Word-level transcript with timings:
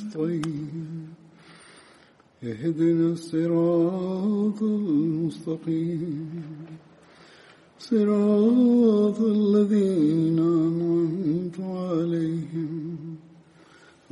نستعين 0.00 1.08
اهدنا 2.42 3.12
الصراط 3.12 4.62
المستقيم. 4.62 6.42
صراط 7.78 9.20
الذين 9.20 10.38
أنعمت 10.38 11.60
عليهم. 11.60 12.96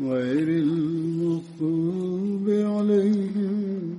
غير 0.00 0.48
المغضوب 0.48 2.46
عليهم 2.48 3.96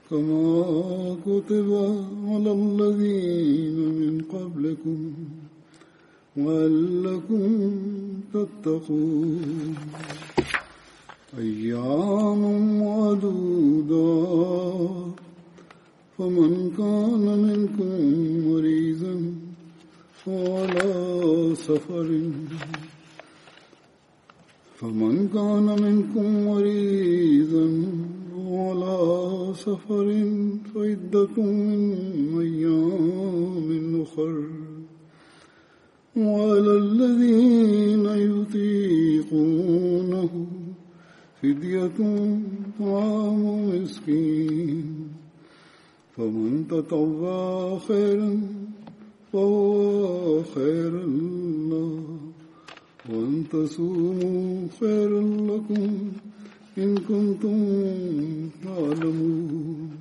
كما 0.09 1.15
كتب 1.25 1.69
على 2.27 2.51
الذين 2.51 3.77
من 3.99 4.21
قبلكم 4.33 5.13
وَلَّكُمْ 6.37 7.71
تتقون. 8.33 9.75
أيام 11.37 12.41
معدودات 12.81 13.85
فمن 16.17 16.71
كان 16.77 17.25
منكم 17.45 17.93
مريضا 18.47 19.15
فعلى 20.25 20.91
سفر. 21.55 22.09
فمن 24.77 25.29
كان 25.33 25.65
منكم 25.81 26.45
مريضا 26.45 27.65
وعلى 28.37 28.97
سفر 29.55 30.07
فعدة 30.73 31.35
من 31.37 32.39
أيام 32.39 34.01
أخر. 34.01 34.35
وعلى 36.17 36.77
الذين 36.77 38.05
يطيقونه 38.29 40.31
فدية 41.41 41.97
طعام 42.79 43.41
مسكين. 43.69 45.07
فمن 46.17 46.67
تطوع 46.69 47.79
خيرا 47.79 48.41
فهو 49.33 50.43
خير 50.43 50.91
له 51.69 52.16
وأن 53.09 53.43
تصوموا 53.51 54.67
خيرا 54.79 55.21
لكم 55.21 56.11
إن 56.77 56.97
كنتم 56.97 57.57
تعلمون. 58.63 59.97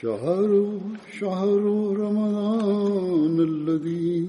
شهر 0.00 0.80
شهر 1.20 1.62
رمضان 1.96 3.36
الذي 3.40 4.28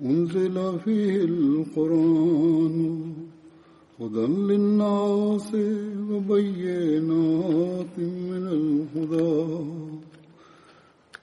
أنزل 0.00 0.78
فيه 0.84 1.16
القرآن. 1.24 2.76
هدى 4.00 4.26
للناس 4.26 5.50
وبينات 6.10 7.94
من 7.98 8.44
الهدى. 8.56 9.36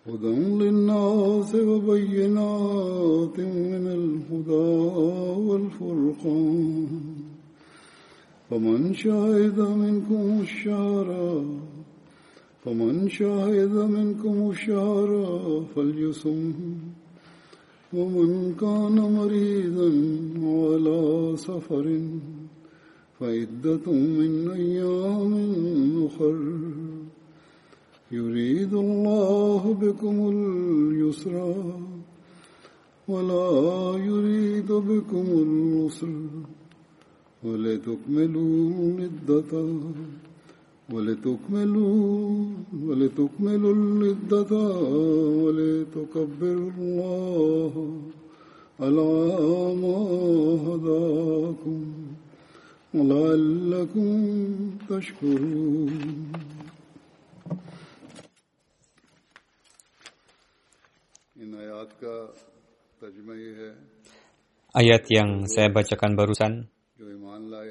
هدى 0.07 0.35
للناس 0.61 1.55
وبينات 1.55 3.37
من 3.39 3.83
الهدى 3.99 4.71
والفرقان. 5.47 6.87
فمن 8.49 8.93
شهد 8.93 9.59
منكم 9.59 10.41
الشهر 10.41 11.09
فمن 12.65 13.09
شهد 13.09 13.75
منكم 13.75 14.49
الشهر 14.49 15.11
فليصم. 15.75 16.53
ومن 17.93 18.55
كان 18.61 18.97
مريضا 19.17 19.89
على 20.43 21.33
سفر 21.37 21.85
فعدة 23.23 23.87
من 23.91 24.51
أيام 24.51 25.33
أخر. 26.05 26.37
يريد 28.11 28.73
الله 28.73 29.77
بكم 29.81 30.15
اليسر 30.33 31.35
ولا 33.07 33.47
يريد 34.09 34.71
بكم 34.71 35.25
العسر. 35.47 36.15
ولتكملوا 37.43 38.69
العدة 38.99 39.53
ولتكملوا 40.93 42.45
ولتكملوا 42.87 43.73
العدة 43.73 44.51
ولتكبروا 45.43 46.71
الله 46.77 47.73
على 48.79 49.11
ما 49.81 49.97
هداكم. 50.67 51.83
Ayat 64.77 65.03
yang 65.09 65.49
saya 65.49 65.73
bacakan 65.73 66.13
barusan, 66.13 66.69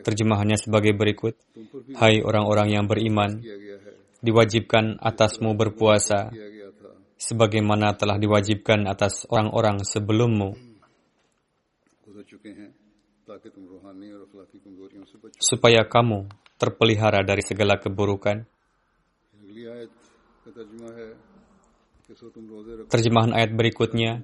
terjemahannya 0.03 0.59
sebagai 0.59 0.91
berikut. 0.99 1.39
Hai 1.95 2.19
orang-orang 2.19 2.75
yang 2.75 2.91
beriman, 2.91 3.39
diwajibkan 4.27 4.99
atasmu 4.99 5.55
berpuasa, 5.55 6.35
sebagaimana 7.15 7.95
telah 7.95 8.19
diwajibkan 8.19 8.91
atas 8.91 9.23
orang-orang 9.31 9.87
sebelummu 9.87 10.59
supaya 15.43 15.83
kamu 15.87 16.31
terpelihara 16.59 17.27
dari 17.27 17.43
segala 17.43 17.79
keburukan. 17.83 18.47
Terjemahan 22.87 23.33
ayat 23.35 23.51
berikutnya, 23.51 24.23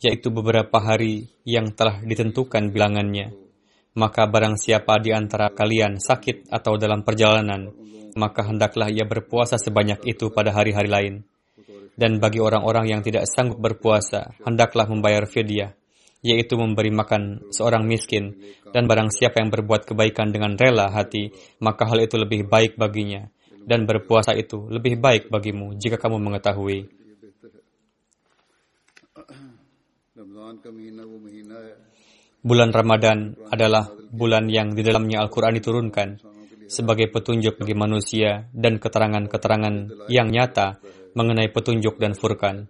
yaitu 0.00 0.28
beberapa 0.32 0.78
hari 0.80 1.28
yang 1.44 1.74
telah 1.76 2.00
ditentukan 2.00 2.72
bilangannya. 2.72 3.34
Maka 3.98 4.30
barang 4.30 4.56
siapa 4.56 5.02
di 5.02 5.10
antara 5.10 5.50
kalian 5.50 5.98
sakit 5.98 6.48
atau 6.48 6.78
dalam 6.78 7.02
perjalanan, 7.02 7.72
maka 8.14 8.46
hendaklah 8.46 8.88
ia 8.88 9.02
berpuasa 9.02 9.58
sebanyak 9.58 10.06
itu 10.06 10.30
pada 10.30 10.54
hari-hari 10.54 10.88
lain. 10.88 11.14
Dan 11.98 12.22
bagi 12.22 12.38
orang-orang 12.38 12.94
yang 12.94 13.00
tidak 13.02 13.26
sanggup 13.26 13.58
berpuasa, 13.58 14.38
hendaklah 14.46 14.86
membayar 14.86 15.26
fidyah 15.26 15.74
yaitu 16.24 16.58
memberi 16.58 16.90
makan 16.90 17.50
seorang 17.54 17.86
miskin, 17.86 18.34
dan 18.74 18.90
barang 18.90 19.14
siapa 19.14 19.38
yang 19.38 19.54
berbuat 19.54 19.86
kebaikan 19.86 20.34
dengan 20.34 20.58
rela 20.58 20.90
hati, 20.90 21.30
maka 21.62 21.86
hal 21.86 22.02
itu 22.02 22.18
lebih 22.18 22.46
baik 22.50 22.74
baginya, 22.74 23.30
dan 23.62 23.86
berpuasa 23.86 24.34
itu 24.34 24.66
lebih 24.66 24.98
baik 24.98 25.30
bagimu 25.30 25.78
jika 25.78 26.00
kamu 26.00 26.18
mengetahui. 26.18 26.90
Bulan 32.38 32.70
Ramadan 32.70 33.34
adalah 33.50 33.90
bulan 34.08 34.46
yang 34.48 34.72
di 34.72 34.82
dalamnya 34.86 35.20
Al-Quran 35.26 35.58
diturunkan 35.58 36.08
sebagai 36.68 37.08
petunjuk 37.08 37.58
bagi 37.60 37.74
manusia 37.74 38.46
dan 38.52 38.76
keterangan-keterangan 38.76 40.06
yang 40.12 40.28
nyata 40.28 40.78
mengenai 41.16 41.48
petunjuk 41.50 41.96
dan 41.96 42.12
furkan. 42.14 42.68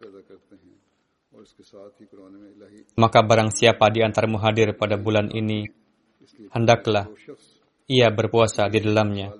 Maka 2.98 3.22
barang 3.22 3.54
siapa 3.54 3.86
di 3.94 4.02
antarmu 4.02 4.42
hadir 4.42 4.74
pada 4.74 4.98
bulan 4.98 5.30
ini, 5.30 5.70
hendaklah 6.50 7.06
ia 7.86 8.10
berpuasa 8.10 8.66
di 8.66 8.82
dalamnya. 8.82 9.30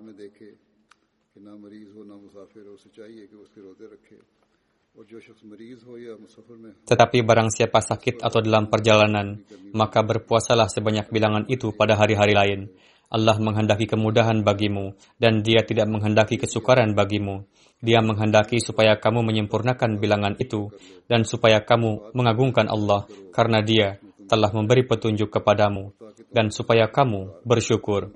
Tetapi 6.87 7.19
barang 7.23 7.49
siapa 7.55 7.79
sakit 7.79 8.19
atau 8.19 8.39
dalam 8.43 8.67
perjalanan, 8.67 9.43
maka 9.75 10.03
berpuasalah 10.03 10.67
sebanyak 10.67 11.07
bilangan 11.11 11.47
itu 11.47 11.71
pada 11.75 11.95
hari-hari 11.95 12.35
lain. 12.35 12.61
Allah 13.09 13.39
menghendaki 13.41 13.89
kemudahan 13.89 14.43
bagimu, 14.45 14.93
dan 15.17 15.41
dia 15.41 15.65
tidak 15.65 15.87
menghendaki 15.87 16.37
kesukaran 16.37 16.93
bagimu. 16.93 17.47
Dia 17.79 18.03
menghendaki 18.03 18.59
supaya 18.59 18.99
kamu 18.99 19.23
menyempurnakan 19.23 20.03
bilangan 20.03 20.35
itu 20.43 20.75
dan 21.07 21.23
supaya 21.23 21.63
kamu 21.63 22.11
mengagungkan 22.11 22.67
Allah 22.67 23.07
karena 23.31 23.63
Dia 23.63 24.03
telah 24.27 24.51
memberi 24.51 24.83
petunjuk 24.85 25.31
kepadamu 25.31 25.95
dan 26.35 26.51
supaya 26.51 26.91
kamu 26.91 27.43
bersyukur. 27.47 28.13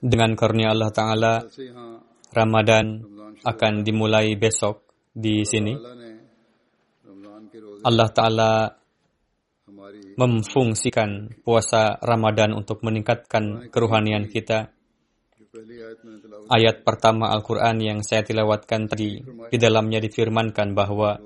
Dengan 0.00 0.30
karunia 0.36 0.72
Allah 0.72 0.90
Ta'ala, 0.92 1.34
Ramadan 2.32 2.86
akan 3.44 3.72
dimulai 3.84 4.32
besok 4.36 4.92
di 5.12 5.44
sini. 5.44 5.76
Allah 7.84 8.08
Ta'ala 8.12 8.50
memfungsikan 10.16 11.40
puasa 11.42 11.96
Ramadan 12.00 12.52
untuk 12.52 12.84
meningkatkan 12.84 13.68
keruhanian 13.72 14.28
kita. 14.28 14.72
Ayat 16.48 16.84
pertama 16.84 17.28
Al-Quran 17.32 17.76
yang 17.80 17.98
saya 18.00 18.24
tilawatkan 18.24 18.88
tadi, 18.88 19.20
di 19.22 19.58
dalamnya 19.60 20.00
difirmankan 20.00 20.72
bahwa 20.72 21.20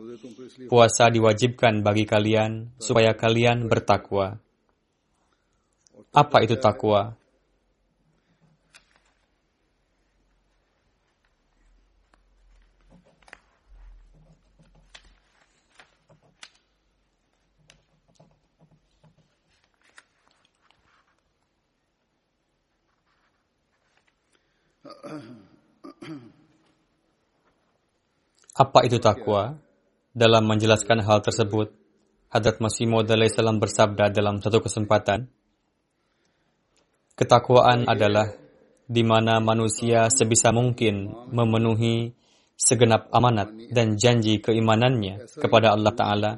puasa 0.67 1.11
diwajibkan 1.11 1.83
bagi 1.83 2.05
kalian 2.07 2.75
supaya 2.79 3.15
kalian 3.15 3.71
bertakwa. 3.71 4.39
Apa 6.17 6.43
itu 6.43 6.57
takwa? 6.57 7.15
Apa 28.57 28.89
itu 28.89 28.97
takwa? 28.97 29.61
Dalam 30.17 30.49
menjelaskan 30.49 31.05
hal 31.05 31.21
tersebut, 31.21 31.77
Hadrat 32.33 32.57
Masih 32.57 32.89
Maud 32.89 33.05
salam 33.29 33.61
bersabda 33.61 34.09
dalam 34.09 34.41
satu 34.41 34.65
kesempatan, 34.65 35.29
Ketakwaan 37.17 37.85
adalah 37.85 38.33
di 38.89 39.05
mana 39.05 39.41
manusia 39.45 40.09
sebisa 40.09 40.53
mungkin 40.57 41.09
memenuhi 41.33 42.17
segenap 42.57 43.13
amanat 43.13 43.53
dan 43.73 44.01
janji 44.01 44.41
keimanannya 44.41 45.25
kepada 45.37 45.77
Allah 45.77 45.93
Ta'ala, 45.93 46.33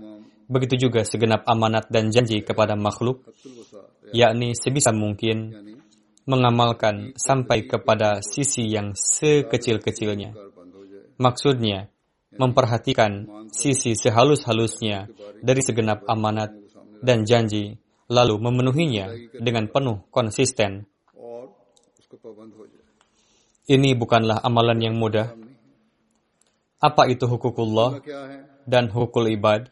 begitu 0.50 0.90
juga 0.90 1.06
segenap 1.06 1.46
amanat 1.46 1.86
dan 1.86 2.10
janji 2.10 2.42
kepada 2.42 2.74
makhluk, 2.74 3.26
yakni 4.10 4.58
sebisa 4.58 4.90
mungkin 4.90 5.54
mengamalkan 6.26 7.14
sampai 7.14 7.66
kepada 7.66 8.22
sisi 8.22 8.66
yang 8.70 8.94
sekecil-kecilnya. 8.94 10.34
Maksudnya, 11.18 11.90
memperhatikan 12.38 13.26
sisi 13.50 13.98
sehalus-halusnya 13.98 15.10
dari 15.42 15.60
segenap 15.60 16.06
amanat 16.06 16.54
dan 17.02 17.26
janji, 17.26 17.76
lalu 18.08 18.38
memenuhinya 18.40 19.12
dengan 19.36 19.68
penuh 19.68 20.06
konsisten. 20.08 20.86
Ini 23.68 23.90
bukanlah 24.00 24.40
amalan 24.40 24.78
yang 24.80 24.96
mudah. 24.96 25.36
Apa 26.80 27.10
itu 27.10 27.28
hukukullah 27.28 28.00
dan 28.64 28.88
hukul 28.88 29.28
ibad? 29.28 29.68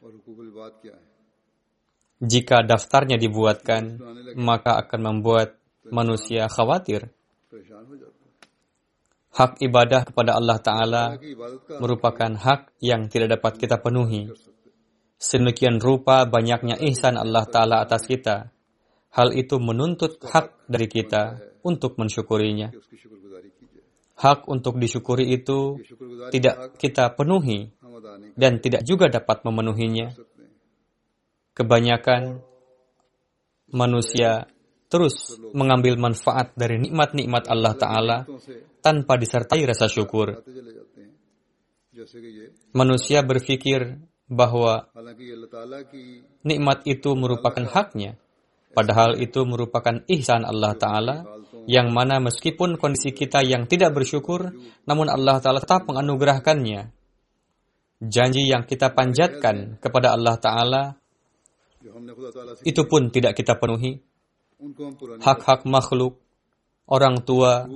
Jika 2.21 2.65
daftarnya 2.65 3.17
dibuatkan, 3.17 4.01
maka 4.37 4.81
akan 4.85 5.01
membuat 5.01 5.57
manusia 5.89 6.49
khawatir. 6.51 7.09
Hak 9.37 9.61
ibadah 9.61 10.09
kepada 10.09 10.33
Allah 10.33 10.57
Ta'ala 10.57 11.05
merupakan 11.77 12.33
hak 12.33 12.81
yang 12.81 13.13
tidak 13.13 13.37
dapat 13.37 13.61
kita 13.61 13.77
penuhi. 13.85 14.33
Sedemikian 15.21 15.77
rupa 15.77 16.25
banyaknya 16.25 16.81
ihsan 16.89 17.21
Allah 17.21 17.45
Ta'ala 17.45 17.85
atas 17.85 18.09
kita. 18.09 18.49
Hal 19.13 19.37
itu 19.37 19.61
menuntut 19.61 20.25
hak 20.25 20.69
dari 20.69 20.89
kita 20.89 21.37
untuk 21.61 22.01
mensyukurinya. 22.01 22.73
Hak 24.17 24.49
untuk 24.49 24.81
disyukuri 24.81 25.29
itu 25.29 25.85
tidak 26.33 26.81
kita 26.81 27.13
penuhi 27.13 27.69
dan 28.41 28.57
tidak 28.65 28.89
juga 28.89 29.13
dapat 29.13 29.45
memenuhinya. 29.45 30.17
Kebanyakan 31.53 32.41
manusia 33.69 34.49
terus 34.87 35.35
mengambil 35.51 35.99
manfaat 35.99 36.55
dari 36.55 36.79
nikmat-nikmat 36.79 37.51
Allah 37.51 37.75
Ta'ala 37.75 38.19
tanpa 38.83 39.19
disertai 39.19 39.67
rasa 39.67 39.91
syukur. 39.91 40.43
Manusia 42.71 43.27
berpikir 43.27 43.99
bahwa 44.31 44.87
nikmat 46.47 46.79
itu 46.87 47.11
merupakan 47.19 47.65
haknya, 47.67 48.19
padahal 48.75 49.19
itu 49.19 49.43
merupakan 49.43 50.03
ihsan 50.07 50.47
Allah 50.47 50.75
Ta'ala, 50.79 51.17
yang 51.67 51.91
mana 51.91 52.23
meskipun 52.23 52.79
kondisi 52.79 53.11
kita 53.11 53.43
yang 53.43 53.67
tidak 53.67 53.91
bersyukur, 53.91 54.55
namun 54.87 55.11
Allah 55.11 55.43
Ta'ala 55.43 55.59
tetap 55.59 55.91
menganugerahkannya. 55.91 56.95
Janji 57.97 58.45
yang 58.45 58.69
kita 58.69 58.93
panjatkan 58.93 59.81
kepada 59.81 60.15
Allah 60.15 60.37
Ta'ala, 60.39 60.83
itu 62.63 62.83
pun 62.85 63.09
tidak 63.09 63.35
kita 63.35 63.57
penuhi, 63.57 63.99
hak-hak 65.21 65.69
makhluk, 65.69 66.17
orang 66.89 67.21
tua, 67.21 67.69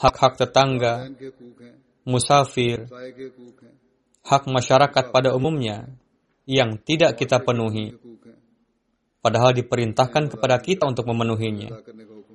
hak-hak 0.00 0.32
tetangga, 0.40 1.12
musafir, 2.08 2.88
hak 4.24 4.42
masyarakat 4.48 5.04
pada 5.12 5.36
umumnya 5.36 5.92
yang 6.48 6.80
tidak 6.80 7.20
kita 7.20 7.44
penuhi. 7.44 7.92
Padahal 9.20 9.52
diperintahkan 9.52 10.32
kepada 10.32 10.56
kita 10.64 10.88
untuk 10.88 11.04
memenuhinya. 11.12 11.76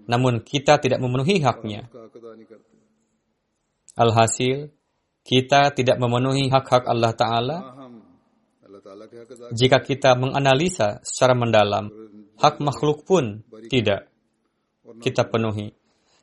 Namun 0.06 0.46
kita 0.46 0.78
tidak 0.78 1.02
memenuhi 1.02 1.42
haknya. 1.42 1.90
Alhasil, 3.98 4.70
kita 5.26 5.74
tidak 5.74 5.98
memenuhi 5.98 6.46
hak-hak 6.54 6.86
Allah 6.86 7.10
Ta'ala 7.18 7.58
jika 9.50 9.82
kita 9.82 10.14
menganalisa 10.14 11.02
secara 11.02 11.34
mendalam 11.34 12.05
hak 12.40 12.60
makhluk 12.60 13.04
pun 13.08 13.44
tidak 13.72 14.08
kita 15.02 15.26
penuhi. 15.28 15.74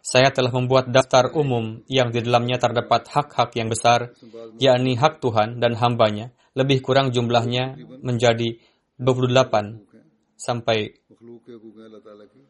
Saya 0.03 0.35
telah 0.35 0.51
membuat 0.51 0.91
daftar 0.91 1.31
umum 1.39 1.87
yang 1.87 2.11
di 2.11 2.27
dalamnya 2.27 2.59
terdapat 2.59 3.07
hak-hak 3.07 3.55
yang 3.55 3.71
besar, 3.71 4.19
yakni 4.59 4.99
hak 4.99 5.23
Tuhan 5.23 5.63
dan 5.63 5.79
hambanya. 5.79 6.35
Lebih 6.59 6.83
kurang 6.83 7.15
jumlahnya 7.15 7.79
menjadi 8.03 8.59
28 8.99 9.87
sampai 10.35 10.99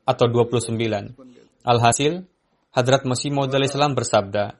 atau 0.08 0.26
29. 0.26 1.12
Alhasil, 1.62 2.24
Hadrat 2.72 3.04
Masih 3.04 3.30
Maud 3.30 3.52
Islam 3.52 3.92
bersabda, 3.92 4.56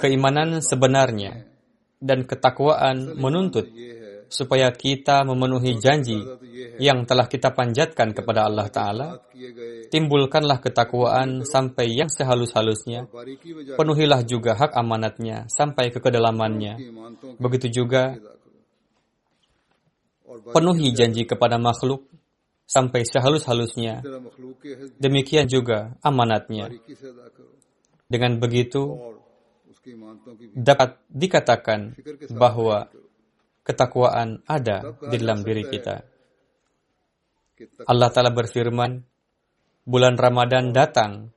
keimanan 0.00 0.64
sebenarnya 0.64 1.44
dan 2.02 2.24
ketakwaan 2.26 3.14
menuntut 3.14 3.68
supaya 4.32 4.72
kita 4.72 5.28
memenuhi 5.28 5.76
janji 5.76 6.16
yang 6.80 7.04
telah 7.04 7.28
kita 7.28 7.52
panjatkan 7.52 8.16
kepada 8.16 8.48
Allah 8.48 8.66
Ta'ala. 8.72 9.08
Timbulkanlah 9.92 10.64
ketakwaan 10.64 11.44
sampai 11.44 11.92
yang 11.92 12.08
sehalus-halusnya. 12.08 13.12
Penuhilah 13.76 14.24
juga 14.24 14.56
hak 14.56 14.72
amanatnya 14.72 15.44
sampai 15.52 15.92
ke 15.92 16.00
kedalamannya. 16.00 16.80
Begitu 17.36 17.84
juga, 17.84 18.16
penuhi 20.56 20.96
janji 20.96 21.28
kepada 21.28 21.60
makhluk 21.60 22.08
sampai 22.64 23.04
sehalus-halusnya. 23.04 24.00
Demikian 24.96 25.44
juga 25.44 25.92
amanatnya. 26.00 26.72
Dengan 28.08 28.40
begitu, 28.40 28.96
dapat 30.56 31.00
dikatakan 31.12 31.96
bahwa 32.32 32.88
ketakwaan 33.62 34.42
ada 34.46 34.98
di 34.98 35.16
dalam 35.18 35.42
diri 35.46 35.64
kita. 35.66 36.02
Allah 37.86 38.10
Ta'ala 38.10 38.34
berfirman, 38.34 38.98
bulan 39.86 40.14
Ramadan 40.18 40.74
datang 40.74 41.30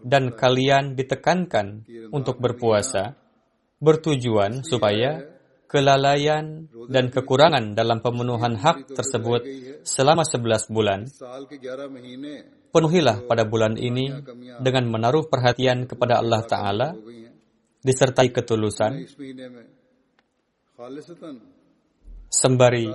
dan 0.00 0.32
kalian 0.32 0.96
ditekankan 0.96 1.84
untuk 2.12 2.40
berpuasa, 2.40 3.16
bertujuan 3.80 4.64
supaya 4.64 5.32
kelalaian 5.68 6.68
dan 6.92 7.08
kekurangan 7.08 7.72
dalam 7.72 8.04
pemenuhan 8.04 8.60
hak 8.60 8.92
tersebut 8.92 9.40
selama 9.88 10.20
11 10.24 10.68
bulan. 10.68 11.00
Penuhilah 12.72 13.24
pada 13.28 13.44
bulan 13.48 13.76
ini 13.80 14.08
dengan 14.60 14.84
menaruh 14.88 15.28
perhatian 15.28 15.88
kepada 15.88 16.20
Allah 16.20 16.44
Ta'ala, 16.44 16.88
disertai 17.80 18.28
ketulusan, 18.32 19.04
sembari 22.32 22.88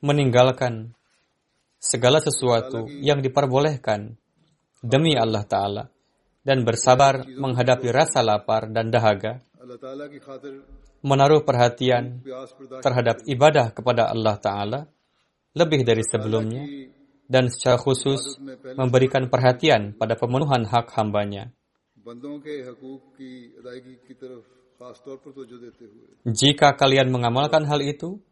meninggalkan 0.00 0.96
segala 1.78 2.18
sesuatu 2.24 2.88
yang 2.88 3.20
diperbolehkan 3.20 4.16
demi 4.80 5.14
Allah 5.14 5.44
Ta'ala 5.44 5.84
dan 6.42 6.64
bersabar 6.64 7.28
menghadapi 7.28 7.92
rasa 7.92 8.24
lapar 8.24 8.72
dan 8.72 8.88
dahaga, 8.88 9.44
menaruh 11.04 11.44
perhatian 11.44 12.24
terhadap 12.80 13.20
ibadah 13.28 13.70
kepada 13.76 14.08
Allah 14.08 14.36
Ta'ala 14.40 14.80
lebih 15.52 15.84
dari 15.84 16.02
sebelumnya, 16.06 16.64
dan 17.28 17.52
secara 17.52 17.76
khusus 17.76 18.40
memberikan 18.80 19.28
perhatian 19.28 19.92
pada 19.92 20.16
pemenuhan 20.16 20.64
hak 20.64 20.88
hambanya. 20.96 21.52
Jika 26.22 26.78
kalian 26.78 27.10
mengamalkan 27.10 27.66
hal 27.66 27.82
itu, 27.82 28.22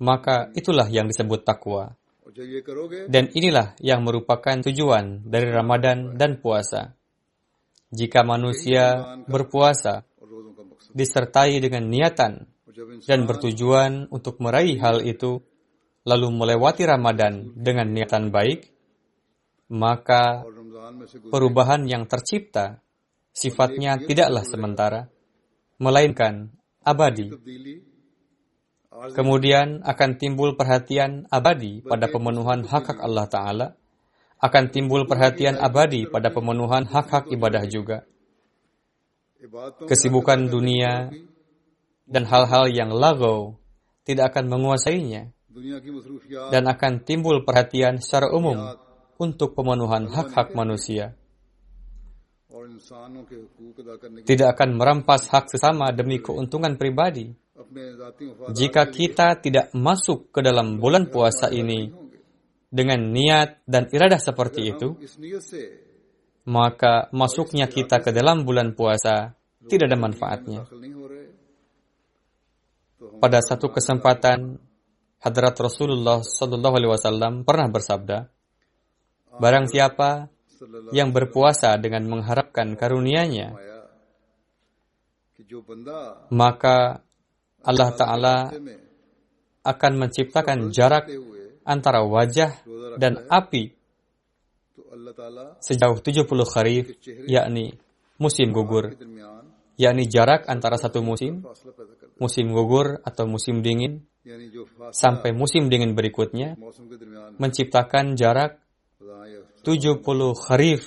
maka 0.00 0.48
itulah 0.56 0.88
yang 0.88 1.04
disebut 1.12 1.44
takwa. 1.44 1.92
Dan 3.10 3.28
inilah 3.36 3.76
yang 3.84 4.00
merupakan 4.00 4.56
tujuan 4.64 5.28
dari 5.28 5.52
Ramadan 5.52 6.16
dan 6.16 6.40
puasa. 6.40 6.96
Jika 7.92 8.22
manusia 8.24 9.18
berpuasa 9.26 10.06
disertai 10.94 11.58
dengan 11.58 11.90
niatan 11.90 12.46
dan 13.04 13.26
bertujuan 13.26 14.08
untuk 14.08 14.38
meraih 14.40 14.78
hal 14.78 15.02
itu, 15.04 15.42
lalu 16.06 16.28
melewati 16.32 16.86
Ramadan 16.86 17.52
dengan 17.52 17.90
niatan 17.92 18.30
baik, 18.32 18.70
maka 19.74 20.46
perubahan 21.28 21.84
yang 21.84 22.06
tercipta 22.06 22.80
sifatnya 23.34 23.98
tidaklah 24.00 24.46
sementara, 24.46 25.00
melainkan 25.80 26.52
abadi. 26.84 27.32
Kemudian 29.16 29.80
akan 29.80 30.10
timbul 30.20 30.60
perhatian 30.60 31.24
abadi 31.32 31.80
pada 31.80 32.06
pemenuhan 32.12 32.68
hak-hak 32.68 33.00
Allah 33.00 33.26
Ta'ala, 33.26 33.68
akan 34.40 34.64
timbul 34.68 35.08
perhatian 35.08 35.56
abadi 35.56 36.04
pada 36.04 36.28
pemenuhan 36.28 36.84
hak-hak 36.84 37.32
ibadah 37.32 37.64
juga. 37.64 38.04
Kesibukan 39.88 40.52
dunia 40.52 41.08
dan 42.04 42.24
hal-hal 42.28 42.68
yang 42.68 42.92
lago 42.92 43.56
tidak 44.04 44.36
akan 44.36 44.52
menguasainya. 44.52 45.32
Dan 46.52 46.64
akan 46.68 47.04
timbul 47.04 47.42
perhatian 47.42 47.98
secara 47.98 48.30
umum 48.30 48.76
untuk 49.20 49.52
pemenuhan 49.52 50.08
hak-hak 50.08 50.56
manusia 50.56 51.19
tidak 54.24 54.48
akan 54.56 54.68
merampas 54.74 55.28
hak 55.28 55.52
sesama 55.52 55.92
demi 55.92 56.18
keuntungan 56.18 56.74
pribadi. 56.80 57.30
Jika 58.50 58.88
kita 58.88 59.36
tidak 59.38 59.70
masuk 59.76 60.32
ke 60.32 60.40
dalam 60.40 60.80
bulan 60.80 61.12
puasa 61.12 61.52
ini 61.52 61.92
dengan 62.72 63.00
niat 63.12 63.62
dan 63.68 63.90
iradah 63.92 64.16
seperti 64.16 64.60
itu, 64.72 64.96
maka 66.48 67.12
masuknya 67.12 67.68
kita 67.68 68.00
ke 68.00 68.10
dalam 68.16 68.48
bulan 68.48 68.72
puasa 68.72 69.36
tidak 69.68 69.92
ada 69.92 69.98
manfaatnya. 70.00 70.60
Pada 73.20 73.38
satu 73.44 73.68
kesempatan, 73.68 74.56
Hadrat 75.20 75.52
Rasulullah 75.60 76.24
Sallallahu 76.24 76.74
Alaihi 76.80 76.92
Wasallam 76.96 77.44
pernah 77.44 77.68
bersabda, 77.68 78.32
"Barang 79.36 79.68
siapa 79.68 80.32
yang 80.92 81.14
berpuasa 81.14 81.76
dengan 81.80 82.04
mengharapkan 82.08 82.76
karunia-Nya, 82.76 83.56
maka 86.30 87.00
Allah 87.60 87.90
Ta'ala 87.92 88.36
akan 89.60 89.92
menciptakan 89.96 90.72
jarak 90.72 91.08
antara 91.64 92.04
wajah 92.04 92.60
dan 92.96 93.24
api. 93.28 93.76
sejauh 95.60 96.02
70 96.02 96.26
kharif, 96.48 96.98
yakni 97.30 97.78
musim 98.18 98.50
gugur, 98.50 98.96
yakni 99.78 100.04
jarak 100.10 100.48
antara 100.50 100.76
satu 100.80 101.00
musim, 101.04 101.46
musim 102.18 102.50
gugur 102.50 102.98
atau 103.06 103.24
musim 103.30 103.62
dingin, 103.62 104.02
sampai 104.90 105.30
musim 105.30 105.70
dingin 105.70 105.94
berikutnya, 105.94 106.58
menciptakan 107.38 108.18
jarak 108.18 108.60
70 109.62 110.02
kharif. 110.34 110.82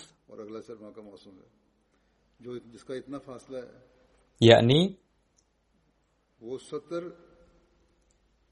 Yakni 4.42 4.80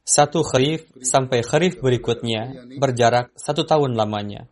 satu 0.02 0.40
kharif 0.42 0.88
sampai 1.04 1.40
kharif 1.44 1.80
berikutnya 1.84 2.68
berjarak 2.80 3.32
satu 3.36 3.68
tahun 3.68 3.96
lamanya. 3.96 4.48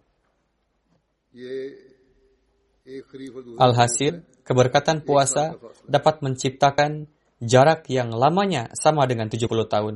Alhasil, 3.61 4.25
keberkatan 4.43 5.05
puasa 5.05 5.55
dapat 5.85 6.25
menciptakan 6.25 7.05
jarak 7.39 7.87
yang 7.87 8.11
lamanya 8.11 8.73
sama 8.75 9.05
dengan 9.05 9.29
70 9.29 9.45
tahun. 9.69 9.95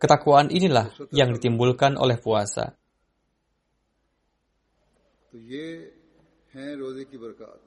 Ketakwaan 0.00 0.48
inilah 0.50 0.90
yang 1.14 1.36
ditimbulkan 1.36 1.94
oleh 2.00 2.18
puasa. 2.18 2.74
तो 5.31 5.37
ये 5.37 5.65
हैं 6.53 6.71
रोजे 6.79 7.03
की 7.11 7.17
बरकत 7.17 7.59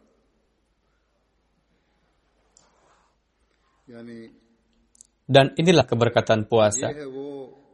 यानी 3.90 4.18
Dan 5.30 5.54
inilah 5.54 5.86
keberkatan 5.86 6.42
ये 6.42 6.48
puasa. 6.50 6.88
है 6.90 7.06
वो 7.06 7.26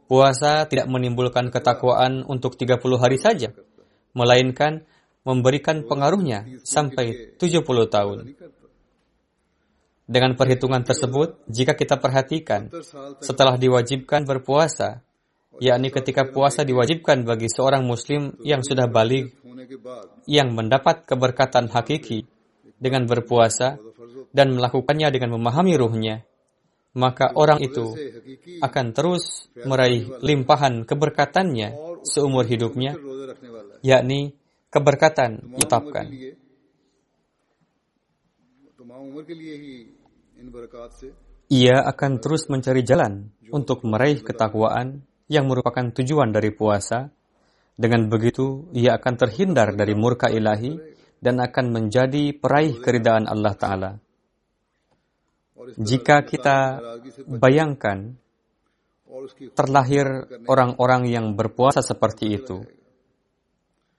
Puasa 0.07 0.63
tidak 0.71 0.87
menimbulkan 0.87 1.51
ketakwaan 1.51 2.23
untuk 2.23 2.55
30 2.55 2.79
hari 2.95 3.19
saja, 3.19 3.51
melainkan 4.15 4.87
memberikan 5.27 5.83
pengaruhnya 5.83 6.47
sampai 6.63 7.35
70 7.35 7.91
tahun. 7.91 8.17
नहीं 8.23 8.39
करता 8.39 8.65
Dengan 10.07 10.39
perhitungan 10.39 10.87
tersebut, 10.87 11.43
jika 11.51 11.75
kita 11.75 11.99
perhatikan, 11.99 12.71
सत्तर 12.71 12.83
साल 12.87 13.09
तक 13.19 13.23
setelah 13.27 13.55
diwajibkan 13.59 14.23
berpuasa, 14.23 15.03
yakni 15.60 15.92
ketika 15.92 16.30
puasa 16.30 16.64
diwajibkan 16.64 17.28
bagi 17.28 17.50
seorang 17.50 17.84
muslim 17.84 18.36
yang 18.40 18.64
sudah 18.64 18.88
balik 18.88 19.36
yang 20.24 20.54
mendapat 20.54 21.04
keberkatan 21.04 21.68
hakiki 21.68 22.24
dengan 22.80 23.04
berpuasa 23.04 23.76
dan 24.32 24.56
melakukannya 24.56 25.12
dengan 25.12 25.36
memahami 25.36 25.76
ruhnya, 25.76 26.24
maka 26.96 27.30
orang 27.36 27.60
itu 27.60 27.94
akan 28.64 28.86
terus 28.96 29.52
meraih 29.62 30.08
limpahan 30.24 30.88
keberkatannya 30.88 32.00
seumur 32.02 32.48
hidupnya, 32.48 32.96
yakni 33.84 34.34
keberkatan 34.72 35.56
tetapkan. 35.60 36.08
Ia 41.52 41.76
akan 41.84 42.12
terus 42.18 42.48
mencari 42.48 42.80
jalan 42.80 43.28
untuk 43.52 43.84
meraih 43.84 44.24
ketakwaan 44.24 45.04
yang 45.32 45.48
merupakan 45.48 45.88
tujuan 45.96 46.28
dari 46.28 46.52
puasa. 46.52 47.08
Dengan 47.72 48.12
begitu, 48.12 48.68
ia 48.76 49.00
akan 49.00 49.14
terhindar 49.16 49.72
dari 49.72 49.96
murka 49.96 50.28
ilahi 50.28 50.76
dan 51.16 51.40
akan 51.40 51.72
menjadi 51.72 52.36
peraih 52.36 52.76
keridaan 52.84 53.24
Allah 53.24 53.54
Ta'ala. 53.56 53.90
Jika 55.80 56.28
kita 56.28 56.82
bayangkan 57.24 58.12
terlahir 59.56 60.28
orang-orang 60.44 61.08
yang 61.08 61.32
berpuasa 61.32 61.80
seperti 61.80 62.36
itu 62.36 62.60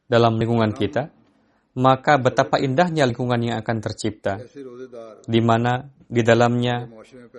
dalam 0.06 0.38
lingkungan 0.38 0.76
kita, 0.76 1.10
maka 1.80 2.22
betapa 2.22 2.62
indahnya 2.62 3.10
lingkungan 3.10 3.42
yang 3.42 3.58
akan 3.64 3.78
tercipta, 3.82 4.38
di 5.26 5.42
mana 5.42 5.90
di 6.06 6.22
dalamnya 6.22 6.86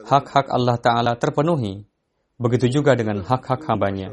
hak-hak 0.02 0.50
Allah 0.50 0.76
Ta'ala 0.82 1.12
terpenuhi, 1.14 1.93
Begitu 2.34 2.80
juga 2.80 2.98
dengan 2.98 3.22
hak-hak 3.22 3.62
hambanya. 3.70 4.10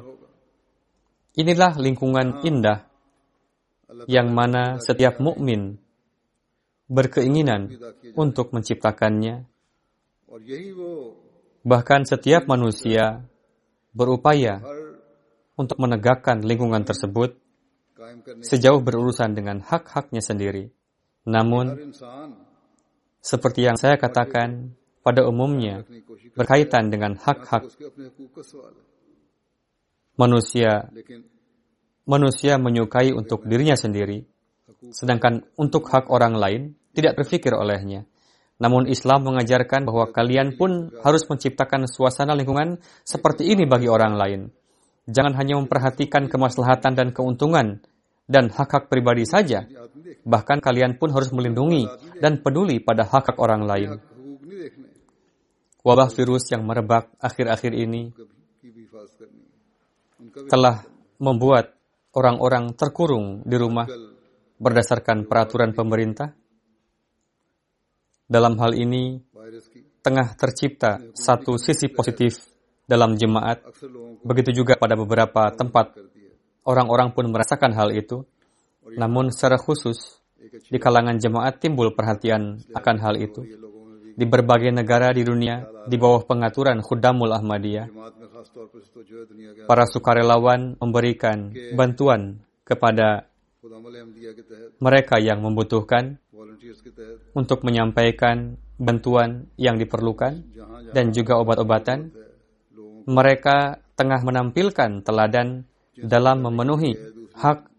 Inilah 1.33 1.79
lingkungan 1.79 2.43
indah 2.43 2.85
yang 4.07 4.31
mana 4.35 4.77
setiap 4.83 5.19
mukmin 5.23 5.79
berkeinginan 6.91 7.71
untuk 8.19 8.51
menciptakannya. 8.51 9.47
Bahkan 11.61 12.01
setiap 12.03 12.51
manusia 12.51 13.23
berupaya 13.95 14.59
untuk 15.55 15.77
menegakkan 15.79 16.43
lingkungan 16.43 16.83
tersebut 16.83 17.39
sejauh 18.43 18.81
berurusan 18.81 19.37
dengan 19.37 19.61
hak-haknya 19.63 20.19
sendiri. 20.19 20.73
Namun, 21.23 21.93
seperti 23.21 23.69
yang 23.69 23.77
saya 23.77 23.95
katakan, 24.01 24.73
pada 25.01 25.25
umumnya 25.25 25.85
berkaitan 26.37 26.93
dengan 26.93 27.17
hak-hak 27.17 27.65
manusia. 30.17 30.89
Manusia 32.01 32.57
menyukai 32.57 33.13
untuk 33.13 33.45
dirinya 33.45 33.77
sendiri, 33.77 34.25
sedangkan 34.89 35.45
untuk 35.57 35.85
hak 35.85 36.09
orang 36.09 36.33
lain 36.33 36.61
tidak 36.97 37.21
terfikir 37.21 37.53
olehnya. 37.53 38.09
Namun 38.61 38.85
Islam 38.89 39.25
mengajarkan 39.25 39.89
bahwa 39.89 40.09
kalian 40.13 40.53
pun 40.53 40.93
harus 41.01 41.25
menciptakan 41.25 41.89
suasana 41.89 42.37
lingkungan 42.37 42.77
seperti 43.01 43.49
ini 43.53 43.65
bagi 43.65 43.89
orang 43.89 44.13
lain. 44.17 44.41
Jangan 45.09 45.33
hanya 45.37 45.57
memperhatikan 45.57 46.29
kemaslahatan 46.29 46.93
dan 46.93 47.09
keuntungan 47.09 47.81
dan 48.29 48.53
hak-hak 48.53 48.85
pribadi 48.85 49.25
saja, 49.25 49.65
bahkan 50.21 50.61
kalian 50.61 51.01
pun 51.01 51.09
harus 51.09 51.33
melindungi 51.33 51.89
dan 52.21 52.39
peduli 52.45 52.77
pada 52.77 53.03
hak-hak 53.09 53.41
orang 53.41 53.65
lain. 53.65 53.89
Wabah 55.81 56.13
virus 56.13 56.45
yang 56.53 56.61
merebak 56.61 57.09
akhir-akhir 57.17 57.73
ini 57.73 58.13
telah 60.45 60.85
membuat 61.17 61.73
orang-orang 62.13 62.77
terkurung 62.77 63.41
di 63.41 63.57
rumah 63.57 63.89
berdasarkan 64.61 65.25
peraturan 65.25 65.73
pemerintah. 65.73 66.37
Dalam 68.29 68.55
hal 68.61 68.77
ini, 68.77 69.19
tengah 70.05 70.37
tercipta 70.37 71.01
satu 71.17 71.57
sisi 71.57 71.89
positif 71.89 72.45
dalam 72.85 73.17
jemaat, 73.17 73.65
begitu 74.21 74.63
juga 74.63 74.77
pada 74.77 74.93
beberapa 74.93 75.49
tempat. 75.49 75.97
Orang-orang 76.61 77.09
pun 77.17 77.25
merasakan 77.33 77.73
hal 77.73 77.89
itu, 77.89 78.21
namun 78.93 79.33
secara 79.33 79.57
khusus 79.57 80.21
di 80.69 80.77
kalangan 80.77 81.17
jemaat 81.17 81.57
timbul 81.57 81.89
perhatian 81.97 82.61
akan 82.69 82.95
hal 83.01 83.17
itu 83.17 83.41
di 84.15 84.25
berbagai 84.27 84.71
negara 84.73 85.11
di 85.15 85.23
dunia 85.23 85.63
di 85.87 85.95
bawah 85.97 86.23
pengaturan 86.25 86.79
Khudamul 86.83 87.31
Ahmadiyah. 87.31 87.87
Para 89.69 89.85
sukarelawan 89.87 90.75
memberikan 90.81 91.53
bantuan 91.77 92.41
kepada 92.65 93.29
mereka 94.81 95.21
yang 95.21 95.45
membutuhkan 95.45 96.17
untuk 97.37 97.61
menyampaikan 97.61 98.57
bantuan 98.81 99.51
yang 99.55 99.77
diperlukan 99.77 100.41
dan 100.91 101.05
juga 101.13 101.37
obat-obatan. 101.37 102.09
Mereka 103.01 103.81
tengah 103.97 104.21
menampilkan 104.21 105.01
teladan 105.01 105.65
dalam 105.97 106.45
memenuhi 106.45 106.97
hak 107.37 107.69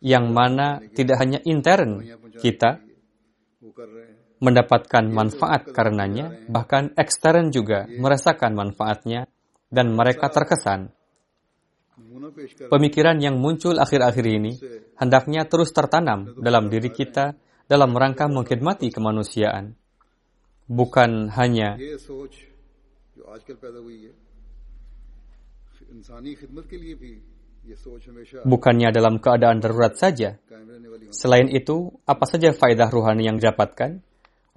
yang 0.00 0.32
mana 0.32 0.80
tidak 0.96 1.20
hanya 1.20 1.40
intern 1.44 2.00
kita, 2.40 2.80
mendapatkan 4.40 5.04
manfaat 5.12 5.68
karenanya, 5.70 6.32
bahkan 6.48 6.96
ekstern 6.96 7.52
juga 7.52 7.84
merasakan 7.86 8.56
manfaatnya 8.56 9.28
dan 9.68 9.92
mereka 9.92 10.32
terkesan. 10.32 10.90
Pemikiran 12.72 13.20
yang 13.20 13.36
muncul 13.36 13.76
akhir-akhir 13.76 14.26
ini 14.26 14.52
hendaknya 14.96 15.46
terus 15.46 15.70
tertanam 15.70 16.34
dalam 16.40 16.72
diri 16.72 16.90
kita 16.90 17.36
dalam 17.68 17.94
rangka 17.94 18.26
mengkhidmati 18.26 18.90
kemanusiaan. 18.90 19.76
Bukan 20.66 21.30
hanya 21.34 21.76
bukannya 28.46 28.88
dalam 28.90 29.18
keadaan 29.20 29.58
darurat 29.60 29.94
saja. 29.94 30.38
Selain 31.10 31.50
itu, 31.50 31.90
apa 32.06 32.24
saja 32.26 32.54
faedah 32.54 32.88
ruhani 32.88 33.26
yang 33.26 33.36
didapatkan? 33.36 34.09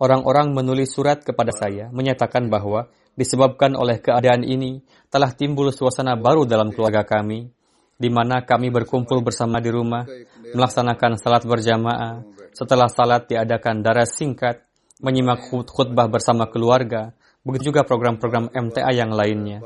Orang-orang 0.03 0.51
menulis 0.51 0.91
surat 0.91 1.23
kepada 1.23 1.55
saya 1.55 1.87
menyatakan 1.95 2.51
bahwa 2.51 2.91
disebabkan 3.15 3.71
oleh 3.79 4.03
keadaan 4.03 4.43
ini 4.43 4.83
telah 5.07 5.31
timbul 5.31 5.71
suasana 5.71 6.19
baru 6.19 6.43
dalam 6.43 6.75
keluarga 6.75 7.07
kami, 7.07 7.47
di 7.95 8.09
mana 8.11 8.43
kami 8.43 8.67
berkumpul 8.67 9.23
bersama 9.23 9.63
di 9.63 9.71
rumah, 9.71 10.03
melaksanakan 10.51 11.15
salat 11.15 11.47
berjamaah, 11.47 12.19
setelah 12.51 12.91
salat 12.91 13.31
diadakan 13.31 13.79
darah 13.79 14.03
singkat, 14.03 14.67
menyimak 14.99 15.47
khutbah 15.47 16.11
bersama 16.11 16.51
keluarga, 16.51 17.15
begitu 17.47 17.71
juga 17.71 17.87
program-program 17.87 18.51
MTA 18.51 18.91
yang 18.91 19.15
lainnya. 19.15 19.63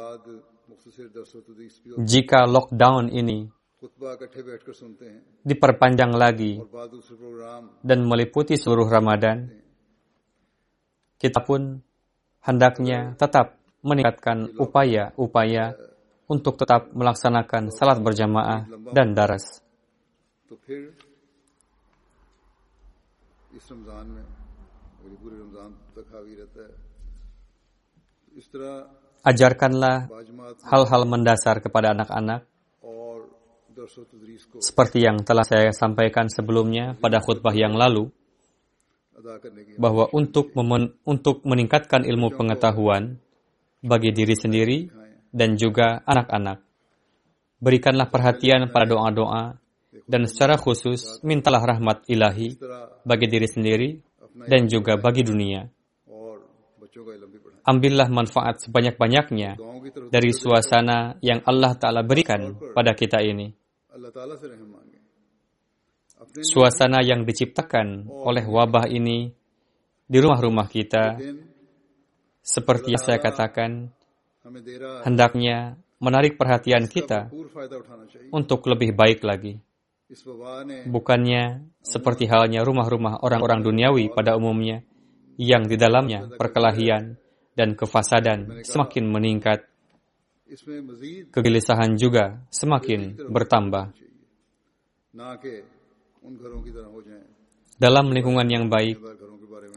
Jika 1.98 2.46
lockdown 2.46 3.10
ini 3.10 3.50
diperpanjang 5.42 6.14
lagi 6.14 6.62
dan 7.82 8.00
meliputi 8.06 8.54
seluruh 8.54 8.86
Ramadan, 8.86 9.66
kita 11.18 11.42
pun 11.42 11.82
hendaknya 12.46 13.18
tetap 13.18 13.58
meningkatkan 13.82 14.54
upaya-upaya 14.58 15.74
untuk 16.28 16.60
tetap 16.60 16.92
melaksanakan 16.92 17.72
salat 17.72 17.98
berjamaah 18.04 18.68
dan 18.92 19.16
daras. 19.16 19.64
Ajarkanlah 29.26 29.98
hal-hal 30.68 31.02
mendasar 31.10 31.58
kepada 31.60 31.92
anak-anak 31.98 32.46
seperti 34.58 35.06
yang 35.06 35.22
telah 35.22 35.46
saya 35.46 35.70
sampaikan 35.70 36.28
sebelumnya 36.28 36.98
pada 36.98 37.22
khutbah 37.22 37.54
yang 37.54 37.78
lalu 37.78 38.10
bahwa 39.78 40.06
untuk 40.14 40.54
untuk 41.06 41.42
meningkatkan 41.42 42.06
ilmu 42.06 42.38
pengetahuan 42.38 43.18
bagi 43.82 44.14
diri 44.14 44.36
sendiri 44.38 44.80
dan 45.34 45.58
juga 45.58 46.02
anak-anak. 46.06 46.62
Berikanlah 47.58 48.14
perhatian 48.14 48.70
pada 48.70 48.86
doa-doa 48.86 49.58
dan 50.06 50.30
secara 50.30 50.62
khusus 50.62 51.22
mintalah 51.26 51.66
rahmat 51.66 52.06
ilahi 52.06 52.54
bagi 53.02 53.26
diri 53.26 53.48
sendiri 53.50 53.90
dan 54.46 54.70
juga 54.70 55.02
bagi 55.02 55.26
dunia. 55.26 55.66
Ambillah 57.68 58.08
manfaat 58.08 58.64
sebanyak-banyaknya 58.64 59.60
dari 60.08 60.32
suasana 60.32 61.20
yang 61.20 61.44
Allah 61.44 61.76
Ta'ala 61.76 62.06
berikan 62.06 62.56
pada 62.72 62.96
kita 62.96 63.20
ini 63.20 63.52
suasana 66.42 67.02
yang 67.02 67.26
diciptakan 67.26 68.10
oleh 68.10 68.46
wabah 68.46 68.90
ini 68.90 69.32
di 70.08 70.18
rumah-rumah 70.18 70.68
kita, 70.72 71.20
seperti 72.42 72.96
yang 72.96 73.04
saya 73.04 73.20
katakan, 73.20 73.92
hendaknya 75.04 75.76
menarik 76.00 76.40
perhatian 76.40 76.88
kita 76.88 77.28
untuk 78.32 78.64
lebih 78.72 78.96
baik 78.96 79.26
lagi. 79.26 79.60
Bukannya 80.88 81.68
seperti 81.84 82.32
halnya 82.32 82.64
rumah-rumah 82.64 83.20
orang-orang 83.20 83.60
duniawi 83.60 84.08
pada 84.16 84.40
umumnya, 84.40 84.80
yang 85.36 85.68
di 85.68 85.76
dalamnya 85.76 86.32
perkelahian 86.40 87.20
dan 87.54 87.76
kefasadan 87.76 88.64
semakin 88.64 89.06
meningkat, 89.06 89.68
kegelisahan 91.36 92.00
juga 92.00 92.40
semakin 92.48 93.20
bertambah. 93.28 93.92
Dalam 97.78 98.10
lingkungan 98.10 98.48
yang 98.50 98.66
baik, 98.74 98.98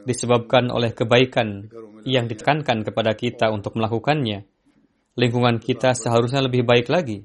disebabkan 0.08 0.72
oleh 0.72 0.96
kebaikan 0.96 1.68
yang 2.08 2.24
ditekankan 2.26 2.80
kepada 2.86 3.12
kita 3.12 3.52
untuk 3.52 3.76
melakukannya, 3.76 4.48
lingkungan 5.20 5.60
kita 5.60 5.92
seharusnya 5.92 6.40
lebih 6.40 6.64
baik 6.64 6.88
lagi. 6.88 7.24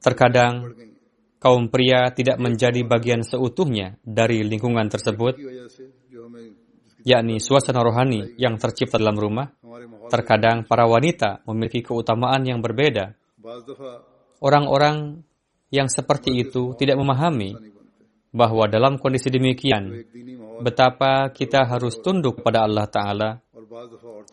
Terkadang, 0.00 0.74
kaum 1.38 1.68
pria 1.68 2.10
tidak 2.10 2.40
menjadi 2.40 2.82
bagian 2.82 3.22
seutuhnya 3.22 4.00
dari 4.02 4.42
lingkungan 4.42 4.88
tersebut, 4.88 5.36
yakni 7.04 7.36
suasana 7.38 7.84
rohani 7.84 8.34
yang 8.40 8.56
tercipta 8.56 8.98
dalam 8.98 9.16
rumah. 9.16 9.52
Terkadang 10.10 10.66
para 10.66 10.90
wanita 10.90 11.46
memiliki 11.46 11.86
keutamaan 11.86 12.42
yang 12.42 12.58
berbeda. 12.58 13.14
Orang-orang 14.40 15.22
yang 15.70 15.86
seperti 15.86 16.34
itu 16.34 16.74
tidak 16.74 16.98
memahami 16.98 17.54
bahwa 18.30 18.66
dalam 18.66 18.98
kondisi 18.98 19.30
demikian, 19.30 19.90
betapa 20.62 21.30
kita 21.34 21.66
harus 21.66 21.98
tunduk 21.98 22.42
pada 22.42 22.66
Allah 22.66 22.86
Ta'ala 22.86 23.30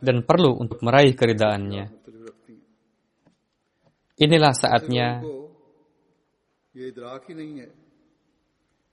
dan 0.01 0.21
perlu 0.25 0.57
untuk 0.57 0.81
meraih 0.81 1.13
keridaannya. 1.13 1.85
Inilah 4.17 4.53
saatnya 4.53 5.21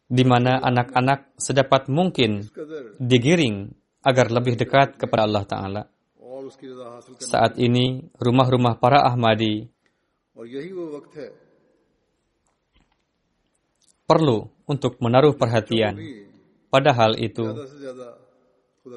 di 0.05 0.25
mana 0.25 0.61
anak-anak 0.61 1.41
sedapat 1.41 1.89
mungkin 1.89 2.45
digiring 3.01 3.73
agar 4.05 4.29
lebih 4.29 4.61
dekat 4.61 5.01
kepada 5.01 5.25
Allah 5.25 5.45
Ta'ala. 5.49 5.83
Saat 7.25 7.57
ini, 7.57 8.05
rumah-rumah 8.21 8.77
para 8.77 9.01
Ahmadi 9.01 9.65
perlu 14.05 14.49
untuk 14.69 15.01
menaruh 15.01 15.37
perhatian 15.37 15.97
pada 16.69 16.93
hal 16.93 17.17
itu 17.21 17.45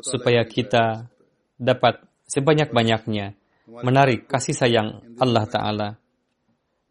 supaya 0.04 0.44
kita 0.44 1.08
dapat 1.56 2.04
sebanyak-banyaknya 2.28 3.36
menarik 3.84 4.28
kasih 4.28 4.56
sayang 4.56 5.04
Allah 5.20 5.46
Ta'ala 5.48 5.90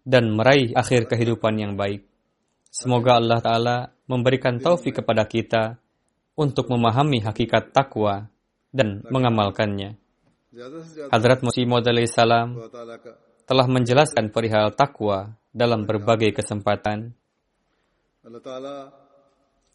dan 0.07 0.33
meraih 0.33 0.73
akhir 0.73 1.11
kehidupan 1.11 1.59
yang 1.59 1.75
baik. 1.75 2.07
Semoga 2.71 3.19
Allah 3.19 3.41
Ta'ala 3.41 3.77
memberikan 4.07 4.61
taufik 4.61 5.03
kepada 5.03 5.27
kita 5.27 5.81
untuk 6.37 6.69
memahami 6.69 7.25
hakikat 7.25 7.73
takwa 7.73 8.29
dan 8.71 9.03
mengamalkannya. 9.09 9.97
Hadrat 11.13 11.41
Musimud 11.41 11.85
salam 12.09 12.61
telah 13.49 13.67
menjelaskan 13.67 14.29
perihal 14.29 14.73
takwa 14.73 15.37
dalam 15.53 15.89
berbagai 15.89 16.37
kesempatan. 16.37 17.17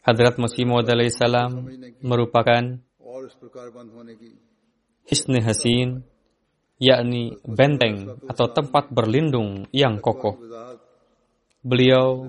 Hadrat 0.03 0.35
Masih 0.35 0.67
Maud 0.67 0.83
salam 1.15 1.71
merupakan 2.03 2.83
Hisni 5.07 5.39
Hasin, 5.39 6.03
yakni 6.75 7.39
benteng 7.47 8.11
atau 8.27 8.51
tempat 8.51 8.91
berlindung 8.91 9.71
yang 9.71 10.03
kokoh. 10.03 10.35
Beliau 11.63 12.27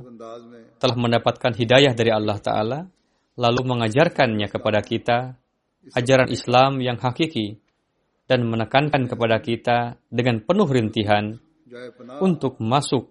telah 0.79 0.95
mendapatkan 0.95 1.59
hidayah 1.59 1.91
dari 1.91 2.15
Allah 2.15 2.39
Ta'ala, 2.39 2.81
lalu 3.35 3.61
mengajarkannya 3.67 4.47
kepada 4.47 4.79
kita 4.79 5.35
ajaran 5.91 6.31
Islam 6.31 6.79
yang 6.79 7.03
hakiki 7.03 7.59
dan 8.31 8.47
menekankan 8.47 9.11
kepada 9.11 9.43
kita 9.43 9.99
dengan 10.07 10.39
penuh 10.39 10.71
rintihan 10.71 11.35
untuk 12.23 12.63
masuk 12.63 13.11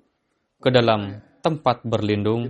ke 0.63 0.71
dalam 0.71 1.30
tempat 1.41 1.83
berlindung 1.83 2.47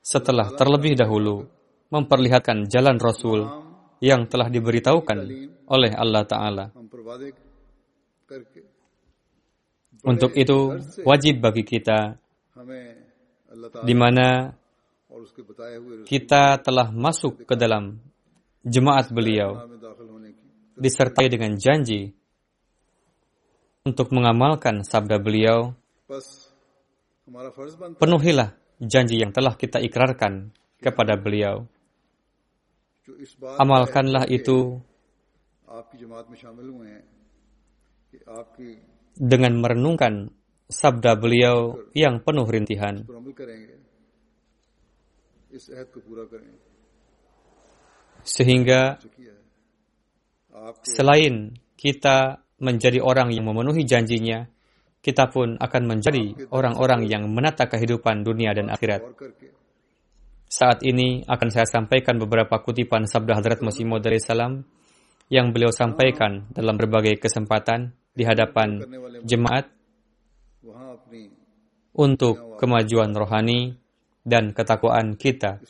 setelah 0.00 0.54
terlebih 0.54 0.94
dahulu 0.94 1.44
memperlihatkan 1.90 2.70
jalan 2.70 2.96
Rasul 3.02 3.46
yang 3.98 4.30
telah 4.30 4.46
diberitahukan 4.46 5.18
oleh 5.66 5.92
Allah 5.94 6.22
Ta'ala. 6.22 6.66
Untuk 10.06 10.32
itu, 10.38 10.58
wajib 11.02 11.42
bagi 11.42 11.66
kita 11.66 12.14
di 13.82 13.94
mana 13.94 14.54
kita 16.06 16.60
telah 16.60 16.92
masuk 16.92 17.48
ke 17.48 17.54
dalam 17.56 17.98
jemaat 18.62 19.10
beliau 19.10 19.64
disertai 20.76 21.32
dengan 21.32 21.56
janji 21.56 22.12
untuk 23.86 24.12
mengamalkan 24.12 24.84
sabda 24.84 25.16
beliau 25.22 25.72
Penuhilah 27.98 28.54
janji 28.78 29.18
yang 29.18 29.34
telah 29.34 29.58
kita 29.58 29.82
ikrarkan 29.82 30.54
kepada 30.78 31.18
beliau. 31.18 31.66
Amalkanlah 33.58 34.26
itu 34.30 34.78
dengan 39.16 39.52
merenungkan 39.58 40.30
sabda 40.70 41.14
beliau 41.18 41.78
yang 41.94 42.22
penuh 42.22 42.46
rintihan. 42.46 43.02
Sehingga 48.26 48.98
selain 50.82 51.54
kita 51.78 52.42
menjadi 52.58 52.98
orang 52.98 53.30
yang 53.30 53.46
memenuhi 53.46 53.86
janjinya, 53.86 54.48
kita 55.06 55.30
pun 55.30 55.54
akan 55.54 55.82
menjadi 55.86 56.50
orang-orang 56.50 57.06
yang 57.06 57.30
menata 57.30 57.70
kehidupan 57.70 58.26
dunia 58.26 58.50
dan 58.50 58.66
akhirat. 58.74 59.06
Saat 60.50 60.82
ini 60.82 61.22
akan 61.22 61.48
saya 61.54 61.66
sampaikan 61.70 62.18
beberapa 62.18 62.58
kutipan 62.58 63.06
sabda 63.06 63.38
Hadrat 63.38 63.62
Masih 63.62 63.86
Maud 63.86 64.02
salam 64.18 64.66
yang 65.30 65.54
beliau 65.54 65.70
sampaikan 65.70 66.50
dalam 66.50 66.74
berbagai 66.74 67.22
kesempatan 67.22 67.94
di 68.18 68.26
hadapan 68.26 68.82
jemaat 69.22 69.70
untuk 71.94 72.58
kemajuan 72.58 73.14
rohani 73.14 73.78
dan 74.26 74.50
ketakwaan 74.50 75.14
kita 75.14 75.62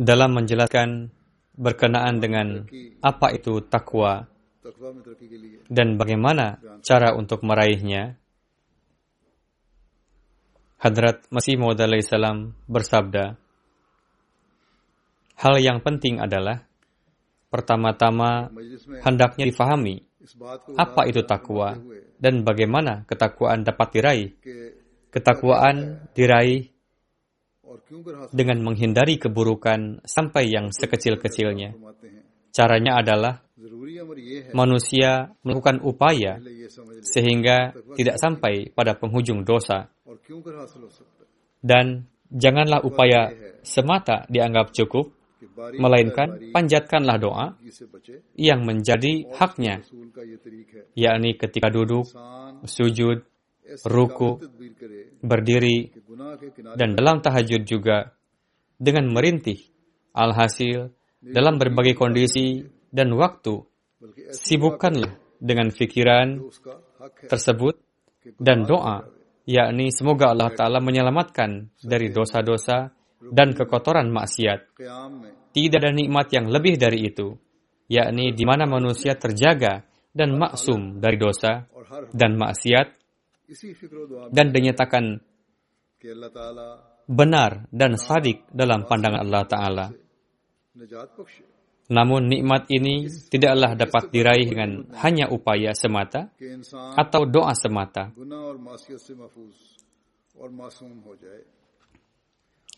dalam 0.00 0.30
menjelaskan 0.32 1.12
berkenaan 1.52 2.16
dengan 2.22 2.64
apa 3.04 3.28
itu 3.36 3.60
takwa 3.68 4.24
dan 5.68 6.00
bagaimana 6.00 6.62
cara 6.80 7.12
untuk 7.12 7.42
meraihnya. 7.44 8.16
Hadrat 10.82 11.30
Masih 11.30 11.54
Maud 11.62 11.78
salam 11.78 12.58
bersabda, 12.66 13.38
Hal 15.38 15.54
yang 15.62 15.78
penting 15.78 16.18
adalah 16.18 16.66
pertama-tama 17.50 18.50
hendaknya 19.02 19.46
difahami 19.46 20.02
apa 20.78 21.02
itu 21.10 21.20
takwa 21.26 21.76
dan 22.22 22.46
bagaimana 22.46 23.02
ketakwaan 23.10 23.66
dapat 23.66 23.88
diraih. 23.98 24.30
Ketakwaan 25.10 26.06
diraih 26.14 26.70
dengan 28.30 28.62
menghindari 28.62 29.18
keburukan 29.18 30.06
sampai 30.06 30.46
yang 30.46 30.70
sekecil-kecilnya. 30.70 31.74
Caranya 32.54 33.02
adalah 33.02 33.42
manusia 34.54 35.34
melakukan 35.42 35.82
upaya 35.82 36.38
sehingga 37.02 37.74
tidak 37.98 38.16
sampai 38.22 38.70
pada 38.70 38.94
penghujung 38.94 39.42
dosa. 39.42 39.90
Dan 41.62 42.06
janganlah 42.30 42.86
upaya 42.86 43.34
semata 43.66 44.26
dianggap 44.30 44.70
cukup, 44.74 45.10
melainkan 45.76 46.52
panjatkanlah 46.52 47.16
doa 47.18 47.46
yang 48.38 48.64
menjadi 48.64 49.28
haknya, 49.34 49.82
yakni 50.94 51.34
ketika 51.36 51.68
duduk, 51.68 52.06
sujud, 52.66 53.24
ruku, 53.86 54.42
berdiri, 55.22 55.92
dan 56.76 56.94
dalam 56.98 57.22
tahajud 57.22 57.62
juga 57.64 58.12
dengan 58.76 59.10
merintih. 59.10 59.58
Alhasil, 60.12 60.92
dalam 61.24 61.56
berbagai 61.56 61.96
kondisi 61.96 62.60
dan 62.92 63.16
waktu, 63.16 63.64
sibukkanlah 64.28 65.16
dengan 65.40 65.72
fikiran 65.72 66.36
tersebut 67.32 67.80
dan 68.36 68.68
doa, 68.68 69.08
yakni 69.48 69.88
semoga 69.88 70.36
Allah 70.36 70.52
Ta'ala 70.52 70.84
menyelamatkan 70.84 71.72
dari 71.80 72.12
dosa-dosa 72.12 72.92
dan 73.30 73.54
kekotoran 73.54 74.10
maksiat. 74.10 74.74
Tidak 75.52 75.78
ada 75.78 75.92
nikmat 75.92 76.32
yang 76.32 76.48
lebih 76.48 76.80
dari 76.80 77.06
itu, 77.06 77.36
yakni 77.86 78.32
di 78.32 78.44
mana 78.48 78.64
manusia 78.64 79.14
terjaga 79.14 79.84
dan 80.12 80.34
maksum 80.36 80.98
dari 80.98 81.16
dosa 81.20 81.68
dan 82.12 82.36
maksiat 82.40 82.86
dan 84.32 84.46
dinyatakan 84.52 85.20
benar 87.06 87.68
dan 87.68 88.00
sadik 88.00 88.48
dalam 88.48 88.88
pandangan 88.88 89.20
Allah 89.22 89.44
Ta'ala. 89.44 89.86
Namun 91.92 92.30
nikmat 92.30 92.72
ini 92.72 93.04
tidaklah 93.28 93.76
dapat 93.76 94.08
diraih 94.08 94.48
dengan 94.48 94.88
hanya 95.04 95.28
upaya 95.28 95.76
semata 95.76 96.32
atau 96.96 97.28
doa 97.28 97.52
semata 97.52 98.08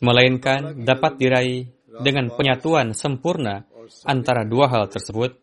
melainkan 0.04 0.84
dapat 0.84 1.16
diraih 1.16 1.66
dengan 2.04 2.28
penyatuan 2.34 2.92
sempurna 2.92 3.64
antara 4.04 4.44
dua 4.44 4.68
hal 4.68 4.92
tersebut, 4.92 5.36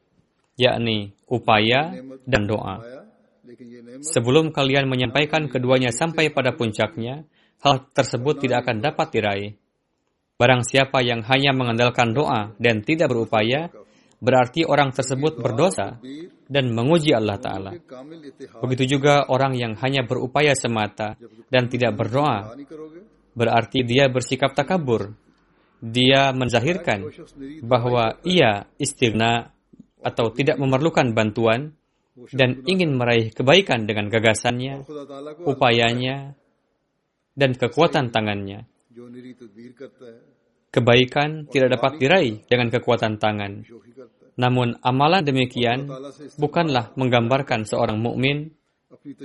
yakni 0.59 1.17
upaya 1.25 1.95
dan 2.29 2.45
doa. 2.45 2.81
Sebelum 4.01 4.53
kalian 4.55 4.87
menyampaikan 4.87 5.49
keduanya 5.51 5.91
sampai 5.93 6.33
pada 6.33 6.55
puncaknya, 6.55 7.27
hal 7.61 7.89
tersebut 7.93 8.41
tidak 8.41 8.65
akan 8.67 8.81
dapat 8.81 9.07
diraih. 9.13 9.51
Barang 10.41 10.65
siapa 10.65 11.05
yang 11.05 11.21
hanya 11.21 11.53
mengandalkan 11.53 12.17
doa 12.17 12.57
dan 12.57 12.81
tidak 12.81 13.13
berupaya, 13.13 13.69
berarti 14.17 14.65
orang 14.65 14.89
tersebut 14.89 15.37
berdosa 15.37 16.01
dan 16.49 16.73
menguji 16.73 17.13
Allah 17.13 17.37
Ta'ala. 17.37 17.71
Begitu 18.65 18.97
juga 18.97 19.29
orang 19.29 19.53
yang 19.53 19.77
hanya 19.77 20.01
berupaya 20.01 20.57
semata 20.57 21.13
dan 21.53 21.69
tidak 21.69 21.93
berdoa, 21.93 22.57
berarti 23.33 23.83
dia 23.85 24.07
bersikap 24.11 24.55
takabur. 24.55 25.13
Dia 25.81 26.29
menzahirkan 26.29 27.09
bahwa 27.65 28.21
ia 28.21 28.69
istighna 28.77 29.49
atau 30.01 30.29
tidak 30.29 30.61
memerlukan 30.61 31.09
bantuan 31.17 31.73
dan 32.29 32.61
ingin 32.69 32.93
meraih 32.93 33.33
kebaikan 33.33 33.89
dengan 33.89 34.11
gagasannya, 34.13 34.85
upayanya, 35.41 36.37
dan 37.33 37.57
kekuatan 37.57 38.13
tangannya. 38.13 38.69
Kebaikan 40.71 41.49
tidak 41.49 41.79
dapat 41.79 41.91
diraih 41.97 42.35
dengan 42.45 42.69
kekuatan 42.69 43.17
tangan. 43.17 43.65
Namun 44.39 44.79
amalan 44.85 45.25
demikian 45.25 45.89
bukanlah 46.39 46.93
menggambarkan 46.95 47.67
seorang 47.67 47.99
mukmin, 47.99 48.53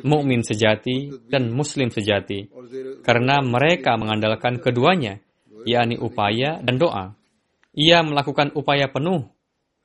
mukmin 0.04 0.40
sejati 0.40 1.12
dan 1.28 1.52
muslim 1.52 1.92
sejati, 1.92 2.48
karena 3.04 3.44
mereka 3.44 3.96
mengandalkan 4.00 4.60
keduanya, 4.60 5.20
yakni 5.68 6.00
upaya 6.00 6.60
dan 6.64 6.80
doa. 6.80 7.12
Ia 7.76 8.00
melakukan 8.00 8.56
upaya 8.56 8.88
penuh. 8.88 9.28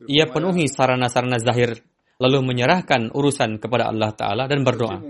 Ia 0.07 0.25
penuhi 0.31 0.65
sarana-sarana 0.71 1.37
zahir 1.37 1.83
lalu 2.21 2.53
menyerahkan 2.53 3.09
urusan 3.09 3.57
kepada 3.57 3.89
Allah 3.89 4.13
Ta'ala 4.13 4.45
dan 4.45 4.61
berdoa. 4.61 5.01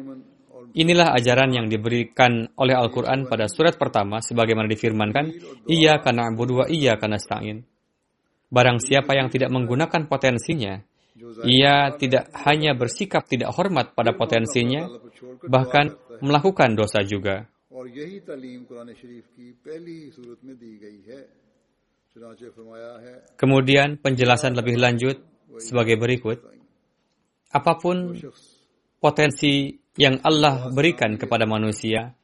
Inilah 0.71 1.11
ajaran 1.11 1.51
yang 1.51 1.67
diberikan 1.67 2.47
oleh 2.55 2.71
Al-Quran 2.71 3.27
pada 3.27 3.51
surat 3.51 3.75
pertama 3.75 4.23
sebagaimana 4.23 4.71
difirmankan, 4.71 5.35
Iya 5.67 5.99
karena 5.99 6.31
abudu 6.31 6.63
wa 6.63 6.65
iya 6.71 6.95
karena. 6.95 7.59
Barang 8.47 8.79
siapa 8.79 9.11
yang 9.11 9.27
tidak 9.27 9.51
menggunakan 9.51 10.07
potensinya, 10.07 10.79
ia 11.45 11.93
tidak 11.97 12.29
hanya 12.45 12.73
bersikap 12.73 13.25
tidak 13.27 13.53
hormat 13.55 13.93
pada 13.93 14.13
potensinya, 14.13 14.87
bahkan 15.45 15.93
melakukan 16.21 16.77
dosa 16.77 17.01
juga. 17.01 17.49
Kemudian 23.39 23.89
penjelasan 24.03 24.53
lebih 24.53 24.75
lanjut 24.75 25.17
sebagai 25.57 25.95
berikut. 25.95 26.43
Apa 27.51 27.79
pun 27.79 28.15
potensi 28.99 29.75
yang 29.95 30.19
Allah 30.23 30.71
berikan 30.71 31.15
kepada 31.15 31.47
manusia, 31.47 32.15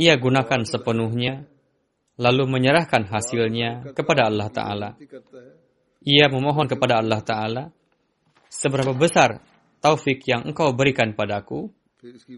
ia 0.00 0.14
gunakan 0.16 0.64
sepenuhnya, 0.64 1.44
lalu 2.16 2.44
menyerahkan 2.48 3.08
hasilnya 3.08 3.92
kepada 3.92 4.28
Allah 4.28 4.48
Ta'ala. 4.48 4.90
Ia 6.02 6.26
memohon 6.26 6.66
kepada 6.66 6.98
Allah 6.98 7.20
Ta'ala, 7.22 7.64
seberapa 8.50 8.90
besar 8.94 9.42
taufik 9.78 10.22
yang 10.26 10.46
engkau 10.46 10.74
berikan 10.74 11.14
padaku, 11.14 11.70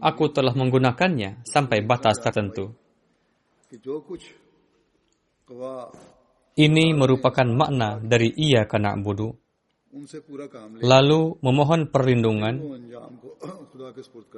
aku 0.01 0.25
telah 0.33 0.53
menggunakannya 0.53 1.45
sampai 1.49 1.81
batas 1.81 2.21
tertentu. 2.21 2.77
Ini 6.55 6.85
merupakan 6.95 7.49
makna 7.51 7.99
dari 7.99 8.31
ia 8.31 8.69
karena 8.69 8.95
budu 8.95 9.45
lalu 10.83 11.39
memohon 11.39 11.87
perlindungan, 11.87 12.55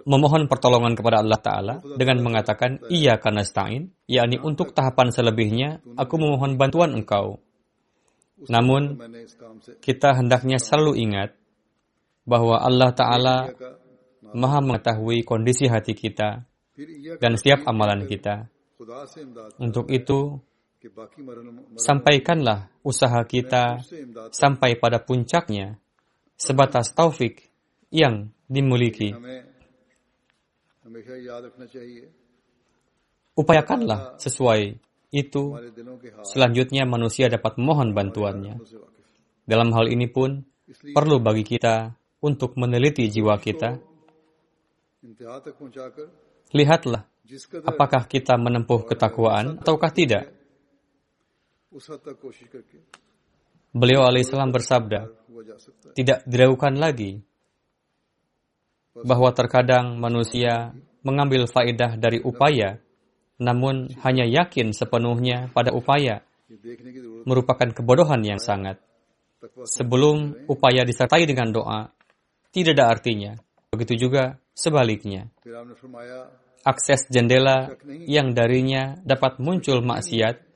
memohon 0.05 0.43
pertolongan 0.53 0.93
kepada 0.93 1.25
Allah 1.25 1.41
Ta'ala 1.41 1.75
dengan 1.97 2.21
mengatakan, 2.21 2.85
Iya 2.93 3.17
karena 3.17 3.41
stain, 3.41 3.97
yakni 4.05 4.37
untuk 4.37 4.77
tahapan 4.77 5.09
selebihnya, 5.09 5.81
aku 5.97 6.21
memohon 6.21 6.61
bantuan 6.61 6.93
engkau. 6.93 7.41
Namun, 8.45 9.01
kita 9.81 10.13
hendaknya 10.13 10.61
selalu 10.61 11.01
ingat 11.01 11.33
bahwa 12.29 12.61
Allah 12.61 12.91
Ta'ala 12.93 13.37
maha 14.37 14.61
mengetahui 14.61 15.25
kondisi 15.25 15.65
hati 15.71 15.97
kita 15.97 16.45
dan 17.17 17.33
setiap 17.41 17.65
amalan 17.65 18.05
kita. 18.05 18.53
Untuk 19.57 19.89
itu, 19.89 20.37
Sampaikanlah 21.77 22.71
usaha 22.87 23.21
kita 23.27 23.83
sampai 24.31 24.79
pada 24.79 25.03
puncaknya 25.03 25.81
sebatas 26.39 26.95
taufik 26.95 27.51
yang 27.91 28.31
dimiliki. 28.47 29.11
Upayakanlah 33.37 34.17
sesuai 34.23 34.61
itu. 35.15 35.55
Selanjutnya 36.27 36.87
manusia 36.87 37.31
dapat 37.31 37.59
memohon 37.59 37.95
bantuannya. 37.95 38.59
Dalam 39.47 39.71
hal 39.75 39.87
ini 39.91 40.11
pun 40.11 40.43
perlu 40.95 41.23
bagi 41.23 41.47
kita 41.47 41.95
untuk 42.23 42.59
meneliti 42.59 43.07
jiwa 43.07 43.39
kita. 43.39 43.79
Lihatlah 46.51 47.05
apakah 47.67 48.07
kita 48.07 48.39
menempuh 48.39 48.87
ketakwaan 48.87 49.59
ataukah 49.59 49.91
tidak. 49.91 50.31
Beliau 53.77 54.09
alaihissalam 54.09 54.55
bersabda, 54.55 55.11
tidak 55.93 56.19
diragukan 56.25 56.75
lagi 56.79 57.21
bahwa 58.97 59.29
terkadang 59.37 60.01
manusia 60.01 60.73
mengambil 61.05 61.45
faedah 61.45 62.01
dari 62.01 62.23
upaya, 62.25 62.81
namun 63.37 63.93
hanya 64.05 64.25
yakin 64.25 64.73
sepenuhnya 64.73 65.53
pada 65.53 65.73
upaya, 65.73 66.25
merupakan 67.27 67.69
kebodohan 67.73 68.23
yang 68.25 68.41
sangat. 68.41 68.81
Sebelum 69.67 70.49
upaya 70.49 70.83
disertai 70.83 71.29
dengan 71.29 71.53
doa, 71.53 71.93
tidak 72.51 72.75
ada 72.81 72.85
artinya. 72.89 73.33
Begitu 73.71 74.09
juga 74.09 74.41
sebaliknya. 74.57 75.29
Akses 76.67 77.07
jendela 77.07 77.71
yang 77.87 78.35
darinya 78.35 78.99
dapat 79.07 79.39
muncul 79.39 79.85
maksiat 79.87 80.47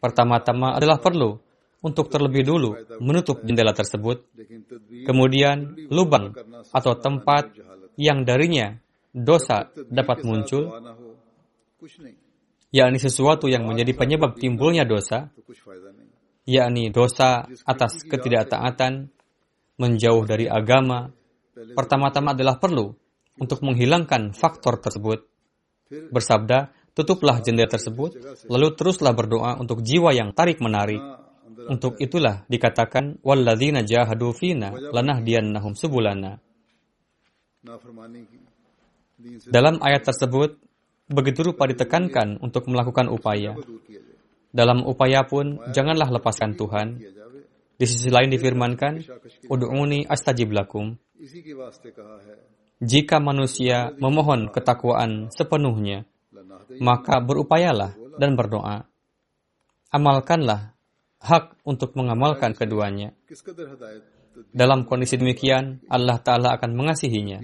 Pertama-tama 0.00 0.80
adalah 0.80 0.96
perlu 0.96 1.36
untuk 1.84 2.08
terlebih 2.08 2.40
dulu 2.48 2.72
menutup 3.04 3.44
jendela 3.44 3.76
tersebut, 3.76 4.24
kemudian 5.04 5.76
lubang 5.92 6.32
atau 6.72 6.96
tempat 6.96 7.52
yang 8.00 8.24
darinya 8.24 8.80
dosa 9.12 9.68
dapat 9.92 10.24
muncul, 10.24 10.72
yakni 12.70 12.98
sesuatu 13.02 13.50
yang 13.50 13.66
menjadi 13.66 13.92
penyebab 13.94 14.38
timbulnya 14.38 14.86
dosa, 14.86 15.30
yakni 16.46 16.94
dosa 16.94 17.46
atas 17.66 18.06
ketidaktaatan, 18.06 19.10
menjauh 19.78 20.24
dari 20.26 20.46
agama, 20.46 21.10
pertama-tama 21.74 22.32
adalah 22.32 22.56
perlu 22.62 22.94
untuk 23.38 23.62
menghilangkan 23.66 24.36
faktor 24.36 24.78
tersebut. 24.78 25.26
Bersabda, 25.90 26.70
tutuplah 26.94 27.42
jendela 27.42 27.66
tersebut, 27.66 28.14
lalu 28.46 28.68
teruslah 28.78 29.10
berdoa 29.10 29.58
untuk 29.58 29.82
jiwa 29.82 30.14
yang 30.14 30.30
tarik-menarik. 30.30 31.02
Untuk 31.70 32.00
itulah 32.00 32.48
dikatakan, 32.48 33.20
وَالَّذِينَ 33.20 33.84
جَاهَدُوا 33.84 34.32
fina 34.32 34.72
لَنَهْدِيَنَّهُمْ 34.72 35.72
سُبُلَنَا 35.76 36.32
Dalam 39.52 39.76
ayat 39.84 40.02
tersebut, 40.08 40.56
begitu 41.10 41.52
rupa 41.52 41.66
ditekankan 41.66 42.38
untuk 42.40 42.70
melakukan 42.70 43.10
upaya. 43.10 43.58
Dalam 44.50 44.86
upaya 44.86 45.26
pun, 45.26 45.58
janganlah 45.70 46.10
lepaskan 46.10 46.54
Tuhan. 46.54 46.98
Di 47.80 47.86
sisi 47.86 48.10
lain 48.10 48.30
difirmankan, 48.30 49.02
Udu'uni 49.50 50.06
astajib 50.06 50.54
lakum. 50.54 50.94
Jika 52.80 53.20
manusia 53.20 53.92
memohon 54.00 54.48
ketakwaan 54.48 55.28
sepenuhnya, 55.28 56.08
maka 56.80 57.20
berupayalah 57.20 57.92
dan 58.16 58.38
berdoa. 58.38 58.88
Amalkanlah 59.90 60.72
hak 61.20 61.60
untuk 61.66 61.92
mengamalkan 61.98 62.56
keduanya. 62.56 63.12
Dalam 64.50 64.88
kondisi 64.88 65.20
demikian, 65.20 65.84
Allah 65.86 66.18
Ta'ala 66.18 66.56
akan 66.56 66.70
mengasihinya. 66.72 67.38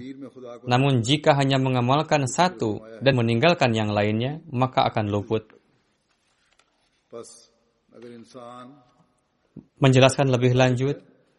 Namun 0.65 1.05
jika 1.05 1.37
hanya 1.37 1.61
mengamalkan 1.61 2.25
satu 2.25 2.81
dan 2.99 3.13
meninggalkan 3.15 3.71
yang 3.71 3.93
lainnya, 3.93 4.41
maka 4.49 4.89
akan 4.89 5.07
luput. 5.07 5.45
Menjelaskan 9.77 10.27
lebih 10.29 10.53
lanjut, 10.53 10.97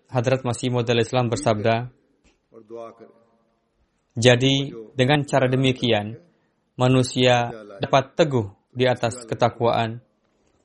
Hadrat 0.09 0.42
Masih 0.42 0.73
Maud 0.73 0.88
Islam 0.88 1.29
bersabda, 1.29 1.92
Jadi, 4.18 4.75
dengan 4.99 5.23
cara 5.23 5.47
demikian, 5.47 6.18
manusia 6.75 7.55
dapat 7.79 8.18
teguh 8.18 8.51
di 8.75 8.88
atas 8.88 9.23
ketakwaan, 9.29 10.03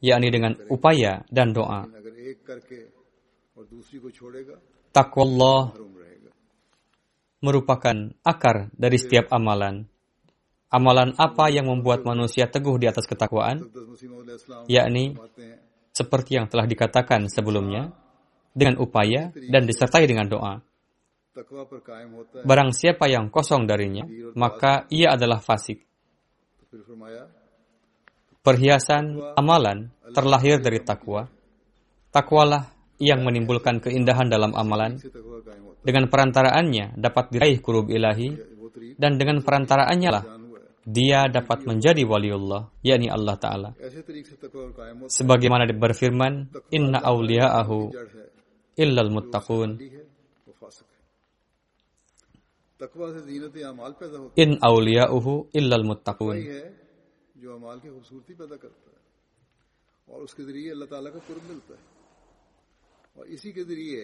yakni 0.01 0.27
dengan 0.33 0.57
upaya 0.73 1.21
dan 1.29 1.53
doa. 1.53 1.85
Takwallah 4.93 5.73
merupakan 7.41 7.97
akar 8.21 8.69
dari 8.77 9.01
setiap 9.01 9.33
amalan. 9.33 9.89
Amalan 10.69 11.17
apa 11.17 11.49
yang 11.49 11.65
membuat 11.69 12.05
manusia 12.05 12.45
teguh 12.45 12.77
di 12.77 12.85
atas 12.85 13.09
ketakwaan? 13.09 13.65
Yakni, 14.69 15.17
seperti 15.93 16.37
yang 16.37 16.45
telah 16.45 16.69
dikatakan 16.69 17.25
sebelumnya, 17.25 17.93
dengan 18.53 18.77
upaya 18.77 19.33
dan 19.33 19.65
disertai 19.65 20.05
dengan 20.05 20.29
doa. 20.29 20.61
Barang 22.45 22.69
siapa 22.69 23.09
yang 23.09 23.33
kosong 23.33 23.65
darinya, 23.65 24.05
maka 24.37 24.85
ia 24.93 25.17
adalah 25.17 25.41
fasik. 25.41 25.81
Perhiasan 28.45 29.33
amalan 29.33 29.89
terlahir 30.13 30.61
dari 30.61 30.81
takwa. 30.85 31.25
Takwalah 32.13 32.72
yang 33.00 33.20
menimbulkan 33.22 33.78
keindahan 33.78 34.26
dalam 34.26 34.52
amalan. 34.52 34.98
से 34.98 35.08
तकवा 35.08 35.38
कायम 35.46 35.62
होता 35.64 35.84
Dengan 35.84 36.04
perantaraannya 36.10 36.84
dapat 36.96 37.24
diraih 37.30 37.58
kurub 37.60 37.86
ilahi 37.88 38.28
है 38.30 38.42
वो 38.58 38.66
तरीक 38.68 38.94
dan 38.98 39.12
dengan 39.14 39.38
perantaraannya 39.40 40.10
lah 40.10 40.22
जान 40.22 40.42
हुआ 40.42 40.58
है 40.58 40.66
dia 40.88 41.20
dapat 41.28 41.58
menjadi 41.62 42.02
waliullah, 42.02 42.62
yakni 42.80 43.06
Allah 43.08 43.36
Ta'ala. 43.36 43.68
ऐसे 43.78 44.00
तरीक 44.02 44.24
से 44.26 44.36
तकवा 44.40 44.62
और 44.62 44.72
कायम 44.72 44.96
होता 45.00 45.12
Sebagaimana 45.12 45.64
berfirman, 45.70 46.34
Inna 46.70 46.98
awliya'ahu 47.04 47.78
है 47.78 47.92
जड़ 47.92 48.08
है 48.08 48.24
illal 48.78 49.10
muttaqun. 49.10 49.70
ली 49.76 49.88
है 49.90 50.02
वो 50.46 50.52
फासिक 50.56 50.88
है 50.88 51.02
तकवा 52.80 53.06
से 53.14 53.20
जीनत 53.28 53.54
अमाल 53.68 53.92
पैदा 54.00 54.16
होती 54.18 54.34
In 54.42 54.50
awliya'uhu 54.62 55.32
illal 55.54 55.84
muttaqun. 55.84 56.36
है 56.40 56.62
जो 57.36 57.48
अमाल 57.54 57.76
की 57.78 57.88
खूबसूरती 57.94 58.32
पैदा 58.40 58.56
करता 58.58 58.88
है 58.90 58.98
और 60.08 60.18
उसके 60.26 60.42
जरिए 60.48 60.68
अल्लाह 60.74 60.88
ताला 60.90 61.08
का 61.14 61.20
कुर्ब 61.28 61.42
मिलता 61.52 61.74
है 61.78 61.82
और 63.18 63.24
इसी 63.26 63.50
के 63.52 63.62
जरिए 63.64 64.02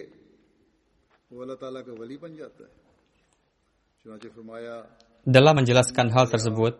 वो 1.31 1.41
अल्लाह 1.41 1.57
ताला 1.57 1.81
का 1.81 1.91
वली 1.95 2.17
बन 2.17 2.35
जाता 2.35 2.63
है 2.63 2.73
चुनाचे 4.01 4.29
फरमाया 4.29 4.75
Dalam 5.25 5.57
menjelaskan 5.57 6.13
hal 6.13 6.29
tersebut, 6.29 6.77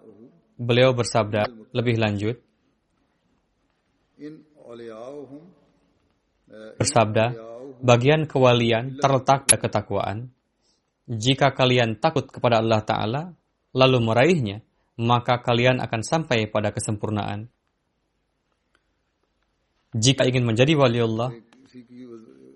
beliau 0.62 0.94
bersabda 0.94 1.50
lebih 1.74 1.98
lanjut, 1.98 2.38
इन 4.22 4.34
औलियाहुम 4.70 5.44
bersabda, 6.78 7.26
bagian 7.82 8.30
kewalian 8.30 9.02
terletak 9.02 9.50
pada 9.50 9.58
ketakwaan. 9.58 10.30
Jika 11.10 11.54
kalian 11.58 11.98
takut 11.98 12.30
kepada 12.30 12.62
Allah 12.62 12.82
Ta'ala, 12.86 13.24
lalu 13.74 13.98
meraihnya, 14.02 14.62
maka 15.02 15.42
kalian 15.42 15.82
akan 15.82 16.02
sampai 16.06 16.46
pada 16.50 16.70
kesempurnaan. 16.70 17.50
Jika 19.96 20.28
ingin 20.30 20.46
menjadi 20.46 20.78
wali 20.78 21.00
Allah, 21.02 21.30
इसी 21.32 21.40
की 21.40 21.49
वज- 21.49 21.49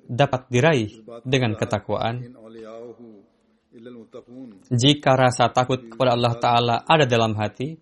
dapat 0.09 0.49
diraih 0.51 0.91
dengan 1.25 1.55
ketakwaan 1.57 2.35
jika 4.71 5.19
rasa 5.19 5.51
takut 5.51 5.91
kepada 5.91 6.15
Allah 6.15 6.35
Ta'ala 6.39 6.77
ada 6.87 7.05
dalam 7.11 7.35
hati, 7.35 7.75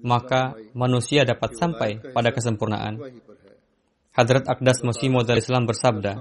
maka 0.00 0.56
manusia 0.72 1.28
dapat 1.28 1.60
sampai 1.60 2.00
pada 2.16 2.32
kesempurnaan. 2.32 2.96
Hadrat 4.16 4.48
Akdas 4.48 4.80
Musimu 4.80 5.20
dari 5.28 5.44
Islam 5.44 5.68
bersabda, 5.68 6.16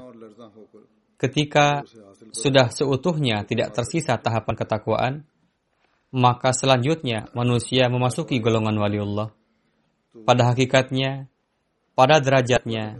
ketika 1.15 1.87
sudah 2.35 2.67
seutuhnya 2.67 3.47
tidak 3.47 3.71
tersisa 3.71 4.19
tahapan 4.19 4.55
ketakwaan, 4.59 5.13
maka 6.11 6.51
selanjutnya 6.51 7.31
manusia 7.31 7.87
memasuki 7.87 8.43
golongan 8.43 8.75
waliullah. 8.75 9.31
Pada 10.27 10.51
hakikatnya, 10.51 11.31
pada 11.95 12.19
derajatnya, 12.19 12.99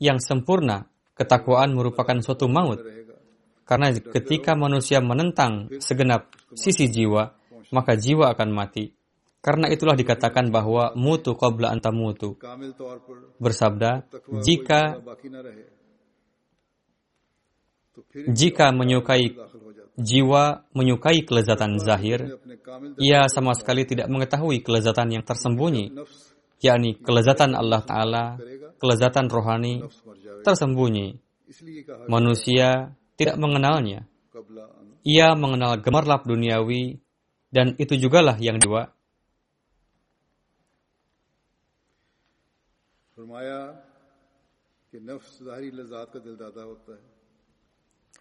yang 0.00 0.18
sempurna, 0.18 0.88
ketakwaan 1.14 1.76
merupakan 1.76 2.16
suatu 2.24 2.48
maut. 2.48 2.80
Karena 3.68 3.92
ketika 3.94 4.58
manusia 4.58 4.98
menentang 4.98 5.70
segenap 5.78 6.32
sisi 6.56 6.90
jiwa, 6.90 7.36
maka 7.70 7.94
jiwa 7.94 8.34
akan 8.34 8.50
mati. 8.50 8.90
Karena 9.40 9.70
itulah 9.70 9.94
dikatakan 9.94 10.50
bahwa 10.50 10.92
mutu 10.98 11.38
qabla 11.38 11.70
anta 11.70 11.94
mutu. 11.94 12.34
Bersabda, 13.38 14.04
jika 14.42 15.00
jika 18.32 18.74
menyukai 18.74 19.38
jiwa 19.96 20.66
menyukai 20.74 21.22
kelezatan 21.24 21.78
zahir, 21.78 22.40
ia 23.00 23.28
sama 23.30 23.54
sekali 23.54 23.86
tidak 23.86 24.10
mengetahui 24.12 24.60
kelezatan 24.60 25.14
yang 25.14 25.24
tersembunyi, 25.24 25.94
yakni 26.60 27.00
kelezatan 27.00 27.56
Allah 27.56 27.80
Ta'ala 27.86 28.24
kelezatan 28.80 29.28
rohani 29.28 29.84
tersembunyi. 30.42 31.20
Manusia 32.08 32.96
tidak 33.20 33.36
mengenalnya. 33.36 34.08
Ia 35.04 35.36
mengenal 35.36 35.84
gemerlap 35.84 36.24
duniawi 36.24 36.96
dan 37.52 37.76
itu 37.76 38.00
jugalah 38.00 38.40
yang 38.40 38.56
dua. 38.56 38.88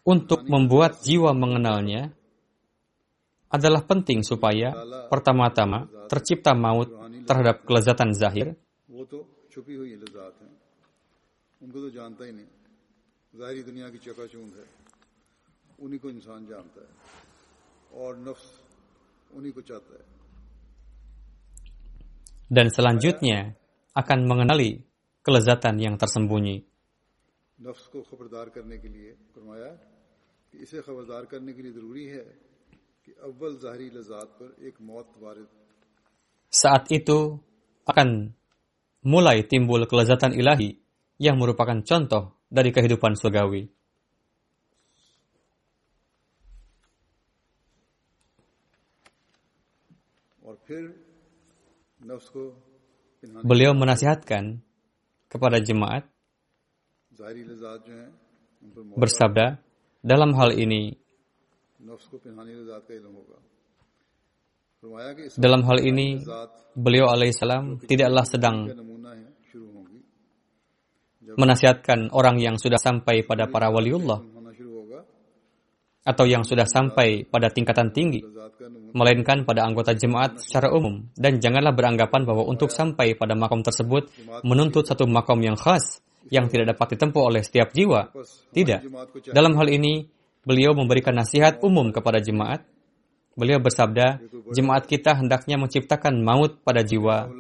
Untuk 0.04 0.40
membuat 0.46 0.92
jiwa 1.02 1.32
mengenalnya 1.32 2.12
adalah 3.50 3.82
penting 3.82 4.22
supaya 4.22 4.76
pertama-tama 5.10 5.90
tercipta 6.06 6.54
maut 6.54 6.90
terhadap 7.26 7.66
kelezatan 7.66 8.14
zahir 8.14 8.54
چھپی 9.54 9.76
ہوئی 9.76 9.96
لذات 9.96 10.42
ہیں۔ 10.42 10.56
ان 11.62 11.72
کو 11.72 11.80
تو 11.80 11.90
جانتا 11.90 12.26
ہی 12.26 12.32
نہیں۔ 12.32 12.46
ظاہری 13.38 13.64
دنیا 13.64 13.90
کی 13.90 13.98
چکا 13.98 14.28
چوند 14.28 14.58
ہے۔ 14.58 14.64
انہیں 15.78 16.00
کو 16.00 16.08
انسان 16.08 16.46
جانتا 16.46 16.82
ہے۔ 16.82 16.92
اور 17.90 18.16
نفس 18.16 18.62
انہیں 19.30 19.52
کو 19.52 19.62
چاہتا 19.62 19.96
ہے۔ 19.96 20.20
Dan 22.60 22.66
selanjutnya 22.66 23.52
akan 24.00 24.28
mengenali 24.28 24.72
kelezatan 25.24 25.80
yang 25.80 25.98
tersembunyi. 25.98 26.60
نفس 27.60 27.86
کو 27.86 28.04
خبردار 28.04 28.48
کرنے 28.48 28.78
کے 28.78 28.88
لیے 28.88 29.16
فرمایا 29.34 29.76
کہ 30.50 30.58
اسے 30.58 30.82
خبردار 30.82 31.24
کرنے 31.24 31.54
کے 31.54 31.62
لیے 31.62 31.72
ضروری 31.72 32.12
ہے 32.12 32.34
کہ 33.02 33.14
اول 33.22 33.60
ظاہری 33.60 33.90
لذات 33.90 34.40
پر 34.40 34.52
ایک 34.58 34.82
موت 34.82 35.08
وارد۔ 35.16 35.46
Saat 36.68 37.00
itu 37.02 37.38
akan 37.92 38.39
mulai 39.04 39.48
timbul 39.48 39.88
kelezatan 39.88 40.36
ilahi 40.36 40.76
yang 41.20 41.40
merupakan 41.40 41.80
contoh 41.84 42.36
dari 42.48 42.72
kehidupan 42.72 43.16
surgawi. 43.16 43.68
Beliau 53.44 53.74
menasihatkan 53.76 54.62
kepada 55.28 55.58
jemaat 55.60 56.08
bersabda, 58.96 59.60
dalam 60.00 60.32
hal 60.38 60.56
ini 60.56 60.96
dalam 65.36 65.68
hal 65.68 65.84
ini, 65.84 66.24
beliau 66.72 67.12
alaihissalam 67.12 67.84
tidaklah 67.84 68.24
sedang 68.24 68.72
menasihatkan 71.36 72.16
orang 72.16 72.40
yang 72.40 72.56
sudah 72.56 72.80
sampai 72.80 73.28
pada 73.28 73.52
para 73.52 73.68
waliullah 73.68 74.24
atau 76.08 76.24
yang 76.24 76.48
sudah 76.48 76.64
sampai 76.64 77.28
pada 77.28 77.52
tingkatan 77.52 77.92
tinggi, 77.92 78.24
melainkan 78.96 79.44
pada 79.44 79.68
anggota 79.68 79.92
jemaat 79.92 80.40
secara 80.40 80.72
umum. 80.72 81.12
Dan 81.12 81.44
janganlah 81.44 81.76
beranggapan 81.76 82.24
bahwa 82.24 82.48
untuk 82.48 82.72
sampai 82.72 83.20
pada 83.20 83.36
makom 83.36 83.60
tersebut 83.60 84.08
menuntut 84.48 84.88
satu 84.88 85.04
makom 85.12 85.44
yang 85.44 85.60
khas 85.60 86.00
yang 86.32 86.48
tidak 86.48 86.72
dapat 86.72 86.96
ditempuh 86.96 87.24
oleh 87.28 87.44
setiap 87.44 87.76
jiwa. 87.76 88.16
Tidak. 88.56 88.80
Dalam 89.36 89.60
hal 89.60 89.68
ini, 89.68 90.08
beliau 90.48 90.72
memberikan 90.72 91.20
nasihat 91.20 91.60
umum 91.68 91.92
kepada 91.92 92.24
jemaat 92.24 92.64
Beliau 93.40 93.64
bersabda, 93.64 94.20
jemaat 94.52 94.84
kita 94.84 95.16
hendaknya 95.16 95.56
menciptakan 95.56 96.20
maut 96.20 96.60
pada 96.60 96.84
jiwa. 96.84 97.32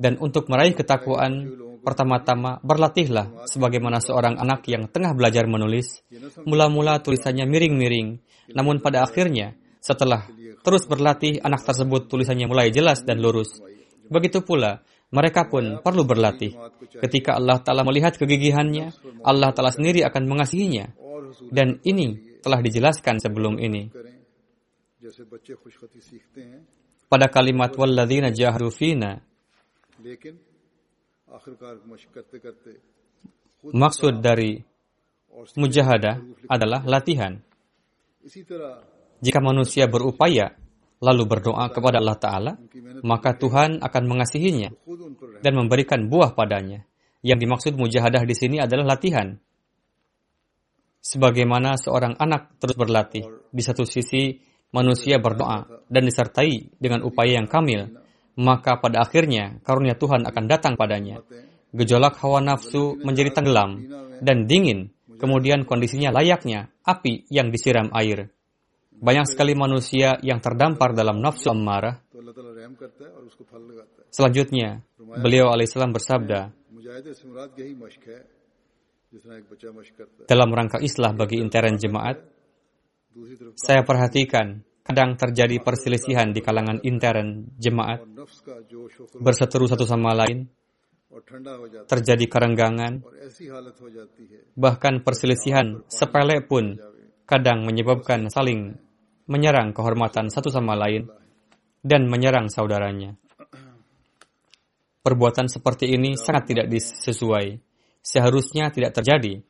Dan 0.00 0.16
untuk 0.16 0.48
meraih 0.48 0.72
ketakwaan, 0.72 1.52
pertama-tama 1.84 2.56
berlatihlah 2.64 3.44
sebagaimana 3.50 4.00
seorang 4.00 4.40
anak 4.40 4.64
yang 4.72 4.88
tengah 4.88 5.12
belajar 5.12 5.44
menulis. 5.44 6.00
Mula-mula 6.48 7.04
tulisannya 7.04 7.44
miring-miring, 7.44 8.16
namun 8.56 8.80
pada 8.80 9.04
akhirnya, 9.04 9.52
setelah 9.82 10.24
terus 10.64 10.88
berlatih, 10.88 11.42
anak 11.44 11.66
tersebut 11.68 12.08
tulisannya 12.08 12.48
mulai 12.48 12.72
jelas 12.72 13.04
dan 13.04 13.20
lurus. 13.20 13.60
Begitu 14.08 14.40
pula, 14.40 14.80
mereka 15.12 15.44
pun 15.50 15.84
perlu 15.84 16.08
berlatih. 16.08 16.56
Ketika 16.96 17.36
Allah 17.36 17.60
Ta'ala 17.60 17.84
melihat 17.84 18.16
kegigihannya, 18.16 19.20
Allah 19.20 19.52
Ta'ala 19.52 19.68
sendiri 19.68 20.00
akan 20.08 20.24
mengasihinya. 20.24 20.88
Dan 21.52 21.84
ini 21.84 22.40
telah 22.40 22.64
dijelaskan 22.64 23.20
sebelum 23.20 23.60
ini 23.60 23.92
pada 27.12 27.26
kalimat 27.28 27.68
walladzina 27.76 28.32
jahru 28.32 28.72
fina. 28.72 29.20
Maksud 33.62 34.14
dari 34.24 34.56
mujahadah 35.60 36.14
adalah 36.48 36.80
latihan. 36.88 37.36
Jika 39.22 39.38
manusia 39.38 39.84
berupaya 39.86 40.56
lalu 41.02 41.22
berdoa 41.26 41.68
kepada 41.68 41.98
Allah 42.00 42.18
Ta'ala, 42.18 42.52
maka 43.02 43.34
Tuhan 43.34 43.82
akan 43.82 44.02
mengasihinya 44.06 44.70
dan 45.44 45.52
memberikan 45.58 46.08
buah 46.08 46.32
padanya. 46.32 46.86
Yang 47.22 47.38
dimaksud 47.46 47.72
mujahadah 47.78 48.26
di 48.26 48.34
sini 48.34 48.56
adalah 48.58 48.98
latihan. 48.98 49.38
Sebagaimana 51.02 51.78
seorang 51.78 52.18
anak 52.18 52.58
terus 52.58 52.74
berlatih, 52.78 53.26
di 53.50 53.62
satu 53.62 53.86
sisi 53.86 54.51
manusia 54.72 55.20
berdoa 55.20 55.68
dan 55.86 56.02
disertai 56.08 56.72
dengan 56.80 57.04
upaya 57.04 57.38
yang 57.38 57.46
kamil, 57.46 57.92
maka 58.40 58.80
pada 58.80 59.04
akhirnya 59.04 59.60
karunia 59.62 59.94
Tuhan 59.94 60.24
akan 60.24 60.44
datang 60.48 60.74
padanya. 60.80 61.20
Gejolak 61.72 62.20
hawa 62.20 62.40
nafsu 62.40 62.96
menjadi 63.00 63.32
tenggelam 63.32 63.80
dan 64.20 64.44
dingin, 64.48 64.92
kemudian 65.20 65.64
kondisinya 65.64 66.12
layaknya 66.12 66.72
api 66.84 67.28
yang 67.28 67.52
disiram 67.52 67.92
air. 67.92 68.32
Banyak 69.02 69.26
sekali 69.28 69.52
manusia 69.52 70.20
yang 70.24 70.40
terdampar 70.40 70.96
dalam 70.96 71.20
nafsu 71.20 71.52
amarah. 71.52 72.00
Selanjutnya, 74.12 74.84
beliau 75.00 75.48
alaihissalam 75.50 75.92
bersabda, 75.96 76.52
dalam 80.28 80.48
rangka 80.52 80.78
islah 80.80 81.12
bagi 81.12 81.36
intern 81.40 81.76
jemaat, 81.76 82.16
saya 83.58 83.82
perhatikan 83.84 84.64
kadang 84.82 85.14
terjadi 85.14 85.62
perselisihan 85.62 86.34
di 86.34 86.42
kalangan 86.42 86.82
intern 86.82 87.54
jemaat, 87.56 88.02
berseteru 89.22 89.70
satu 89.70 89.86
sama 89.86 90.10
lain, 90.16 90.50
terjadi 91.86 92.24
kerenggangan, 92.26 93.04
bahkan 94.58 95.04
perselisihan 95.06 95.86
sepele 95.86 96.42
pun 96.42 96.80
kadang 97.28 97.62
menyebabkan 97.62 98.26
saling 98.26 98.74
menyerang 99.30 99.70
kehormatan 99.70 100.28
satu 100.28 100.50
sama 100.50 100.74
lain 100.74 101.06
dan 101.80 102.10
menyerang 102.10 102.50
saudaranya. 102.50 103.14
Perbuatan 105.02 105.50
seperti 105.50 105.90
ini 105.90 106.14
sangat 106.14 106.54
tidak 106.54 106.66
disesuai. 106.70 107.58
Seharusnya 108.02 108.70
tidak 108.70 108.94
terjadi. 108.94 109.42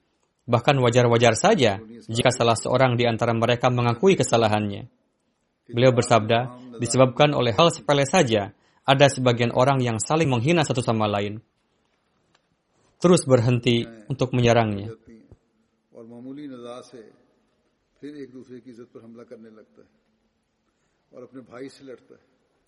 Bahkan 0.42 0.76
wajar-wajar 0.82 1.38
saja 1.38 1.78
jika 2.10 2.30
salah 2.34 2.58
seorang 2.58 2.98
di 2.98 3.06
antara 3.06 3.30
mereka 3.30 3.70
mengakui 3.70 4.18
kesalahannya. 4.18 4.90
Beliau 5.70 5.94
bersabda, 5.94 6.72
disebabkan 6.82 7.32
oleh 7.32 7.54
hal 7.54 7.70
sepele 7.70 8.02
saja, 8.02 8.50
ada 8.82 9.06
sebagian 9.06 9.54
orang 9.54 9.78
yang 9.78 10.02
saling 10.02 10.26
menghina 10.26 10.66
satu 10.66 10.82
sama 10.82 11.06
lain 11.06 11.38
terus 13.02 13.26
berhenti 13.26 13.82
untuk 14.06 14.30
menyerangnya. 14.30 14.94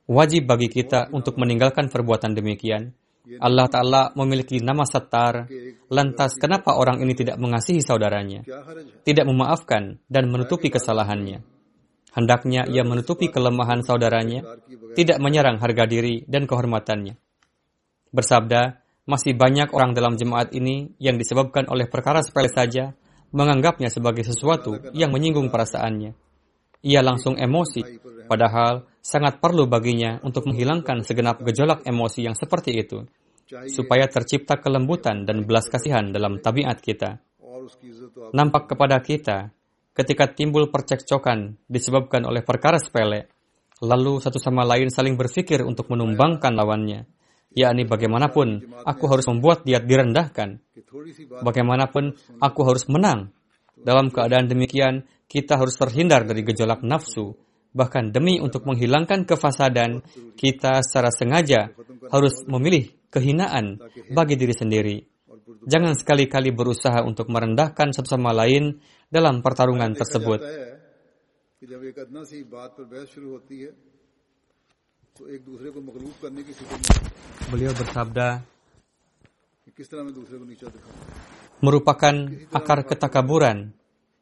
Wajib 0.04 0.42
bagi 0.44 0.68
kita 0.68 1.00
untuk 1.14 1.38
meninggalkan 1.38 1.86
perbuatan 1.86 2.34
demikian. 2.34 2.90
Allah 3.24 3.66
Ta'ala 3.72 4.02
memiliki 4.12 4.60
nama 4.60 4.84
setar, 4.84 5.48
lantas 5.88 6.36
kenapa 6.36 6.76
orang 6.76 7.00
ini 7.00 7.16
tidak 7.16 7.40
mengasihi 7.40 7.80
saudaranya, 7.80 8.44
tidak 9.00 9.24
memaafkan 9.24 9.96
dan 10.12 10.28
menutupi 10.28 10.68
kesalahannya. 10.68 11.40
Hendaknya 12.14 12.68
ia 12.68 12.84
menutupi 12.84 13.32
kelemahan 13.32 13.80
saudaranya, 13.82 14.44
tidak 14.94 15.18
menyerang 15.18 15.58
harga 15.58 15.88
diri 15.88 16.22
dan 16.28 16.44
kehormatannya. 16.44 17.16
Bersabda, 18.14 18.84
masih 19.08 19.34
banyak 19.34 19.72
orang 19.72 19.96
dalam 19.96 20.14
jemaat 20.14 20.52
ini 20.54 20.94
yang 21.00 21.18
disebabkan 21.18 21.66
oleh 21.68 21.88
perkara 21.88 22.22
sepele 22.22 22.52
saja 22.52 22.94
menganggapnya 23.34 23.90
sebagai 23.90 24.22
sesuatu 24.22 24.78
yang 24.94 25.10
menyinggung 25.10 25.50
perasaannya. 25.50 26.14
Ia 26.84 27.00
langsung 27.00 27.34
emosi, 27.40 27.82
padahal 28.30 28.86
sangat 29.04 29.44
perlu 29.44 29.68
baginya 29.68 30.16
untuk 30.24 30.48
menghilangkan 30.48 31.04
segenap 31.04 31.44
gejolak 31.44 31.84
emosi 31.84 32.24
yang 32.24 32.32
seperti 32.32 32.72
itu, 32.80 33.04
supaya 33.68 34.08
tercipta 34.08 34.56
kelembutan 34.56 35.28
dan 35.28 35.44
belas 35.44 35.68
kasihan 35.68 36.08
dalam 36.08 36.40
tabiat 36.40 36.80
kita. 36.80 37.20
Nampak 38.32 38.72
kepada 38.72 39.04
kita, 39.04 39.52
ketika 39.92 40.32
timbul 40.32 40.72
percekcokan 40.72 41.60
disebabkan 41.68 42.24
oleh 42.24 42.40
perkara 42.40 42.80
sepele, 42.80 43.28
lalu 43.84 44.24
satu 44.24 44.40
sama 44.40 44.64
lain 44.64 44.88
saling 44.88 45.20
berpikir 45.20 45.60
untuk 45.60 45.92
menumbangkan 45.92 46.56
lawannya 46.56 47.04
yakni 47.54 47.86
bagaimanapun 47.86 48.66
aku 48.82 49.04
harus 49.06 49.24
membuat 49.30 49.62
dia 49.62 49.78
direndahkan. 49.78 50.58
Bagaimanapun 51.40 52.18
aku 52.42 52.60
harus 52.66 52.84
menang. 52.90 53.30
Dalam 53.78 54.10
keadaan 54.10 54.50
demikian, 54.50 55.06
kita 55.30 55.56
harus 55.56 55.78
terhindar 55.78 56.26
dari 56.26 56.42
gejolak 56.42 56.82
nafsu. 56.82 57.38
Bahkan 57.74 58.14
demi 58.14 58.38
untuk 58.38 58.62
menghilangkan 58.70 59.26
kefasadan, 59.26 59.98
kita 60.38 60.78
secara 60.86 61.10
sengaja 61.10 61.74
harus 62.08 62.46
memilih 62.46 62.94
kehinaan 63.10 63.82
bagi 64.14 64.38
diri 64.38 64.54
sendiri. 64.54 64.96
Jangan 65.66 65.98
sekali-kali 65.98 66.54
berusaha 66.54 67.02
untuk 67.02 67.28
merendahkan 67.28 67.90
satu 67.90 68.14
sama 68.14 68.30
lain 68.30 68.78
dalam 69.10 69.42
pertarungan 69.42 69.92
tersebut. 69.92 70.40
Beliau 77.50 77.72
bersabda, 77.74 78.28
merupakan 81.64 82.14
akar 82.52 82.78
ketakaburan 82.84 83.72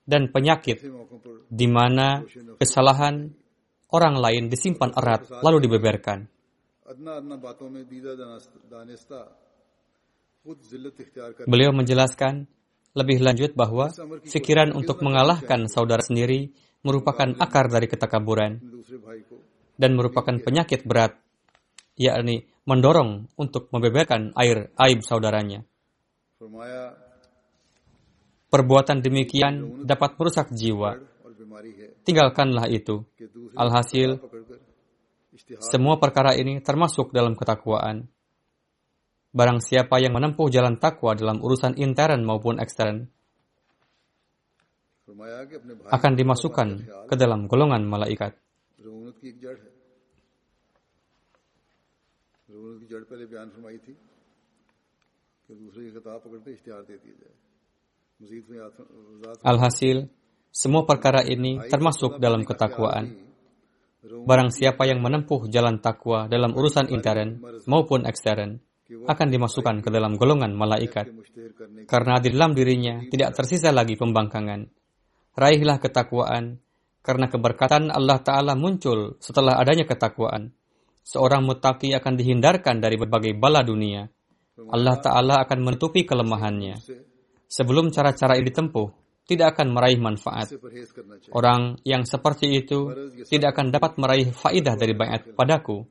dan 0.07 0.31
penyakit 0.31 0.83
di 1.51 1.67
mana 1.67 2.23
kesalahan 2.59 3.35
orang 3.93 4.17
lain 4.19 4.49
disimpan 4.49 4.91
erat 4.97 5.29
lalu 5.45 5.69
dibeberkan. 5.69 6.27
Beliau 11.47 11.71
menjelaskan 11.71 12.35
lebih 12.93 13.19
lanjut 13.25 13.57
bahwa 13.57 13.89
pikiran 14.27 14.75
untuk 14.77 15.01
mengalahkan 15.01 15.71
saudara 15.71 16.05
sendiri 16.05 16.53
merupakan 16.83 17.31
akar 17.39 17.71
dari 17.71 17.87
ketakaburan 17.87 18.59
dan 19.79 19.91
merupakan 19.97 20.35
penyakit 20.43 20.85
berat, 20.85 21.17
yakni 21.97 22.45
mendorong 22.69 23.33
untuk 23.39 23.71
membeberkan 23.73 24.35
air 24.37 24.75
aib 24.77 25.01
saudaranya. 25.07 25.65
Perbuatan 28.53 29.01
demikian 29.01 29.87
dapat 29.89 30.21
merusak 30.21 30.53
jiwa. 30.53 31.01
Tinggalkanlah 32.03 32.67
itu. 32.69 33.05
Alhasil, 33.57 34.19
semua 35.61 35.97
perkara 35.97 36.37
ini 36.37 36.61
termasuk 36.61 37.13
dalam 37.13 37.37
ketakwaan. 37.37 38.09
Barang 39.33 39.65
siapa 39.65 39.97
yang 39.97 40.13
menempuh 40.13 40.53
jalan 40.53 40.77
takwa 40.77 41.17
dalam 41.17 41.41
urusan 41.41 41.81
intern 41.81 42.21
maupun 42.21 42.61
ekstern, 42.61 43.09
akan 45.89 46.13
dimasukkan 46.17 46.69
ke 47.09 47.15
dalam 47.17 47.49
golongan 47.49 47.85
malaikat. 47.85 48.37
Alhasil, 59.43 59.97
semua 60.53 60.85
perkara 60.85 61.25
ini 61.25 61.57
termasuk 61.67 62.21
dalam 62.21 62.45
ketakwaan. 62.45 63.17
Barang 64.03 64.53
siapa 64.53 64.85
yang 64.85 65.01
menempuh 65.01 65.49
jalan 65.49 65.81
takwa 65.81 66.29
dalam 66.29 66.53
urusan 66.53 66.93
intern 66.93 67.41
maupun 67.65 68.05
ekstern, 68.05 68.61
akan 68.93 69.29
dimasukkan 69.33 69.81
ke 69.81 69.89
dalam 69.89 70.21
golongan 70.21 70.53
malaikat. 70.53 71.09
Karena 71.89 72.21
di 72.21 72.29
dalam 72.29 72.53
dirinya 72.53 73.01
tidak 73.09 73.33
tersisa 73.33 73.73
lagi 73.73 73.97
pembangkangan. 73.97 74.69
Raihlah 75.33 75.81
ketakwaan, 75.81 76.61
karena 77.01 77.27
keberkatan 77.33 77.89
Allah 77.89 78.21
Ta'ala 78.21 78.53
muncul 78.53 79.17
setelah 79.17 79.57
adanya 79.57 79.89
ketakwaan 79.89 80.53
seorang 81.03 81.43
mutaki 81.43 81.93
akan 81.99 82.15
dihindarkan 82.15 82.79
dari 82.79 82.95
berbagai 82.95 83.35
bala 83.35 83.67
dunia. 83.67 84.07
Allah 84.71 84.97
Ta'ala 85.03 85.43
akan 85.43 85.59
menutupi 85.65 86.07
kelemahannya. 86.07 86.79
Sebelum 87.51 87.91
cara-cara 87.91 88.39
ini 88.39 88.49
ditempuh, 88.49 89.02
tidak 89.27 89.57
akan 89.57 89.75
meraih 89.75 89.99
manfaat. 89.99 90.51
Orang 91.31 91.79
yang 91.87 92.03
seperti 92.03 92.59
itu 92.59 92.91
tidak 93.31 93.55
akan 93.55 93.71
dapat 93.71 93.93
meraih 93.99 94.29
faidah 94.35 94.75
dari 94.75 94.95
bayat 94.95 95.33
padaku. 95.39 95.87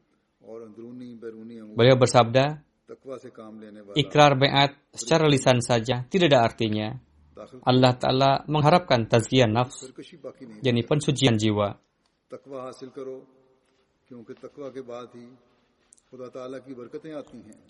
Beliau 1.72 1.96
bersabda, 1.96 2.60
ikrar 3.96 4.36
bayat 4.36 4.76
secara 4.92 5.26
lisan 5.32 5.64
saja 5.64 6.04
tidak 6.12 6.28
ada 6.36 6.40
artinya. 6.44 6.90
Allah 7.66 7.98
Ta'ala 7.98 8.32
mengharapkan 8.46 9.10
tazkiyah 9.10 9.50
nafs, 9.50 9.90
yakni 10.62 10.86
pensucian 10.86 11.40
jiwa. 11.40 11.74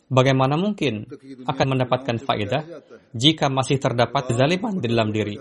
Bagaimana 0.10 0.58
mungkin 0.58 1.06
akan 1.46 1.68
mendapatkan 1.78 2.18
faedah 2.18 2.64
jika 3.14 3.54
masih 3.54 3.78
terdapat 3.78 4.34
kezaliman 4.34 4.82
di 4.82 4.88
dalam 4.90 5.14
diri? 5.14 5.38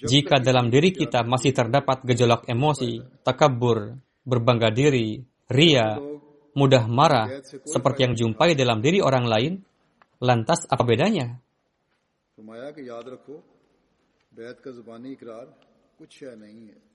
Jika 0.00 0.40
dalam 0.40 0.72
diri 0.72 0.96
kita 0.96 1.22
masih 1.22 1.52
terdapat 1.52 2.02
gejolak 2.08 2.48
emosi, 2.48 3.20
takabur, 3.20 3.94
berbangga 4.24 4.72
diri, 4.72 5.20
ria, 5.52 6.00
mudah 6.56 6.84
marah, 6.88 7.28
seperti 7.44 8.00
yang 8.08 8.14
jumpai 8.16 8.56
dalam 8.56 8.80
diri 8.80 9.04
orang 9.04 9.28
lain, 9.28 9.52
lantas 10.24 10.64
apa 10.66 10.82
bedanya? 10.88 11.36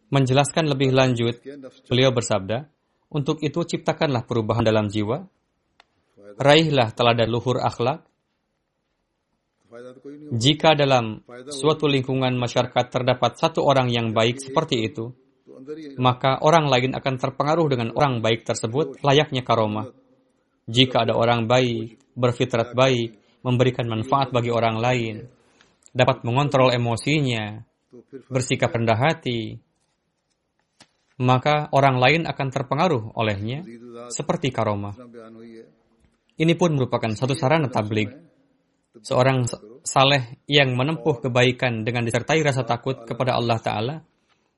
Menjelaskan 0.08 0.66
lebih 0.66 0.89
lanjut, 0.91 1.36
beliau 1.88 2.10
bersabda, 2.10 2.68
untuk 3.08 3.39
itu 3.39 3.64
ciptakanlah 3.64 4.28
perubahan 4.28 4.68
dalam 4.68 4.91
jiwa, 4.91 5.24
raihlah 6.36 6.91
teladan 6.91 7.32
luhur 7.32 7.64
akhlak. 7.64 8.03
Jika 10.32 10.76
dalam 10.76 11.24
suatu 11.51 11.88
lingkungan 11.88 12.36
masyarakat 12.36 12.86
terdapat 12.88 13.39
satu 13.39 13.64
orang 13.64 13.88
yang 13.91 14.12
baik 14.12 14.39
seperti 14.43 14.91
itu, 14.91 15.12
maka 15.99 16.39
orang 16.43 16.68
lain 16.68 16.91
akan 16.95 17.16
terpengaruh 17.16 17.68
dengan 17.72 17.89
orang 17.95 18.20
baik 18.20 18.43
tersebut 18.43 18.99
layaknya 19.03 19.43
karomah. 19.43 19.91
Jika 20.68 21.08
ada 21.08 21.16
orang 21.16 21.47
baik, 21.47 21.99
berfitrat 22.12 22.76
baik, 22.76 23.39
memberikan 23.39 23.88
manfaat 23.88 24.36
bagi 24.36 24.51
orang 24.51 24.78
lain, 24.84 25.16
dapat 25.95 26.28
mengontrol 26.28 26.76
emosinya, 26.76 27.64
bersikap 28.28 28.76
rendah 28.76 28.99
hati, 28.99 29.55
maka 31.18 31.70
orang 31.74 31.97
lain 31.97 32.22
akan 32.30 32.47
terpengaruh 32.53 33.18
olehnya 33.18 33.65
seperti 34.13 34.53
karomah. 34.53 34.93
Ini 36.38 36.53
pun 36.53 36.78
merupakan 36.78 37.09
satu 37.18 37.34
sarana 37.34 37.70
tabligh. 37.74 38.13
Seorang 38.97 39.45
saleh 39.82 40.41
yang 40.49 40.74
menempuh 40.74 41.22
kebaikan 41.22 41.86
dengan 41.86 42.05
disertai 42.05 42.41
rasa 42.41 42.65
takut 42.65 43.05
kepada 43.05 43.38
Allah 43.38 43.57
Ta'ala, 43.61 43.95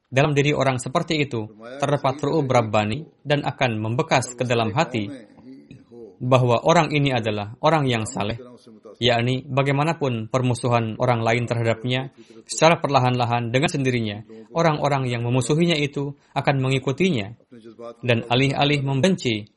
dalam 0.09 0.33
diri 0.33 0.55
orang 0.55 0.81
seperti 0.81 1.21
itu 1.21 1.45
terdapat 1.77 2.17
ru'u 2.23 2.41
berabbani 2.43 3.05
dan 3.21 3.45
akan 3.45 3.77
membekas 3.77 4.33
ke 4.33 4.43
dalam 4.43 4.73
hati 4.73 5.05
bahwa 6.19 6.59
orang 6.65 6.91
ini 6.91 7.15
adalah 7.15 7.55
orang 7.63 7.87
yang 7.87 8.03
saleh 8.03 8.35
yakni 8.99 9.47
bagaimanapun 9.47 10.27
permusuhan 10.27 10.99
orang 10.99 11.23
lain 11.23 11.47
terhadapnya, 11.47 12.11
secara 12.45 12.83
perlahan-lahan 12.83 13.49
dengan 13.49 13.71
sendirinya, 13.71 14.27
orang-orang 14.51 15.07
yang 15.07 15.23
memusuhinya 15.23 15.79
itu 15.79 16.19
akan 16.35 16.59
mengikutinya, 16.59 17.39
dan 18.03 18.27
alih-alih 18.27 18.83
membenci, 18.83 19.47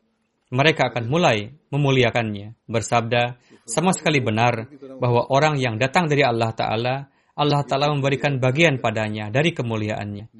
mereka 0.54 0.94
akan 0.94 1.10
mulai 1.10 1.50
memuliakannya. 1.74 2.54
Bersabda, 2.70 3.36
sama 3.66 3.90
sekali 3.90 4.22
benar 4.22 4.70
bahwa 5.02 5.26
orang 5.32 5.58
yang 5.58 5.74
datang 5.74 6.06
dari 6.06 6.22
Allah 6.22 6.54
Ta'ala, 6.54 6.94
Allah 7.32 7.62
Ta'ala 7.64 7.90
memberikan 7.90 8.38
bagian 8.38 8.78
padanya 8.78 9.32
dari 9.32 9.50
kemuliaannya. 9.50 10.30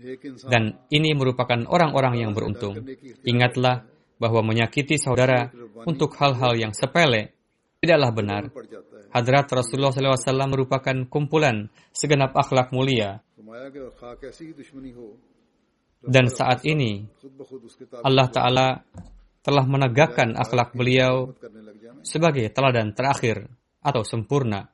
Dan 0.47 0.87
ini 0.93 1.11
merupakan 1.17 1.59
orang-orang 1.67 2.23
yang 2.23 2.31
beruntung. 2.37 2.79
Ingatlah 3.25 3.89
bahwa 4.21 4.47
menyakiti 4.47 5.01
saudara 5.01 5.51
untuk 5.83 6.15
hal-hal 6.21 6.55
yang 6.55 6.71
sepele 6.71 7.42
tidaklah 7.83 8.11
benar. 8.15 8.43
Hadrat 9.11 9.51
Rasulullah 9.51 9.91
SAW 9.91 10.47
merupakan 10.47 10.97
kumpulan 11.11 11.67
segenap 11.91 12.31
akhlak 12.39 12.71
mulia. 12.71 13.19
Dan 16.03 16.31
saat 16.31 16.63
ini, 16.63 17.03
Allah 18.07 18.31
Ta'ala 18.31 18.69
telah 19.43 19.65
menegakkan 19.67 20.39
akhlak 20.39 20.79
beliau 20.79 21.35
sebagai 22.07 22.47
teladan 22.55 22.95
terakhir 22.95 23.51
atau 23.83 24.07
sempurna. 24.07 24.71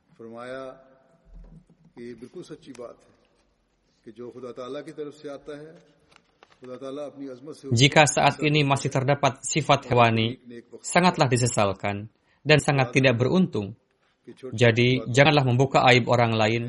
Jika 7.73 8.03
saat 8.05 8.37
ini 8.45 8.61
masih 8.67 8.91
terdapat 8.93 9.33
sifat 9.41 9.81
hewani, 9.89 10.37
sangatlah 10.85 11.29
disesalkan 11.31 12.13
dan 12.43 12.59
sangat 12.63 12.95
tidak 12.95 13.19
beruntung. 13.19 13.75
Jadi, 14.53 15.09
janganlah 15.09 15.45
membuka 15.47 15.83
aib 15.89 16.05
orang 16.11 16.37
lain, 16.37 16.63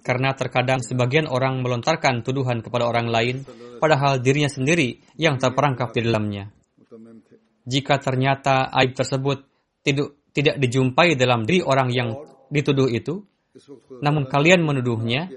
karena 0.00 0.32
terkadang 0.32 0.80
sebagian 0.80 1.28
orang 1.28 1.60
melontarkan 1.60 2.22
tuduhan 2.22 2.64
kepada 2.64 2.86
orang 2.86 3.10
lain, 3.10 3.42
padahal 3.82 4.22
dirinya 4.22 4.48
sendiri 4.48 5.00
yang 5.18 5.36
terperangkap 5.36 5.92
di 5.92 6.00
dalamnya. 6.06 6.48
Jika 7.66 8.00
ternyata 8.00 8.72
aib 8.80 8.96
tersebut 8.96 9.44
tidak 9.84 10.16
tidak 10.30 10.56
dijumpai 10.62 11.18
dalam 11.18 11.42
diri 11.44 11.60
orang 11.60 11.90
yang 11.90 12.14
dituduh 12.48 12.86
itu, 12.86 13.26
namun 14.00 14.30
kalian 14.30 14.62
menuduhnya, 14.62 15.28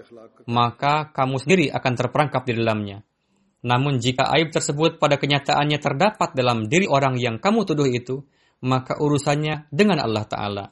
maka 0.45 1.09
kamu 1.11 1.35
sendiri 1.41 1.65
akan 1.73 1.93
terperangkap 1.97 2.45
di 2.45 2.53
dalamnya. 2.55 3.01
Namun 3.63 3.97
jika 3.97 4.27
aib 4.37 4.51
tersebut 4.51 4.99
pada 4.99 5.15
kenyataannya 5.15 5.79
terdapat 5.79 6.35
dalam 6.35 6.67
diri 6.67 6.85
orang 6.85 7.15
yang 7.15 7.39
kamu 7.39 7.63
tuduh 7.63 7.87
itu, 7.87 8.21
maka 8.63 8.97
urusannya 8.97 9.67
dengan 9.69 9.99
Allah 9.99 10.25
Ta'ala. 10.25 10.65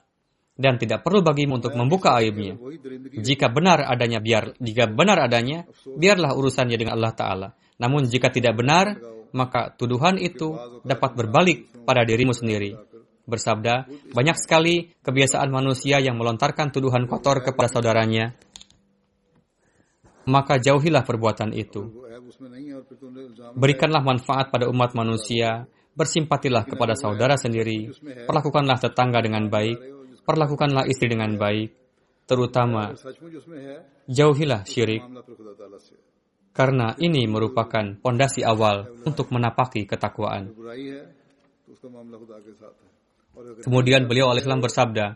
Dan 0.52 0.78
tidak 0.78 1.02
perlu 1.02 1.26
bagimu 1.26 1.58
untuk 1.58 1.74
membuka 1.74 2.16
aibnya. 2.22 2.56
Jika 3.18 3.50
benar 3.50 3.82
adanya, 3.88 4.22
biar 4.22 4.56
jika 4.62 4.86
benar 4.88 5.18
adanya, 5.26 5.66
biarlah 5.86 6.38
urusannya 6.38 6.78
dengan 6.78 6.96
Allah 7.00 7.14
Ta'ala. 7.16 7.48
Namun 7.82 8.06
jika 8.06 8.30
tidak 8.30 8.56
benar, 8.56 8.94
maka 9.34 9.74
tuduhan 9.74 10.22
itu 10.22 10.54
dapat 10.86 11.18
berbalik 11.18 11.84
pada 11.84 12.06
dirimu 12.06 12.36
sendiri. 12.36 12.78
Bersabda, 13.26 13.90
banyak 14.12 14.38
sekali 14.38 14.92
kebiasaan 15.02 15.50
manusia 15.50 15.98
yang 16.04 16.20
melontarkan 16.20 16.70
tuduhan 16.70 17.08
kotor 17.10 17.42
kepada 17.42 17.72
saudaranya, 17.72 18.36
maka 20.28 20.62
jauhilah 20.62 21.02
perbuatan 21.02 21.56
itu. 21.56 21.90
Berikanlah 23.58 24.04
manfaat 24.04 24.54
pada 24.54 24.70
umat 24.70 24.94
manusia 24.94 25.66
bersimpatilah 25.96 26.64
kepada 26.68 26.96
saudara 26.96 27.36
sendiri, 27.36 27.92
perlakukanlah 28.26 28.80
tetangga 28.80 29.20
dengan 29.20 29.52
baik, 29.52 29.78
perlakukanlah 30.24 30.88
istri 30.88 31.12
dengan 31.12 31.36
baik, 31.36 31.76
terutama 32.26 32.96
jauhilah 34.08 34.64
syirik, 34.64 35.04
karena 36.52 36.96
ini 37.00 37.28
merupakan 37.28 37.96
pondasi 38.00 38.44
awal 38.44 38.88
untuk 39.08 39.32
menapaki 39.32 39.88
ketakwaan. 39.88 40.52
Kemudian 43.64 44.12
beliau 44.12 44.28
alaihissalam 44.32 44.60
bersabda, 44.60 45.16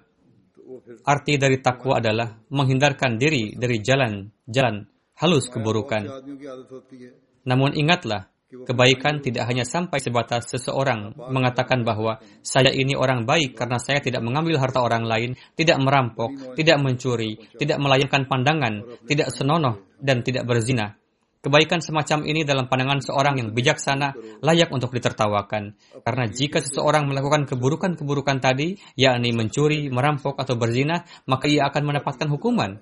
arti 1.04 1.34
dari 1.36 1.60
takwa 1.60 2.00
adalah 2.00 2.40
menghindarkan 2.48 3.20
diri 3.20 3.54
dari 3.60 3.84
jalan-jalan 3.84 4.88
halus 5.20 5.52
keburukan. 5.52 6.04
Namun 7.46 7.76
ingatlah, 7.78 8.32
kebaikan 8.64 9.20
tidak 9.20 9.44
hanya 9.52 9.68
sampai 9.68 10.00
sebatas 10.00 10.48
seseorang 10.48 11.12
mengatakan 11.28 11.84
bahwa 11.84 12.24
saya 12.40 12.72
ini 12.72 12.96
orang 12.96 13.28
baik 13.28 13.60
karena 13.60 13.76
saya 13.76 14.00
tidak 14.00 14.24
mengambil 14.24 14.56
harta 14.64 14.80
orang 14.80 15.04
lain, 15.04 15.36
tidak 15.60 15.76
merampok, 15.84 16.56
tidak 16.56 16.80
mencuri, 16.80 17.36
tidak 17.60 17.78
melayangkan 17.84 18.24
pandangan, 18.32 18.86
tidak 19.04 19.28
senonoh, 19.36 19.84
dan 20.00 20.24
tidak 20.24 20.48
berzina. 20.48 20.96
Kebaikan 21.46 21.78
semacam 21.78 22.26
ini 22.26 22.42
dalam 22.42 22.66
pandangan 22.66 23.06
seorang 23.06 23.38
yang 23.38 23.54
bijaksana 23.54 24.42
layak 24.42 24.74
untuk 24.74 24.90
ditertawakan. 24.90 25.78
Karena 26.02 26.26
jika 26.26 26.58
seseorang 26.58 27.06
melakukan 27.06 27.46
keburukan-keburukan 27.46 28.42
tadi, 28.42 28.74
yakni 28.98 29.30
mencuri, 29.30 29.94
merampok, 29.94 30.42
atau 30.42 30.58
berzina, 30.58 31.06
maka 31.30 31.46
ia 31.46 31.70
akan 31.70 31.86
mendapatkan 31.86 32.26
hukuman. 32.34 32.82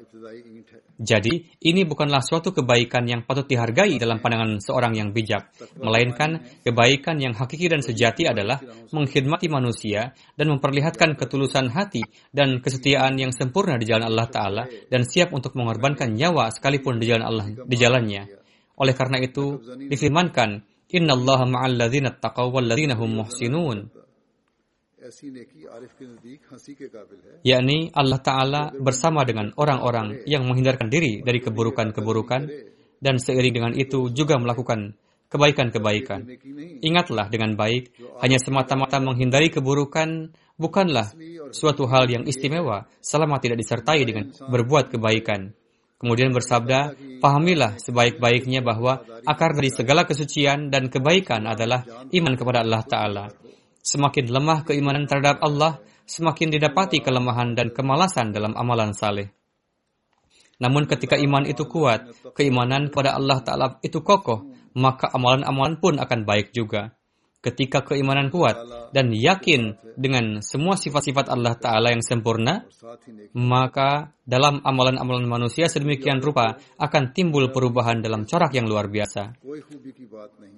Jadi, 0.94 1.58
ini 1.66 1.82
bukanlah 1.90 2.22
suatu 2.22 2.54
kebaikan 2.54 3.10
yang 3.10 3.26
patut 3.26 3.50
dihargai 3.50 3.98
dalam 3.98 4.22
pandangan 4.22 4.62
seorang 4.62 4.94
yang 4.94 5.10
bijak, 5.10 5.50
melainkan 5.82 6.46
kebaikan 6.62 7.18
yang 7.18 7.34
hakiki 7.34 7.66
dan 7.66 7.82
sejati 7.82 8.30
adalah 8.30 8.62
mengkhidmati 8.94 9.50
manusia 9.50 10.14
dan 10.38 10.54
memperlihatkan 10.54 11.18
ketulusan 11.18 11.74
hati 11.74 12.06
dan 12.30 12.62
kesetiaan 12.62 13.18
yang 13.18 13.34
sempurna 13.34 13.82
di 13.82 13.90
jalan 13.90 14.06
Allah 14.06 14.30
Ta'ala 14.30 14.64
dan 14.70 15.02
siap 15.02 15.34
untuk 15.34 15.58
mengorbankan 15.58 16.14
nyawa 16.14 16.54
sekalipun 16.54 17.02
di 17.02 17.10
jalan 17.10 17.26
Allah 17.26 17.46
di 17.50 17.76
jalannya. 17.76 18.24
Oleh 18.78 18.94
karena 18.94 19.18
itu, 19.18 19.62
difirmankan, 19.90 20.62
Inna 20.94 21.18
Allah 21.18 21.42
ma'alladzina 21.50 22.22
taqawwalladzina 22.22 22.94
hum 22.94 23.26
muhsinun 23.26 24.03
yakni 27.46 27.94
Allah 27.94 28.20
Ta'ala 28.20 28.62
bersama 28.74 29.22
dengan 29.24 29.54
orang-orang 29.56 30.26
yang 30.26 30.44
menghindarkan 30.50 30.90
diri 30.90 31.22
dari 31.22 31.40
keburukan-keburukan 31.40 32.42
dan 33.04 33.16
seiring 33.20 33.54
dengan 33.54 33.74
itu 33.78 34.10
juga 34.10 34.40
melakukan 34.42 34.96
kebaikan-kebaikan. 35.34 36.30
Ingatlah 36.86 37.28
dengan 37.28 37.58
baik, 37.58 37.98
hanya 38.22 38.38
semata-mata 38.38 39.02
menghindari 39.02 39.50
keburukan 39.50 40.30
bukanlah 40.62 41.10
suatu 41.50 41.90
hal 41.90 42.06
yang 42.06 42.24
istimewa 42.30 42.86
selama 43.02 43.42
tidak 43.42 43.58
disertai 43.58 44.06
dengan 44.06 44.30
berbuat 44.30 44.94
kebaikan. 44.94 45.58
Kemudian 45.98 46.36
bersabda, 46.36 47.00
pahamilah 47.24 47.80
sebaik-baiknya 47.80 48.60
bahwa 48.60 49.08
akar 49.24 49.56
dari 49.56 49.72
segala 49.72 50.04
kesucian 50.04 50.68
dan 50.68 50.92
kebaikan 50.92 51.48
adalah 51.48 51.88
iman 52.12 52.34
kepada 52.36 52.60
Allah 52.60 52.84
Ta'ala. 52.84 53.26
Semakin 53.84 54.32
lemah 54.32 54.64
keimanan 54.64 55.04
terhadap 55.06 55.44
Allah, 55.44 55.84
semakin 56.08 56.56
didapati 56.56 57.04
kelemahan 57.04 57.52
dan 57.52 57.76
kemalasan 57.76 58.32
dalam 58.32 58.56
amalan 58.56 58.96
saleh. 58.96 59.36
Namun 60.64 60.88
ketika 60.88 61.20
iman 61.20 61.44
itu 61.44 61.68
kuat, 61.68 62.08
keimanan 62.32 62.88
kepada 62.88 63.20
Allah 63.20 63.44
Ta'ala 63.44 63.68
itu 63.84 64.00
kokoh, 64.00 64.48
maka 64.80 65.12
amalan-amalan 65.12 65.76
pun 65.84 66.00
akan 66.00 66.24
baik 66.24 66.56
juga. 66.56 66.96
Ketika 67.44 67.84
keimanan 67.84 68.32
kuat 68.32 68.56
dan 68.96 69.12
yakin 69.12 69.76
dengan 70.00 70.40
semua 70.40 70.80
sifat-sifat 70.80 71.28
Allah 71.28 71.60
Ta'ala 71.60 71.92
yang 71.92 72.00
sempurna, 72.00 72.64
maka 73.36 74.16
dalam 74.24 74.64
amalan-amalan 74.64 75.28
manusia 75.28 75.68
sedemikian 75.68 76.24
rupa 76.24 76.56
akan 76.80 77.12
timbul 77.12 77.52
perubahan 77.52 78.00
dalam 78.00 78.24
corak 78.24 78.56
yang 78.56 78.64
luar 78.64 78.88
biasa. 78.88 79.36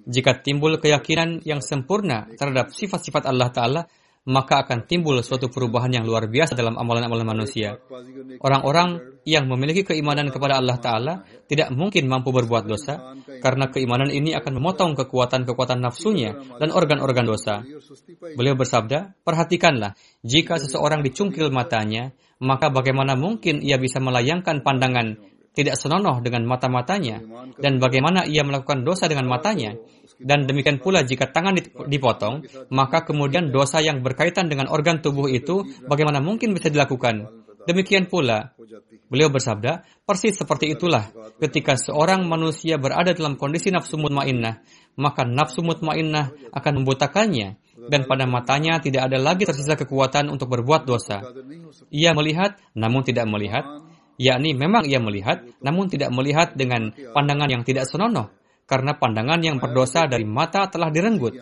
Jika 0.06 0.38
timbul 0.46 0.78
keyakinan 0.78 1.42
yang 1.42 1.58
sempurna 1.58 2.30
terhadap 2.38 2.70
sifat-sifat 2.70 3.26
Allah 3.26 3.50
Ta'ala, 3.50 3.82
maka 4.30 4.62
akan 4.62 4.86
timbul 4.86 5.18
suatu 5.26 5.50
perubahan 5.50 5.90
yang 5.90 6.06
luar 6.06 6.30
biasa 6.30 6.54
dalam 6.54 6.78
amalan-amalan 6.78 7.26
manusia. 7.26 7.82
Orang-orang 8.38 9.15
yang 9.26 9.50
memiliki 9.50 9.82
keimanan 9.82 10.30
kepada 10.30 10.62
Allah 10.62 10.78
Ta'ala 10.78 11.14
tidak 11.50 11.74
mungkin 11.74 12.06
mampu 12.06 12.30
berbuat 12.30 12.70
dosa, 12.70 13.18
karena 13.42 13.66
keimanan 13.74 14.14
ini 14.14 14.30
akan 14.38 14.62
memotong 14.62 14.94
kekuatan-kekuatan 14.94 15.82
nafsunya 15.82 16.38
dan 16.62 16.70
organ-organ 16.70 17.26
dosa. 17.26 17.66
Beliau 18.38 18.54
bersabda, 18.54 19.18
perhatikanlah, 19.26 19.98
jika 20.22 20.62
seseorang 20.62 21.02
dicungkil 21.02 21.50
matanya, 21.50 22.14
maka 22.38 22.70
bagaimana 22.70 23.18
mungkin 23.18 23.58
ia 23.66 23.82
bisa 23.82 23.98
melayangkan 23.98 24.62
pandangan 24.62 25.18
tidak 25.56 25.74
senonoh 25.80 26.20
dengan 26.20 26.46
mata-matanya, 26.46 27.18
dan 27.58 27.80
bagaimana 27.82 28.28
ia 28.28 28.44
melakukan 28.44 28.84
dosa 28.84 29.08
dengan 29.08 29.26
matanya, 29.26 29.74
dan 30.20 30.44
demikian 30.44 30.78
pula 30.78 31.00
jika 31.02 31.32
tangan 31.32 31.56
dipotong, 31.88 32.44
maka 32.70 33.02
kemudian 33.08 33.50
dosa 33.50 33.80
yang 33.80 34.04
berkaitan 34.04 34.52
dengan 34.52 34.68
organ 34.68 35.00
tubuh 35.00 35.26
itu 35.32 35.64
bagaimana 35.88 36.20
mungkin 36.20 36.52
bisa 36.52 36.68
dilakukan. 36.68 37.45
Demikian 37.66 38.06
pula, 38.06 38.54
beliau 39.10 39.26
bersabda, 39.26 39.82
persis 40.06 40.38
seperti 40.38 40.70
itulah 40.70 41.10
ketika 41.42 41.74
seorang 41.74 42.22
manusia 42.24 42.78
berada 42.78 43.10
dalam 43.10 43.34
kondisi 43.34 43.74
nafsu 43.74 43.98
mutmainnah, 43.98 44.62
maka 44.94 45.26
nafsu 45.26 45.66
mutmainnah 45.66 46.30
akan 46.54 46.72
membutakannya 46.82 47.58
dan 47.90 48.06
pada 48.06 48.24
matanya 48.24 48.78
tidak 48.78 49.10
ada 49.10 49.18
lagi 49.18 49.44
tersisa 49.44 49.74
kekuatan 49.74 50.30
untuk 50.30 50.46
berbuat 50.46 50.86
dosa. 50.86 51.26
Ia 51.90 52.14
melihat 52.14 52.56
namun 52.78 53.02
tidak 53.02 53.26
melihat, 53.26 53.66
yakni 54.14 54.54
memang 54.54 54.86
ia 54.86 55.02
melihat 55.02 55.42
namun 55.58 55.90
tidak 55.90 56.14
melihat 56.14 56.54
dengan 56.54 56.94
pandangan 57.12 57.50
yang 57.50 57.62
tidak 57.66 57.90
senonoh 57.90 58.30
karena 58.66 58.98
pandangan 58.98 59.38
yang 59.38 59.56
berdosa 59.62 60.10
dari 60.10 60.26
mata 60.26 60.66
telah 60.66 60.90
direnggut. 60.90 61.38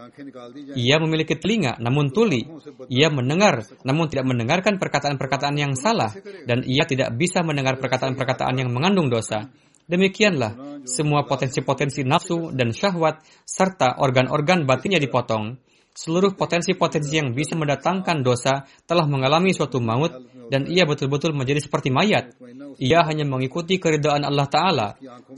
Ia 0.76 1.00
memiliki 1.00 1.40
telinga, 1.40 1.80
namun 1.80 2.12
tuli. 2.12 2.44
Ia 2.92 3.08
mendengar, 3.08 3.64
namun 3.82 4.12
tidak 4.12 4.28
mendengarkan 4.28 4.76
perkataan-perkataan 4.76 5.56
yang 5.56 5.72
salah, 5.72 6.12
dan 6.44 6.62
ia 6.68 6.84
tidak 6.84 7.16
bisa 7.16 7.40
mendengar 7.40 7.80
perkataan-perkataan 7.80 8.60
yang 8.60 8.70
mengandung 8.70 9.08
dosa. 9.08 9.48
Demikianlah, 9.84 10.84
semua 10.84 11.24
potensi-potensi 11.24 12.04
nafsu 12.04 12.52
dan 12.52 12.72
syahwat, 12.72 13.24
serta 13.44 14.00
organ-organ 14.00 14.68
batinnya 14.68 15.00
dipotong. 15.00 15.56
Seluruh 15.95 16.34
potensi-potensi 16.34 17.14
yang 17.14 17.30
bisa 17.38 17.55
mendatangkan 17.55 18.26
dosa 18.26 18.66
telah 18.82 19.07
mengalami 19.07 19.55
suatu 19.55 19.78
maut, 19.78 20.11
dan 20.51 20.66
ia 20.66 20.82
betul-betul 20.84 21.30
menjadi 21.32 21.62
seperti 21.62 21.95
mayat. 21.95 22.34
Ia 22.82 23.07
hanya 23.07 23.22
mengikuti 23.22 23.78
keridaan 23.78 24.26
Allah 24.26 24.51
Ta'ala. 24.51 24.88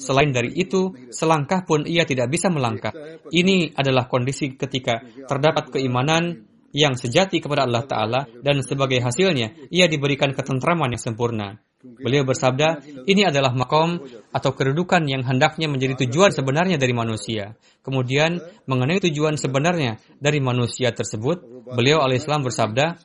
Selain 0.00 0.32
dari 0.32 0.56
itu, 0.56 0.96
selangkah 1.12 1.68
pun 1.68 1.84
ia 1.84 2.08
tidak 2.08 2.32
bisa 2.32 2.48
melangkah. 2.48 2.96
Ini 3.28 3.76
adalah 3.76 4.08
kondisi 4.08 4.56
ketika 4.56 5.04
terdapat 5.28 5.76
keimanan 5.76 6.48
yang 6.76 6.92
sejati 6.92 7.40
kepada 7.40 7.64
Allah 7.64 7.88
Ta'ala 7.88 8.20
dan 8.44 8.60
sebagai 8.60 9.00
hasilnya, 9.00 9.72
ia 9.72 9.88
diberikan 9.88 10.36
ketentraman 10.36 10.92
yang 10.92 11.00
sempurna. 11.00 11.56
Beliau 11.80 12.28
bersabda, 12.28 12.84
ini 13.08 13.24
adalah 13.24 13.56
makom 13.56 13.96
atau 14.34 14.50
kedudukan 14.52 15.08
yang 15.08 15.24
hendaknya 15.24 15.72
menjadi 15.72 16.04
tujuan 16.04 16.34
sebenarnya 16.34 16.76
dari 16.76 16.92
manusia. 16.92 17.56
Kemudian, 17.80 18.42
mengenai 18.68 19.00
tujuan 19.08 19.40
sebenarnya 19.40 19.96
dari 20.20 20.42
manusia 20.42 20.92
tersebut, 20.92 21.64
beliau 21.72 22.04
alaihissalam 22.04 22.44
bersabda, 22.44 23.00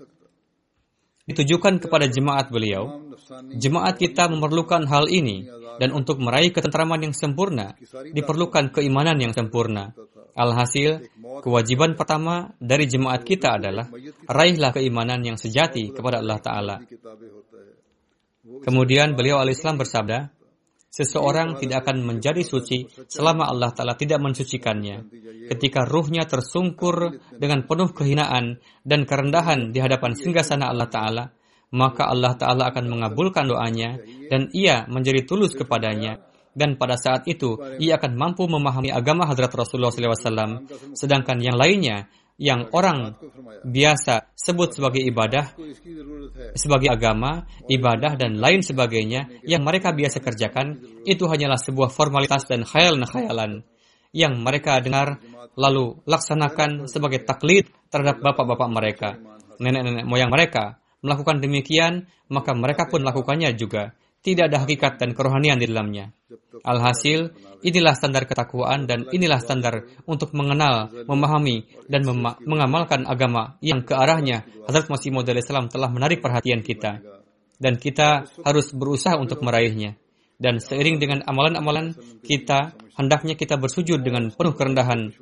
ditujukan 1.29 1.79
kepada 1.79 2.09
jemaat 2.09 2.49
beliau, 2.49 3.11
Jemaat 3.55 3.95
kita 3.95 4.27
memerlukan 4.27 4.83
hal 4.91 5.07
ini, 5.07 5.47
dan 5.79 5.95
untuk 5.95 6.19
meraih 6.19 6.51
ketentraman 6.51 6.99
yang 6.99 7.15
sempurna, 7.15 7.79
diperlukan 8.11 8.75
keimanan 8.75 9.17
yang 9.23 9.31
sempurna. 9.31 9.95
Alhasil, 10.31 11.11
kewajiban 11.43 11.99
pertama 11.99 12.55
dari 12.57 12.87
jemaat 12.87 13.27
kita 13.27 13.59
adalah 13.59 13.91
raihlah 14.27 14.71
keimanan 14.71 15.19
yang 15.21 15.35
sejati 15.35 15.91
kepada 15.91 16.23
Allah 16.23 16.39
Ta'ala. 16.39 16.75
Kemudian 18.41 19.13
beliau 19.13 19.43
al-Islam 19.43 19.77
bersabda, 19.77 20.31
seseorang 20.91 21.55
tidak 21.55 21.87
akan 21.87 22.03
menjadi 22.03 22.43
suci 22.43 22.87
selama 23.07 23.47
Allah 23.47 23.71
Ta'ala 23.71 23.95
tidak 23.95 24.19
mensucikannya. 24.19 25.07
Ketika 25.51 25.87
ruhnya 25.87 26.27
tersungkur 26.27 27.19
dengan 27.35 27.63
penuh 27.67 27.91
kehinaan 27.91 28.59
dan 28.83 29.07
kerendahan 29.07 29.71
di 29.71 29.79
hadapan 29.79 30.15
singgasana 30.15 30.67
Allah 30.67 30.89
Ta'ala, 30.91 31.23
maka 31.71 32.07
Allah 32.11 32.35
Ta'ala 32.35 32.71
akan 32.71 32.85
mengabulkan 32.91 33.47
doanya 33.47 33.99
dan 34.27 34.51
ia 34.51 34.83
menjadi 34.91 35.23
tulus 35.23 35.55
kepadanya. 35.55 36.30
Dan 36.51 36.75
pada 36.75 36.99
saat 36.99 37.23
itu, 37.31 37.55
ia 37.79 37.95
akan 37.95 38.11
mampu 38.19 38.43
memahami 38.43 38.91
agama 38.91 39.23
Hadrat 39.23 39.51
Rasulullah 39.55 39.91
SAW. 39.91 40.67
Sedangkan 40.91 41.39
yang 41.39 41.55
lainnya, 41.55 42.11
yang 42.41 42.67
orang 42.73 43.15
biasa 43.63 44.33
sebut 44.33 44.73
sebagai 44.73 44.99
ibadah, 45.05 45.53
sebagai 46.57 46.89
agama, 46.89 47.45
ibadah, 47.69 48.17
dan 48.17 48.41
lain 48.41 48.65
sebagainya, 48.65 49.29
yang 49.45 49.61
mereka 49.61 49.93
biasa 49.93 50.19
kerjakan, 50.19 50.81
itu 51.05 51.23
hanyalah 51.29 51.61
sebuah 51.61 51.93
formalitas 51.93 52.49
dan 52.49 52.65
khayal-khayalan 52.65 53.61
yang 54.11 54.35
mereka 54.43 54.81
dengar 54.83 55.23
lalu 55.55 55.99
laksanakan 56.03 56.87
sebagai 56.87 57.23
taklid 57.23 57.69
terhadap 57.93 58.19
bapak-bapak 58.19 58.69
mereka, 58.73 59.09
nenek-nenek 59.59 60.03
moyang 60.07 60.31
mereka, 60.31 60.81
melakukan 61.05 61.39
demikian, 61.39 62.07
maka 62.31 62.51
mereka 62.55 62.87
pun 62.87 63.03
melakukannya 63.03 63.53
juga. 63.55 63.93
Tidak 64.21 64.45
ada 64.45 64.61
hakikat 64.61 65.01
dan 65.01 65.17
kerohanian 65.17 65.57
di 65.57 65.65
dalamnya. 65.65 66.13
Alhasil, 66.61 67.33
inilah 67.65 67.97
standar 67.97 68.29
ketakwaan 68.29 68.85
dan 68.85 69.09
inilah 69.09 69.41
standar 69.41 69.89
untuk 70.05 70.37
mengenal, 70.37 70.93
memahami, 71.09 71.65
dan 71.89 72.05
mem 72.05 72.37
mengamalkan 72.45 73.09
agama 73.09 73.57
yang 73.65 73.81
ke 73.81 73.97
arahnya 73.97 74.45
Hazrat 74.69 74.93
Masih 74.93 75.09
Maud 75.09 75.25
Islam 75.25 75.73
telah 75.73 75.89
menarik 75.89 76.21
perhatian 76.21 76.61
kita. 76.61 77.01
Dan 77.57 77.81
kita 77.81 78.29
harus 78.45 78.73
berusaha 78.73 79.17
untuk 79.17 79.41
meraihnya. 79.41 79.97
Dan 80.41 80.57
seiring 80.57 80.97
dengan 80.97 81.19
amalan-amalan 81.25 81.93
kita, 82.25 82.73
hendaknya 82.97 83.37
kita 83.37 83.61
bersujud 83.61 84.01
dengan 84.01 84.33
penuh 84.33 84.53
kerendahan 84.57 85.13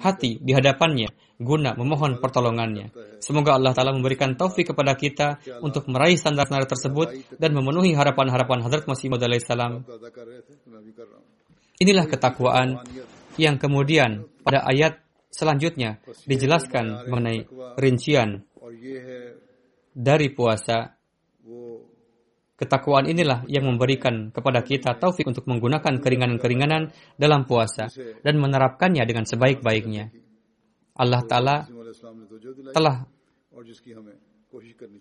hati 0.00 0.38
di 0.40 0.52
hadapannya 0.52 1.08
guna 1.36 1.76
memohon 1.76 2.16
pertolongannya. 2.16 2.92
Semoga 3.20 3.56
Allah 3.56 3.76
Ta'ala 3.76 3.92
memberikan 3.92 4.32
taufik 4.36 4.72
kepada 4.72 4.96
kita 4.96 5.40
untuk 5.60 5.84
meraih 5.92 6.16
standar-standar 6.16 6.64
tersebut 6.64 7.36
dan 7.36 7.52
memenuhi 7.52 7.92
harapan-harapan 7.92 8.64
Hadrat 8.64 8.88
Masih 8.88 9.12
Maud 9.12 9.24
salam. 9.44 9.84
Inilah 11.76 12.08
ketakwaan 12.08 12.80
yang 13.36 13.60
kemudian 13.60 14.24
pada 14.40 14.64
ayat 14.64 15.04
selanjutnya 15.28 16.00
dijelaskan 16.24 17.12
mengenai 17.12 17.44
rincian 17.76 18.48
dari 19.92 20.32
puasa. 20.32 20.95
Ketakwaan 22.56 23.04
inilah 23.04 23.44
yang 23.52 23.68
memberikan 23.68 24.32
kepada 24.32 24.64
kita 24.64 24.96
taufik 24.96 25.28
untuk 25.28 25.44
menggunakan 25.44 26.00
keringanan-keringanan 26.00 26.88
dalam 27.20 27.44
puasa 27.44 27.92
dan 28.24 28.40
menerapkannya 28.40 29.04
dengan 29.04 29.28
sebaik-baiknya. 29.28 30.08
Allah 30.96 31.20
Ta'ala 31.28 31.68
telah 32.72 33.04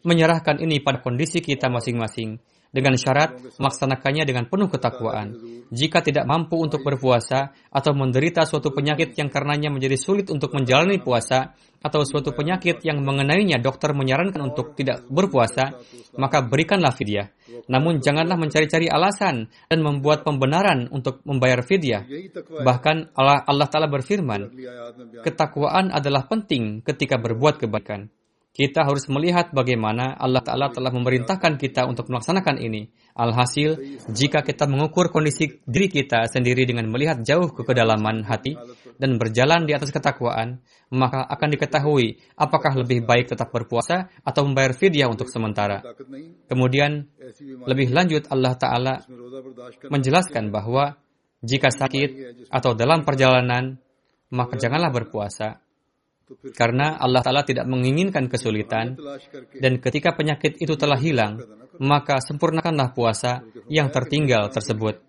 menyerahkan 0.03 0.59
ini 0.59 0.83
pada 0.83 0.99
kondisi 0.99 1.39
kita 1.39 1.71
masing-masing 1.71 2.43
dengan 2.75 2.99
syarat 2.99 3.39
melaksanakannya 3.55 4.27
dengan 4.27 4.51
penuh 4.51 4.67
ketakwaan. 4.67 5.39
Jika 5.71 6.03
tidak 6.03 6.27
mampu 6.27 6.59
untuk 6.59 6.83
berpuasa 6.83 7.55
atau 7.71 7.95
menderita 7.95 8.43
suatu 8.43 8.75
penyakit 8.75 9.15
yang 9.15 9.31
karenanya 9.31 9.71
menjadi 9.71 9.95
sulit 9.95 10.27
untuk 10.27 10.51
menjalani 10.51 10.99
puasa 10.99 11.55
atau 11.79 12.03
suatu 12.03 12.35
penyakit 12.35 12.83
yang 12.83 12.99
mengenainya 12.99 13.63
dokter 13.63 13.95
menyarankan 13.95 14.43
untuk 14.43 14.75
tidak 14.75 15.07
berpuasa, 15.07 15.71
maka 16.19 16.43
berikanlah 16.43 16.91
fidyah. 16.91 17.31
Namun 17.67 18.03
janganlah 18.03 18.35
mencari-cari 18.35 18.91
alasan 18.91 19.47
dan 19.69 19.79
membuat 19.79 20.27
pembenaran 20.27 20.91
untuk 20.91 21.23
membayar 21.23 21.63
fidyah. 21.63 22.03
Bahkan 22.61 23.15
Allah, 23.15 23.43
Allah 23.47 23.67
Ta'ala 23.67 23.87
berfirman, 23.87 24.51
ketakwaan 25.23 25.91
adalah 25.93 26.27
penting 26.27 26.83
ketika 26.83 27.15
berbuat 27.15 27.61
kebaikan. 27.61 28.11
Kita 28.55 28.87
harus 28.87 29.11
melihat 29.11 29.51
bagaimana 29.51 30.15
Allah 30.15 30.39
Ta'ala 30.39 30.71
telah 30.71 30.87
memerintahkan 30.87 31.59
kita 31.59 31.83
untuk 31.91 32.07
melaksanakan 32.07 32.55
ini. 32.63 32.87
Alhasil, 33.15 33.79
jika 34.11 34.43
kita 34.43 34.67
mengukur 34.67 35.07
kondisi 35.07 35.63
diri 35.63 35.87
kita 35.87 36.27
sendiri 36.27 36.67
dengan 36.67 36.91
melihat 36.91 37.23
jauh 37.23 37.47
ke 37.47 37.63
kedalaman 37.63 38.27
hati 38.27 38.59
dan 38.99 39.15
berjalan 39.15 39.63
di 39.63 39.71
atas 39.71 39.95
ketakwaan, 39.95 40.59
maka 40.91 41.23
akan 41.23 41.47
diketahui 41.55 42.19
apakah 42.35 42.75
lebih 42.75 43.07
baik 43.07 43.31
tetap 43.31 43.55
berpuasa 43.55 44.11
atau 44.19 44.43
membayar 44.43 44.75
fidyah 44.75 45.07
untuk 45.07 45.31
sementara. 45.31 45.79
Kemudian, 46.51 47.07
lebih 47.63 47.95
lanjut 47.95 48.27
Allah 48.27 48.53
Ta'ala 48.59 48.99
menjelaskan 49.87 50.51
bahwa 50.51 50.99
jika 51.39 51.71
sakit 51.71 52.43
atau 52.51 52.75
dalam 52.75 53.07
perjalanan, 53.07 53.79
maka 54.35 54.59
janganlah 54.59 54.91
berpuasa 54.91 55.63
Karena 56.57 56.97
Allah 56.97 57.21
Ta'ala 57.21 57.45
tidak 57.45 57.69
menginginkan 57.69 58.25
kesulitan, 58.25 58.97
dan 59.61 59.77
ketika 59.77 60.17
penyakit 60.17 60.57
itu 60.57 60.73
telah 60.73 60.97
hilang, 60.97 61.37
maka 61.79 62.21
sempurnakanlah 62.23 62.95
puasa 62.95 63.43
yang 63.71 63.89
tertinggal 63.89 64.51
tersebut. 64.51 65.01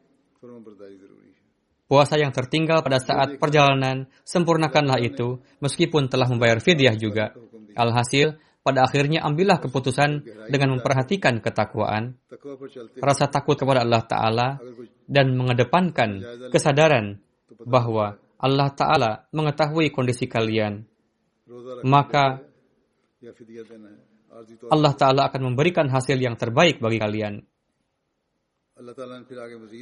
Puasa 1.86 2.18
yang 2.18 2.34
tertinggal 2.34 2.82
pada 2.82 2.98
saat 2.98 3.38
perjalanan, 3.38 4.10
sempurnakanlah 4.26 4.98
itu, 4.98 5.38
meskipun 5.62 6.10
telah 6.10 6.26
membayar 6.26 6.58
fidyah 6.58 6.98
juga. 6.98 7.30
Alhasil, 7.78 8.34
pada 8.66 8.82
akhirnya 8.82 9.22
ambillah 9.22 9.62
keputusan 9.62 10.26
dengan 10.50 10.74
memperhatikan 10.74 11.38
ketakwaan, 11.38 12.18
rasa 12.98 13.30
takut 13.30 13.54
kepada 13.54 13.86
Allah 13.86 14.02
Ta'ala, 14.02 14.48
dan 15.06 15.38
mengedepankan 15.38 16.18
kesadaran 16.50 17.22
bahwa 17.62 18.18
Allah 18.42 18.68
Ta'ala 18.74 19.30
mengetahui 19.30 19.94
kondisi 19.94 20.26
kalian. 20.26 20.82
Maka 21.86 22.42
Allah 24.68 24.92
Ta'ala 24.92 25.22
akan 25.32 25.52
memberikan 25.52 25.88
hasil 25.88 26.18
yang 26.20 26.36
terbaik 26.36 26.80
bagi 26.82 26.98
kalian. 27.00 27.34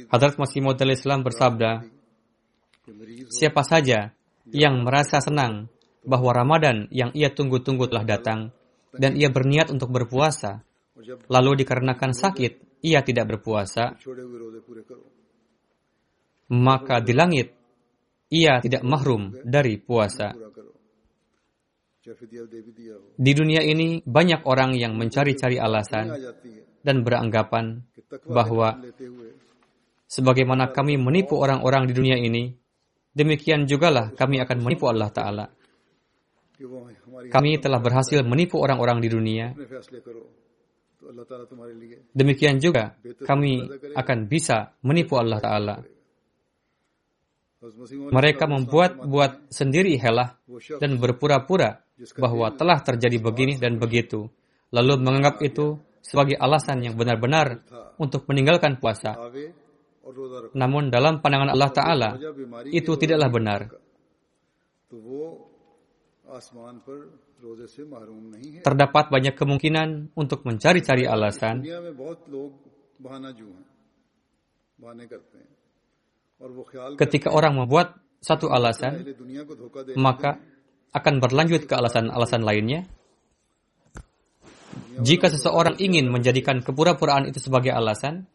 Hadrat 0.07 0.35
Masih 0.39 0.59
Maud 0.63 0.79
Islam 0.79 1.19
bersabda, 1.27 1.83
Siapa 3.33 3.65
saja 3.65 4.13
yang 4.47 4.85
merasa 4.85 5.17
senang 5.17 5.67
bahwa 6.05 6.31
Ramadan 6.31 6.85
yang 6.93 7.09
ia 7.17 7.33
tunggu-tunggu 7.33 7.89
telah 7.89 8.05
datang 8.05 8.53
dan 8.93 9.17
ia 9.17 9.33
berniat 9.33 9.73
untuk 9.73 9.89
berpuasa, 9.89 10.61
lalu 11.27 11.65
dikarenakan 11.65 12.13
sakit 12.13 12.79
ia 12.85 13.01
tidak 13.01 13.25
berpuasa, 13.35 13.97
maka 16.53 17.01
di 17.01 17.13
langit 17.17 17.57
ia 18.29 18.61
tidak 18.61 18.85
mahrum 18.85 19.33
dari 19.41 19.81
puasa. 19.81 20.37
Di 23.17 23.31
dunia 23.33 23.61
ini 23.65 24.05
banyak 24.05 24.45
orang 24.45 24.77
yang 24.77 24.93
mencari-cari 24.93 25.57
alasan 25.57 26.13
dan 26.85 27.01
beranggapan 27.01 27.81
bahwa 28.29 28.77
sebagaimana 30.05 30.69
kami 30.69 31.01
menipu 31.01 31.41
orang-orang 31.41 31.89
di 31.89 31.93
dunia 31.97 32.17
ini, 32.21 32.53
demikian 33.09 33.65
jugalah 33.65 34.13
kami 34.13 34.37
akan 34.37 34.57
menipu 34.61 34.85
Allah 34.85 35.09
Ta'ala. 35.09 35.45
Kami 37.33 37.57
telah 37.57 37.81
berhasil 37.81 38.21
menipu 38.21 38.61
orang-orang 38.61 39.01
di 39.01 39.09
dunia. 39.09 39.57
Demikian 42.13 42.61
juga 42.61 42.95
kami 43.25 43.65
akan 43.97 44.17
bisa 44.29 44.77
menipu 44.85 45.17
Allah 45.17 45.41
Ta'ala. 45.41 45.75
Mereka 48.13 48.45
membuat-buat 48.45 49.49
sendiri 49.49 49.97
helah 49.97 50.37
dan 50.77 51.01
berpura-pura 51.01 51.81
bahwa 52.19 52.53
telah 52.53 52.79
terjadi 52.83 53.17
begini 53.17 53.57
dan 53.57 53.81
begitu, 53.81 54.29
lalu 54.69 54.99
menganggap 55.01 55.41
itu 55.41 55.79
sebagai 56.05 56.37
alasan 56.37 56.85
yang 56.85 56.93
benar-benar 56.93 57.65
untuk 57.97 58.29
meninggalkan 58.29 58.77
puasa. 58.77 59.17
Namun 60.53 60.93
dalam 60.93 61.17
pandangan 61.23 61.49
Allah 61.49 61.71
Ta'ala, 61.73 62.09
itu 62.69 62.91
tidaklah 62.93 63.29
benar. 63.33 63.61
Terdapat 68.61 69.05
banyak 69.09 69.33
kemungkinan 69.33 70.13
untuk 70.13 70.45
mencari-cari 70.45 71.09
alasan. 71.09 71.65
Ketika 76.99 77.31
orang 77.31 77.55
membuat 77.55 77.95
satu 78.19 78.51
alasan, 78.51 79.07
maka 79.95 80.41
akan 80.91 81.13
berlanjut 81.23 81.67
ke 81.67 81.73
alasan-alasan 81.75 82.43
lainnya. 82.43 82.87
Jika 84.95 85.31
seseorang 85.31 85.79
ingin 85.79 86.07
menjadikan 86.07 86.63
kepura-puraan 86.63 87.27
itu 87.27 87.39
sebagai 87.39 87.71
alasan, 87.71 88.27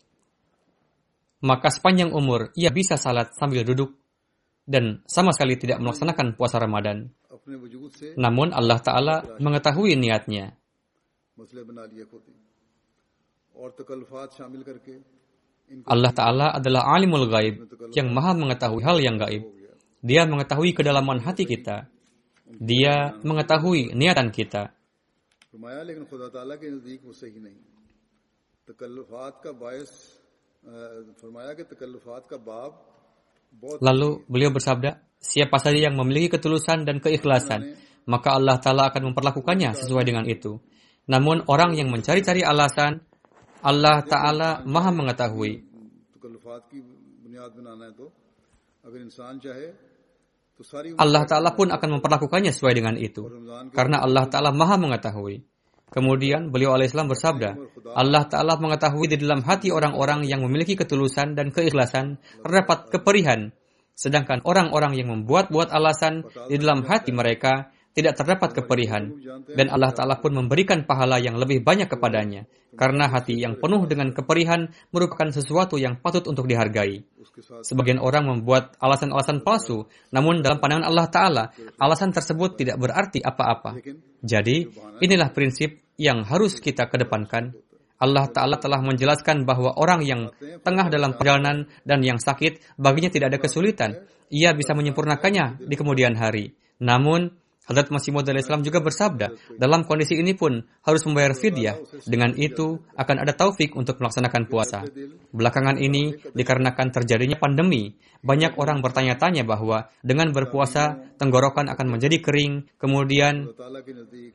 maka 1.40 1.72
sepanjang 1.72 2.12
umur 2.12 2.52
ia 2.52 2.68
bisa 2.68 3.00
salat 3.00 3.32
sambil 3.36 3.64
duduk 3.64 3.96
dan 4.68 5.00
sama 5.08 5.32
sekali 5.32 5.56
tidak 5.56 5.80
melaksanakan 5.80 6.36
puasa 6.36 6.60
Ramadan. 6.60 7.08
Namun 8.20 8.52
Allah 8.52 8.78
Ta'ala 8.80 9.16
mengetahui 9.40 9.96
niatnya. 9.96 10.54
Allah 15.86 16.12
Ta'ala 16.14 16.46
adalah 16.58 16.82
alimul 16.94 17.30
gaib 17.30 17.62
yang 17.94 18.10
maha 18.10 18.34
mengetahui 18.34 18.82
hal 18.82 18.98
yang 18.98 19.16
gaib. 19.18 19.46
Dia 20.02 20.26
mengetahui 20.26 20.74
kedalaman 20.74 21.22
hati 21.22 21.46
kita. 21.46 21.86
Dia 22.50 23.14
mengetahui 23.22 23.94
niatan 23.94 24.34
kita. 24.34 24.74
Lalu 33.82 34.08
beliau 34.30 34.50
bersabda, 34.54 34.90
siapa 35.18 35.58
saja 35.58 35.90
yang 35.90 35.98
memiliki 35.98 36.38
ketulusan 36.38 36.86
dan 36.86 37.02
keikhlasan, 37.02 37.74
maka 38.06 38.38
Allah 38.38 38.62
Ta'ala 38.62 38.90
akan 38.90 39.10
memperlakukannya 39.10 39.74
sesuai 39.74 40.04
dengan 40.06 40.24
itu. 40.26 40.62
Namun 41.10 41.50
orang 41.50 41.74
yang 41.74 41.90
mencari-cari 41.90 42.46
alasan, 42.46 43.02
Allah 43.60 44.02
Ta'ala 44.04 44.50
maha 44.64 44.90
mengetahui. 44.92 45.52
Allah 51.00 51.22
Ta'ala 51.24 51.50
pun 51.56 51.68
akan 51.72 51.88
memperlakukannya 51.98 52.52
sesuai 52.52 52.74
dengan 52.76 52.94
itu. 53.00 53.24
Karena 53.72 54.04
Allah 54.04 54.28
Ta'ala 54.28 54.52
maha 54.52 54.76
mengetahui. 54.76 55.44
Kemudian 55.90 56.54
beliau 56.54 56.78
alaihissalam 56.78 57.10
bersabda, 57.10 57.50
Allah 57.98 58.22
Ta'ala 58.30 58.54
mengetahui 58.62 59.10
di 59.10 59.16
dalam 59.18 59.42
hati 59.42 59.74
orang-orang 59.74 60.22
yang 60.22 60.38
memiliki 60.46 60.78
ketulusan 60.78 61.34
dan 61.34 61.50
keikhlasan 61.50 62.22
terdapat 62.46 62.94
keperihan. 62.94 63.50
Sedangkan 63.98 64.40
orang-orang 64.46 64.96
yang 64.96 65.10
membuat-buat 65.10 65.74
alasan 65.74 66.24
di 66.46 66.56
dalam 66.56 66.86
hati 66.86 67.10
mereka 67.10 67.74
tidak 67.90 68.14
terdapat 68.18 68.54
keperihan. 68.54 69.10
Dan 69.50 69.66
Allah 69.70 69.90
Ta'ala 69.90 70.22
pun 70.22 70.30
memberikan 70.30 70.86
pahala 70.86 71.18
yang 71.18 71.34
lebih 71.36 71.62
banyak 71.66 71.90
kepadanya. 71.90 72.46
Karena 72.70 73.10
hati 73.10 73.34
yang 73.34 73.58
penuh 73.58 73.82
dengan 73.90 74.14
keperihan 74.14 74.70
merupakan 74.94 75.26
sesuatu 75.34 75.74
yang 75.74 75.98
patut 75.98 76.22
untuk 76.30 76.46
dihargai. 76.46 77.02
Sebagian 77.66 77.98
orang 77.98 78.30
membuat 78.30 78.78
alasan-alasan 78.78 79.42
palsu, 79.42 79.90
namun 80.14 80.38
dalam 80.44 80.62
pandangan 80.62 80.86
Allah 80.86 81.06
Ta'ala, 81.10 81.44
alasan 81.82 82.14
tersebut 82.14 82.54
tidak 82.54 82.78
berarti 82.78 83.18
apa-apa. 83.18 83.80
Jadi, 84.22 84.70
inilah 85.02 85.34
prinsip 85.34 85.82
yang 85.98 86.22
harus 86.22 86.62
kita 86.62 86.86
kedepankan. 86.86 87.52
Allah 88.00 88.30
Ta'ala 88.32 88.56
telah 88.56 88.80
menjelaskan 88.80 89.44
bahwa 89.44 89.76
orang 89.76 90.00
yang 90.06 90.32
tengah 90.64 90.88
dalam 90.88 91.18
perjalanan 91.18 91.68
dan 91.84 92.00
yang 92.00 92.16
sakit, 92.16 92.80
baginya 92.80 93.12
tidak 93.12 93.36
ada 93.36 93.38
kesulitan. 93.42 93.90
Ia 94.30 94.54
bisa 94.54 94.72
menyempurnakannya 94.72 95.66
di 95.66 95.74
kemudian 95.76 96.16
hari. 96.16 96.54
Namun, 96.80 97.28
Hadrat 97.70 97.94
Masih 97.94 98.10
Maud 98.10 98.26
Islam 98.26 98.66
juga 98.66 98.82
bersabda, 98.82 99.30
dalam 99.54 99.86
kondisi 99.86 100.18
ini 100.18 100.34
pun 100.34 100.58
harus 100.82 101.06
membayar 101.06 101.30
fidyah. 101.38 101.78
Dengan 102.02 102.34
itu 102.34 102.82
akan 102.98 103.22
ada 103.22 103.30
taufik 103.30 103.78
untuk 103.78 104.02
melaksanakan 104.02 104.50
puasa. 104.50 104.82
Belakangan 105.30 105.78
ini 105.78 106.18
dikarenakan 106.34 106.90
terjadinya 106.90 107.38
pandemi, 107.38 107.94
banyak 108.26 108.58
orang 108.58 108.82
bertanya-tanya 108.82 109.46
bahwa 109.46 109.86
dengan 110.02 110.34
berpuasa 110.34 111.14
tenggorokan 111.14 111.70
akan 111.70 111.86
menjadi 111.94 112.18
kering, 112.18 112.66
kemudian 112.74 113.54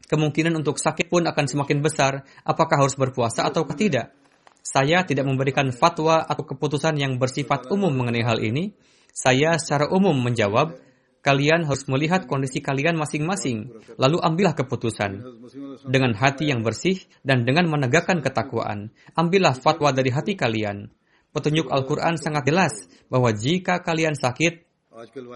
kemungkinan 0.08 0.56
untuk 0.56 0.80
sakit 0.80 1.12
pun 1.12 1.28
akan 1.28 1.46
semakin 1.46 1.84
besar. 1.84 2.24
Apakah 2.48 2.88
harus 2.88 2.96
berpuasa 2.96 3.44
atau 3.44 3.68
tidak? 3.76 4.16
Saya 4.66 5.04
tidak 5.04 5.28
memberikan 5.30 5.70
fatwa 5.76 6.24
atau 6.24 6.42
keputusan 6.42 6.98
yang 6.98 7.22
bersifat 7.22 7.68
umum 7.68 7.92
mengenai 7.92 8.24
hal 8.24 8.40
ini. 8.40 8.74
Saya 9.14 9.56
secara 9.62 9.94
umum 9.94 10.18
menjawab, 10.18 10.85
kalian 11.26 11.66
harus 11.66 11.90
melihat 11.90 12.30
kondisi 12.30 12.62
kalian 12.62 12.94
masing-masing, 13.02 13.74
lalu 13.98 14.22
ambillah 14.22 14.54
keputusan. 14.54 15.26
Dengan 15.90 16.14
hati 16.14 16.54
yang 16.54 16.62
bersih 16.62 17.02
dan 17.26 17.50
dengan 17.50 17.66
menegakkan 17.66 18.22
ketakwaan, 18.22 18.94
ambillah 19.18 19.58
fatwa 19.58 19.90
dari 19.90 20.14
hati 20.14 20.38
kalian. 20.38 20.94
Petunjuk 21.34 21.74
Al-Quran 21.74 22.22
sangat 22.22 22.46
jelas 22.46 22.86
bahwa 23.10 23.34
jika 23.34 23.82
kalian 23.82 24.14
sakit, 24.14 24.66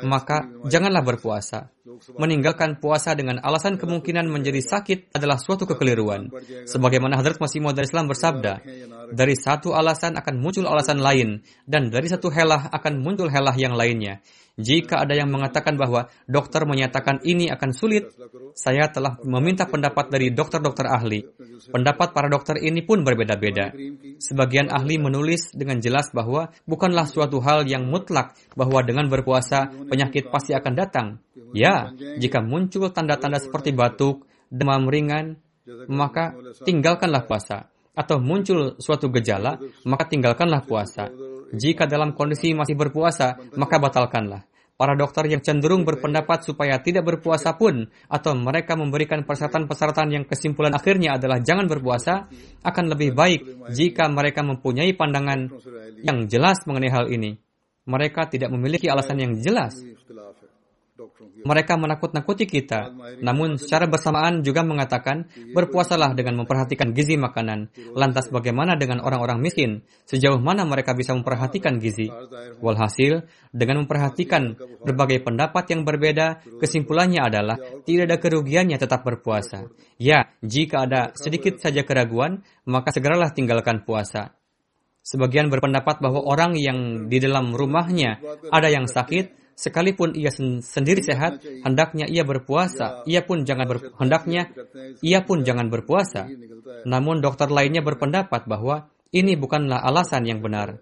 maka 0.08 0.48
janganlah 0.72 1.04
berpuasa. 1.04 1.74
Meninggalkan 2.16 2.80
puasa 2.80 3.12
dengan 3.12 3.44
alasan 3.44 3.76
kemungkinan 3.76 4.24
menjadi 4.32 4.64
sakit 4.64 5.12
adalah 5.12 5.36
suatu 5.36 5.68
kekeliruan. 5.68 6.32
Sebagaimana 6.64 7.20
Hadrat 7.20 7.44
Masih 7.44 7.60
Maud 7.60 7.76
Islam 7.76 8.08
bersabda, 8.08 8.64
dari 9.12 9.36
satu 9.36 9.76
alasan 9.76 10.16
akan 10.16 10.40
muncul 10.40 10.64
alasan 10.64 11.04
lain, 11.04 11.44
dan 11.68 11.92
dari 11.92 12.08
satu 12.08 12.32
helah 12.32 12.72
akan 12.72 13.04
muncul 13.04 13.28
helah 13.28 13.56
yang 13.60 13.76
lainnya. 13.76 14.24
Jika 14.60 15.08
ada 15.08 15.16
yang 15.16 15.32
mengatakan 15.32 15.80
bahwa 15.80 16.12
dokter 16.28 16.68
menyatakan 16.68 17.24
ini 17.24 17.48
akan 17.48 17.72
sulit, 17.72 18.12
saya 18.52 18.92
telah 18.92 19.16
meminta 19.24 19.64
pendapat 19.64 20.12
dari 20.12 20.36
dokter-dokter 20.36 20.84
ahli. 20.84 21.24
Pendapat 21.72 22.12
para 22.12 22.28
dokter 22.28 22.60
ini 22.60 22.84
pun 22.84 23.08
berbeda-beda. 23.08 23.72
Sebagian 24.20 24.68
ahli 24.68 25.00
menulis 25.00 25.56
dengan 25.56 25.80
jelas 25.80 26.12
bahwa 26.12 26.52
bukanlah 26.68 27.08
suatu 27.08 27.40
hal 27.40 27.64
yang 27.72 27.88
mutlak 27.88 28.36
bahwa 28.60 28.84
dengan 28.84 29.08
berpuasa 29.08 29.72
penyakit 29.88 30.28
pasti 30.28 30.52
akan 30.52 30.74
datang. 30.76 31.08
Ya, 31.56 31.96
jika 32.20 32.44
muncul 32.44 32.92
tanda-tanda 32.92 33.40
seperti 33.40 33.72
batuk, 33.72 34.28
demam 34.52 34.92
ringan, 34.92 35.40
maka 35.88 36.36
tinggalkanlah 36.68 37.24
puasa. 37.24 37.72
Atau 37.96 38.20
muncul 38.20 38.76
suatu 38.80 39.08
gejala, 39.12 39.60
maka 39.88 40.08
tinggalkanlah 40.08 40.64
puasa. 40.68 41.12
Jika 41.50 41.90
dalam 41.90 42.14
kondisi 42.14 42.54
masih 42.54 42.78
berpuasa, 42.78 43.40
maka 43.58 43.82
batalkanlah. 43.82 44.49
Para 44.80 44.96
dokter 44.96 45.28
yang 45.28 45.44
cenderung 45.44 45.84
berpendapat 45.84 46.48
supaya 46.48 46.80
tidak 46.80 47.04
berpuasa 47.04 47.60
pun, 47.60 47.92
atau 48.08 48.32
mereka 48.32 48.80
memberikan 48.80 49.28
persyaratan-persyaratan 49.28 50.08
yang 50.16 50.24
kesimpulan 50.24 50.72
akhirnya 50.72 51.20
adalah 51.20 51.44
jangan 51.44 51.68
berpuasa, 51.68 52.32
akan 52.64 52.86
lebih 52.96 53.12
baik 53.12 53.68
jika 53.76 54.08
mereka 54.08 54.40
mempunyai 54.40 54.96
pandangan 54.96 55.52
yang 56.00 56.32
jelas 56.32 56.64
mengenai 56.64 56.96
hal 56.96 57.12
ini. 57.12 57.36
Mereka 57.92 58.32
tidak 58.32 58.56
memiliki 58.56 58.88
alasan 58.88 59.20
yang 59.20 59.36
jelas 59.44 59.84
mereka 61.46 61.80
menakut-nakuti 61.80 62.46
kita, 62.46 62.92
namun 63.24 63.56
secara 63.56 63.88
bersamaan 63.88 64.44
juga 64.44 64.62
mengatakan, 64.62 65.30
berpuasalah 65.56 66.14
dengan 66.14 66.44
memperhatikan 66.44 66.92
gizi 66.92 67.16
makanan. 67.16 67.72
Lantas 67.96 68.28
bagaimana 68.30 68.76
dengan 68.76 69.00
orang-orang 69.04 69.40
miskin? 69.40 69.88
Sejauh 70.06 70.42
mana 70.42 70.68
mereka 70.68 70.94
bisa 70.94 71.16
memperhatikan 71.16 71.80
gizi? 71.80 72.12
Walhasil, 72.60 73.24
dengan 73.50 73.86
memperhatikan 73.86 74.56
berbagai 74.84 75.24
pendapat 75.24 75.72
yang 75.72 75.88
berbeda, 75.88 76.44
kesimpulannya 76.60 77.22
adalah 77.24 77.58
tidak 77.88 78.04
ada 78.10 78.18
kerugiannya 78.20 78.78
tetap 78.78 79.02
berpuasa. 79.08 79.72
Ya, 80.00 80.32
jika 80.44 80.88
ada 80.88 81.12
sedikit 81.16 81.60
saja 81.60 81.84
keraguan, 81.84 82.44
maka 82.68 82.92
segeralah 82.92 83.32
tinggalkan 83.32 83.84
puasa. 83.84 84.40
Sebagian 85.00 85.50
berpendapat 85.50 86.04
bahwa 86.04 86.22
orang 86.22 86.54
yang 86.60 87.10
di 87.10 87.18
dalam 87.18 87.56
rumahnya 87.56 88.22
ada 88.52 88.70
yang 88.70 88.86
sakit, 88.86 89.39
sekalipun 89.60 90.16
ia 90.16 90.32
sendiri 90.64 91.04
sehat, 91.04 91.44
hendaknya 91.44 92.08
ia 92.08 92.24
berpuasa. 92.24 93.04
Ia 93.04 93.28
pun 93.28 93.44
jangan 93.44 93.68
ber, 93.68 93.92
hendaknya 94.00 94.56
ia 95.04 95.20
pun 95.28 95.44
jangan 95.44 95.68
berpuasa. 95.68 96.32
Namun 96.88 97.20
dokter 97.20 97.52
lainnya 97.52 97.84
berpendapat 97.84 98.48
bahwa 98.48 98.88
ini 99.12 99.36
bukanlah 99.36 99.84
alasan 99.84 100.24
yang 100.24 100.40
benar. 100.40 100.80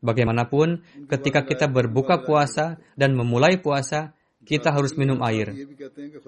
Bagaimanapun, 0.00 0.80
ketika 1.12 1.44
kita 1.44 1.68
berbuka 1.68 2.24
puasa 2.24 2.80
dan 2.96 3.12
memulai 3.12 3.60
puasa, 3.60 4.16
kita 4.46 4.72
harus 4.72 4.94
minum 4.96 5.20
air. 5.20 5.52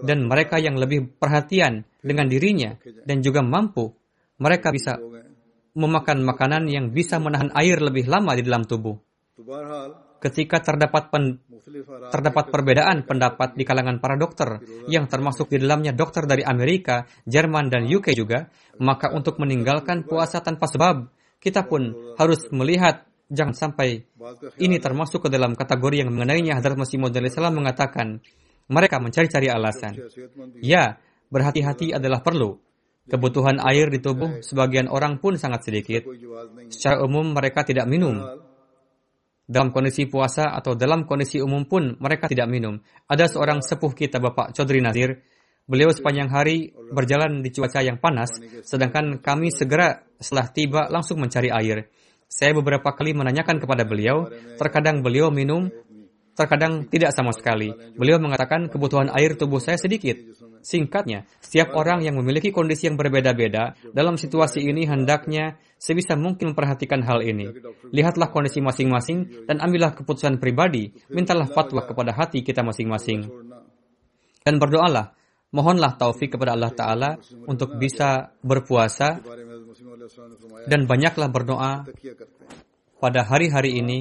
Dan 0.03 0.27
mereka 0.29 0.59
yang 0.61 0.77
lebih 0.77 1.17
perhatian 1.17 1.87
dengan 2.03 2.27
dirinya 2.27 2.77
dan 3.07 3.23
juga 3.23 3.41
mampu, 3.41 3.95
mereka 4.43 4.75
bisa 4.75 4.99
memakan 5.79 6.27
makanan 6.27 6.67
yang 6.67 6.91
bisa 6.91 7.23
menahan 7.23 7.55
air 7.55 7.79
lebih 7.79 8.11
lama 8.11 8.35
di 8.35 8.43
dalam 8.43 8.67
tubuh. 8.67 8.99
Ketika 10.19 10.59
terdapat 10.59 11.15
pen, 11.15 11.39
terdapat 12.11 12.45
perbedaan 12.51 13.05
pendapat 13.05 13.55
di 13.55 13.65
kalangan 13.65 14.01
para 14.01 14.17
dokter, 14.17 14.63
yang 14.91 15.07
termasuk 15.07 15.53
di 15.53 15.63
dalamnya 15.63 15.93
dokter 15.93 16.25
dari 16.25 16.43
Amerika, 16.43 17.07
Jerman, 17.25 17.69
dan 17.69 17.87
UK 17.87 18.17
juga, 18.17 18.49
maka 18.81 19.13
untuk 19.13 19.37
meninggalkan 19.39 20.05
puasa 20.05 20.41
tanpa 20.41 20.67
sebab, 20.67 21.09
kita 21.39 21.67
pun 21.67 22.15
harus 22.19 22.51
melihat 22.51 23.07
jangan 23.29 23.55
sampai 23.55 24.09
ini 24.59 24.81
termasuk 24.81 25.27
ke 25.27 25.29
dalam 25.29 25.53
kategori 25.53 26.03
yang 26.03 26.11
mengenainya 26.11 26.57
Hadrat 26.59 26.81
Masih 26.81 26.99
Maud 26.99 27.15
Salam 27.31 27.55
mengatakan, 27.55 28.25
mereka 28.69 29.01
mencari-cari 29.01 29.49
alasan. 29.49 29.97
Ya, 30.61 31.01
berhati-hati 31.33 31.97
adalah 31.97 32.21
perlu. 32.21 32.61
Kebutuhan 33.09 33.57
air 33.65 33.89
di 33.89 34.05
tubuh 34.05 34.45
sebagian 34.45 34.85
orang 34.85 35.17
pun 35.17 35.41
sangat 35.41 35.65
sedikit. 35.65 36.05
Secara 36.69 37.01
umum 37.01 37.33
mereka 37.33 37.65
tidak 37.65 37.89
minum 37.89 38.21
dalam 39.49 39.73
kondisi 39.73 40.05
puasa 40.05 40.53
atau 40.53 40.77
dalam 40.77 41.09
kondisi 41.09 41.41
umum 41.41 41.65
pun 41.65 41.97
mereka 41.97 42.29
tidak 42.29 42.47
minum. 42.53 42.77
Ada 43.09 43.33
seorang 43.33 43.65
sepuh 43.65 43.97
kita 43.97 44.21
Bapak 44.21 44.53
Chodri 44.53 44.85
Nazir, 44.85 45.25
beliau 45.65 45.89
sepanjang 45.89 46.29
hari 46.29 46.77
berjalan 46.93 47.41
di 47.41 47.49
cuaca 47.49 47.81
yang 47.81 47.97
panas, 47.97 48.37
sedangkan 48.63 49.25
kami 49.25 49.49
segera 49.49 50.05
setelah 50.21 50.47
tiba 50.53 50.83
langsung 50.93 51.17
mencari 51.17 51.49
air. 51.49 51.89
Saya 52.29 52.53
beberapa 52.53 52.93
kali 52.93 53.17
menanyakan 53.17 53.57
kepada 53.57 53.89
beliau, 53.89 54.29
terkadang 54.61 55.01
beliau 55.01 55.33
minum, 55.33 55.73
terkadang 56.39 56.87
tidak 56.87 57.11
sama 57.11 57.35
sekali. 57.35 57.75
Beliau 57.99 58.23
mengatakan 58.23 58.71
kebutuhan 58.71 59.11
air 59.11 59.35
tubuh 59.35 59.59
saya 59.59 59.75
sedikit. 59.75 60.15
Singkatnya, 60.63 61.27
setiap 61.43 61.75
orang 61.75 62.07
yang 62.07 62.15
memiliki 62.15 62.55
kondisi 62.55 62.87
yang 62.87 62.95
berbeda-beda 62.95 63.75
dalam 63.91 64.15
situasi 64.15 64.63
ini 64.63 64.87
hendaknya 64.87 65.59
sebisa 65.83 66.15
mungkin 66.15 66.55
memperhatikan 66.55 67.03
hal 67.03 67.27
ini. 67.27 67.51
Lihatlah 67.91 68.31
kondisi 68.31 68.63
masing-masing 68.63 69.51
dan 69.51 69.59
ambillah 69.59 69.99
keputusan 69.99 70.39
pribadi. 70.39 70.95
Mintalah 71.11 71.51
fatwa 71.51 71.83
kepada 71.83 72.15
hati 72.15 72.47
kita 72.47 72.63
masing-masing. 72.63 73.27
Dan 74.47 74.63
berdoalah, 74.63 75.19
mohonlah 75.51 75.99
taufik 75.99 76.39
kepada 76.39 76.55
Allah 76.55 76.71
Ta'ala 76.71 77.11
untuk 77.51 77.75
bisa 77.83 78.31
berpuasa 78.47 79.19
dan 80.71 80.87
banyaklah 80.87 81.29
berdoa 81.33 81.83
pada 83.03 83.21
hari-hari 83.27 83.83
ini 83.83 83.99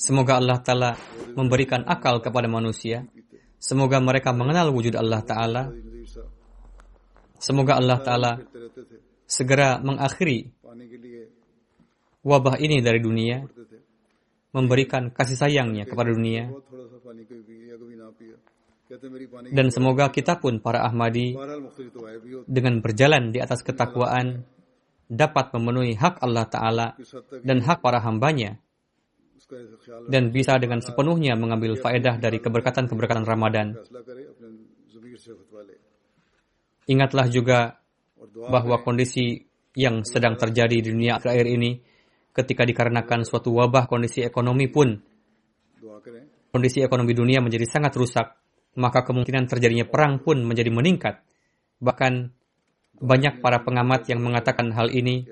Semoga 0.00 0.32
Allah 0.40 0.58
Ta'ala 0.58 0.90
memberikan 1.36 1.84
akal 1.84 2.24
kepada 2.24 2.48
manusia. 2.48 3.04
Semoga 3.60 4.00
mereka 4.00 4.32
mengenal 4.32 4.72
wujud 4.72 4.96
Allah 4.96 5.20
Ta'ala. 5.20 5.70
Semoga 7.36 7.76
Allah 7.76 7.98
Ta'ala 8.00 8.32
segera 9.28 9.76
mengakhiri 9.78 10.50
wabah 12.26 12.58
ini 12.58 12.82
dari 12.82 12.98
dunia, 12.98 13.46
memberikan 14.50 15.12
kasih 15.14 15.38
sayangnya 15.38 15.84
kepada 15.86 16.10
dunia. 16.10 16.50
Dan 19.50 19.70
semoga 19.74 20.10
kita 20.14 20.38
pun 20.38 20.62
para 20.62 20.86
Ahmadi 20.86 21.34
dengan 22.46 22.78
berjalan 22.82 23.34
di 23.34 23.42
atas 23.42 23.62
ketakwaan 23.66 24.46
dapat 25.06 25.54
memenuhi 25.54 25.94
hak 25.94 26.18
Allah 26.22 26.46
Ta'ala 26.50 26.86
dan 27.42 27.62
hak 27.62 27.78
para 27.82 28.02
hambanya 28.02 28.58
dan 30.10 30.34
bisa 30.34 30.58
dengan 30.58 30.82
sepenuhnya 30.82 31.38
mengambil 31.38 31.78
faedah 31.78 32.18
dari 32.18 32.42
keberkatan-keberkatan 32.42 33.22
Ramadan. 33.22 33.78
Ingatlah 36.86 37.26
juga 37.30 37.78
bahwa 38.50 38.82
kondisi 38.82 39.46
yang 39.78 40.02
sedang 40.02 40.34
terjadi 40.34 40.82
di 40.82 40.90
dunia 40.90 41.22
akhir 41.22 41.46
ini 41.46 41.78
ketika 42.34 42.66
dikarenakan 42.66 43.22
suatu 43.22 43.54
wabah 43.54 43.86
kondisi 43.86 44.26
ekonomi 44.26 44.66
pun 44.66 44.98
kondisi 46.56 46.80
ekonomi 46.80 47.12
dunia 47.12 47.44
menjadi 47.44 47.68
sangat 47.68 47.92
rusak, 48.00 48.26
maka 48.80 49.04
kemungkinan 49.04 49.44
terjadinya 49.44 49.84
perang 49.84 50.24
pun 50.24 50.40
menjadi 50.40 50.72
meningkat. 50.72 51.20
Bahkan 51.84 52.12
banyak 53.00 53.40
para 53.44 53.62
pengamat 53.62 54.08
yang 54.08 54.20
mengatakan 54.24 54.72
hal 54.72 54.88
ini 54.92 55.26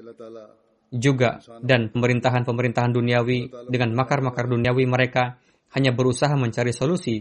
juga 0.95 1.43
dan 1.59 1.91
pemerintahan-pemerintahan 1.91 2.95
duniawi 2.95 3.51
dengan 3.67 3.91
makar-makar 3.99 4.47
duniawi 4.47 4.87
mereka 4.87 5.43
hanya 5.75 5.91
berusaha 5.91 6.31
mencari 6.39 6.71
solusi 6.71 7.19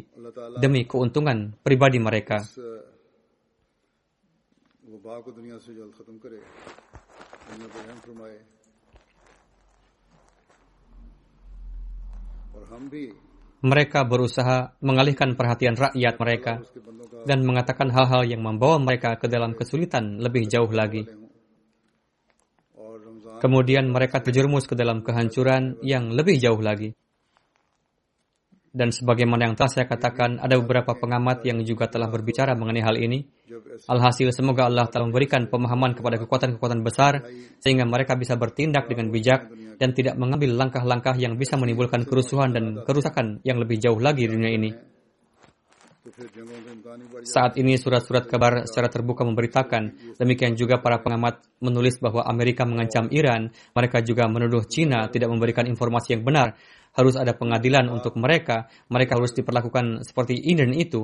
demi 0.62 0.86
keuntungan 0.86 1.58
pribadi 1.66 1.98
mereka. 1.98 2.38
Mereka 13.64 14.04
berusaha 14.04 14.76
mengalihkan 14.84 15.40
perhatian 15.40 15.80
rakyat 15.80 16.20
mereka 16.20 16.54
dan 17.24 17.48
mengatakan 17.48 17.88
hal-hal 17.96 18.28
yang 18.28 18.44
membawa 18.44 18.76
mereka 18.76 19.16
ke 19.16 19.32
dalam 19.32 19.56
kesulitan 19.56 20.20
lebih 20.20 20.52
jauh 20.52 20.68
lagi. 20.68 21.08
Kemudian 23.40 23.88
mereka 23.88 24.20
terjerumus 24.20 24.68
ke 24.68 24.76
dalam 24.76 25.04
kehancuran 25.04 25.80
yang 25.84 26.12
lebih 26.12 26.40
jauh 26.40 26.60
lagi. 26.60 26.92
Dan 28.74 28.90
sebagaimana 28.90 29.46
yang 29.46 29.54
telah 29.54 29.70
saya 29.70 29.86
katakan, 29.86 30.42
ada 30.42 30.58
beberapa 30.58 30.98
pengamat 30.98 31.46
yang 31.46 31.62
juga 31.62 31.86
telah 31.86 32.10
berbicara 32.10 32.58
mengenai 32.58 32.82
hal 32.82 32.98
ini. 32.98 33.22
Alhasil, 33.86 34.34
semoga 34.34 34.66
Allah 34.66 34.90
telah 34.90 35.06
memberikan 35.06 35.46
pemahaman 35.46 35.94
kepada 35.94 36.18
kekuatan-kekuatan 36.18 36.82
besar, 36.82 37.22
sehingga 37.62 37.86
mereka 37.86 38.18
bisa 38.18 38.34
bertindak 38.34 38.90
dengan 38.90 39.14
bijak 39.14 39.46
dan 39.84 39.92
tidak 39.92 40.16
mengambil 40.16 40.56
langkah-langkah 40.56 41.20
yang 41.20 41.36
bisa 41.36 41.60
menimbulkan 41.60 42.08
kerusuhan 42.08 42.56
dan 42.56 42.88
kerusakan 42.88 43.44
yang 43.44 43.60
lebih 43.60 43.84
jauh 43.84 44.00
lagi 44.00 44.24
di 44.24 44.32
dunia 44.32 44.52
ini. 44.56 44.72
Saat 47.28 47.60
ini 47.60 47.76
surat-surat 47.76 48.24
kabar 48.32 48.64
secara 48.64 48.88
terbuka 48.88 49.28
memberitakan, 49.28 50.16
demikian 50.16 50.56
juga 50.56 50.80
para 50.80 51.04
pengamat 51.04 51.44
menulis 51.60 52.00
bahwa 52.00 52.24
Amerika 52.24 52.64
mengancam 52.64 53.12
Iran, 53.12 53.52
mereka 53.76 54.00
juga 54.00 54.32
menuduh 54.32 54.64
Cina 54.64 55.12
tidak 55.12 55.28
memberikan 55.28 55.68
informasi 55.68 56.16
yang 56.16 56.24
benar 56.24 56.56
harus 56.96 57.20
ada 57.20 57.36
pengadilan 57.36 57.92
untuk 57.92 58.16
mereka, 58.16 58.72
mereka 58.88 59.20
harus 59.20 59.36
diperlakukan 59.36 60.08
seperti 60.08 60.40
ini 60.40 60.64
dan 60.64 60.72
itu. 60.72 61.02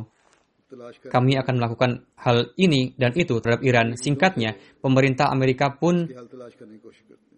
Kami 1.10 1.34
akan 1.36 1.56
melakukan 1.58 1.92
hal 2.22 2.54
ini 2.62 2.94
dan 2.94 3.12
itu 3.18 3.42
terhadap 3.42 3.66
Iran. 3.66 3.98
Singkatnya, 3.98 4.54
pemerintah 4.80 5.34
Amerika 5.34 5.74
pun 5.74 6.06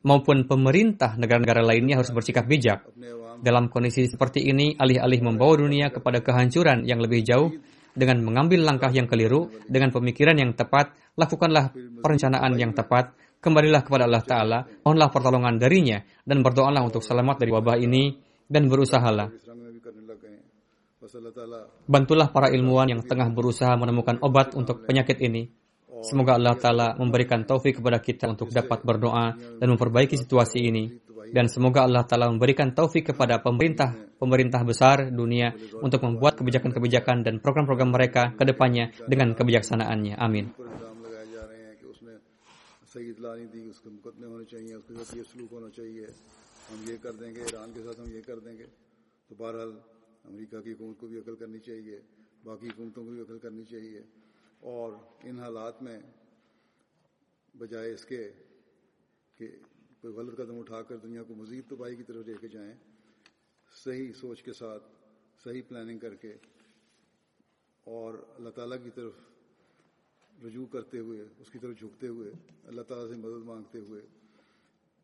maupun 0.02 0.50
pemerintah 0.50 1.18
negara-negara 1.18 1.62
lainnya 1.62 2.02
harus 2.02 2.14
bersikap 2.14 2.46
bijak. 2.46 2.86
Dalam 3.42 3.74
kondisi 3.74 4.06
seperti 4.06 4.46
ini, 4.46 4.78
alih-alih 4.78 5.22
membawa 5.26 5.66
dunia 5.66 5.90
kepada 5.90 6.22
kehancuran 6.22 6.86
yang 6.86 7.02
lebih 7.02 7.26
jauh, 7.26 7.50
dengan 7.92 8.24
mengambil 8.24 8.64
langkah 8.64 8.94
yang 8.94 9.10
keliru, 9.10 9.52
dengan 9.68 9.92
pemikiran 9.92 10.38
yang 10.40 10.56
tepat, 10.56 10.96
lakukanlah 11.20 11.76
perencanaan 12.00 12.56
yang 12.56 12.72
tepat, 12.72 13.18
kembalilah 13.44 13.84
kepada 13.84 14.08
Allah 14.08 14.24
Ta'ala, 14.24 14.60
mohonlah 14.86 15.10
pertolongan 15.12 15.60
darinya, 15.60 16.00
dan 16.24 16.40
berdoalah 16.40 16.86
untuk 16.86 17.04
selamat 17.04 17.42
dari 17.44 17.52
wabah 17.52 17.78
ini, 17.82 18.16
dan 18.48 18.72
berusahalah. 18.72 19.28
Bantulah 21.90 22.30
para 22.32 22.48
ilmuwan 22.54 22.88
yang 22.94 23.02
tengah 23.04 23.28
berusaha 23.34 23.74
menemukan 23.76 24.22
obat 24.24 24.56
untuk 24.56 24.86
penyakit 24.88 25.20
ini. 25.20 25.50
Semoga 26.02 26.38
Allah 26.38 26.58
Ta'ala 26.58 26.88
memberikan 26.98 27.46
taufik 27.46 27.78
kepada 27.78 28.02
kita 28.02 28.26
untuk 28.30 28.50
dapat 28.50 28.82
berdoa 28.82 29.38
dan 29.38 29.68
memperbaiki 29.70 30.18
situasi 30.18 30.60
ini. 30.66 30.86
Dan 31.32 31.48
semoga 31.48 31.88
Allah 31.88 32.04
Ta'ala 32.04 32.28
memberikan 32.28 32.76
taufik 32.76 33.14
kepada 33.14 33.40
pemerintah, 33.40 33.96
pemerintah 34.20 34.66
besar 34.68 35.14
dunia 35.14 35.56
untuk 35.80 36.04
membuat 36.04 36.36
kebijakan-kebijakan 36.42 37.24
dan 37.24 37.40
program-program 37.40 37.94
mereka 37.94 38.36
ke 38.36 38.44
depannya 38.44 38.92
dengan 39.08 39.32
kebijaksanaannya. 39.32 40.20
Amin. 40.20 40.52
اور 54.62 54.94
ان 55.24 55.40
حالات 55.40 55.82
میں 55.82 56.00
بجائے 57.58 57.94
اس 57.94 58.06
کے 58.06 58.32
کہ 59.36 59.48
کوئی 60.02 60.14
غلط 60.14 60.38
قدم 60.38 60.60
اٹھا 60.60 60.82
کر 60.82 60.98
دنیا 60.98 61.24
کو 61.24 61.36
مزید 61.36 61.70
تباہی 61.70 61.96
کی 61.96 62.04
طرف 62.04 62.26
لے 62.26 62.34
کے 62.42 62.48
جائیں، 62.48 62.74
صحیح 63.72 64.12
سوچ 64.14 64.44
کے 64.44 64.54
ساتھ، 64.54 64.84
صحیح 65.44 65.62
پلاننگ 65.68 66.00
کر 66.00 66.16
کے 66.16 66.34
اور 67.84 68.14
اللہ 68.36 68.50
تعالیٰ 68.50 68.78
کی 68.84 68.90
طرف 68.96 69.14
رجوع 70.46 70.66
کرتے 70.66 71.00
ہوئے، 71.00 71.22
اس 71.40 71.50
کی 71.52 71.60
طرف 71.60 71.80
جھکتے 71.80 72.08
ہوئے، 72.08 72.32
اللہ 72.64 72.82
تعالیٰ 72.82 73.08
سے 73.08 73.16
مدد 73.16 73.44
مانگتے 73.44 73.80
ہوئے 73.80 74.02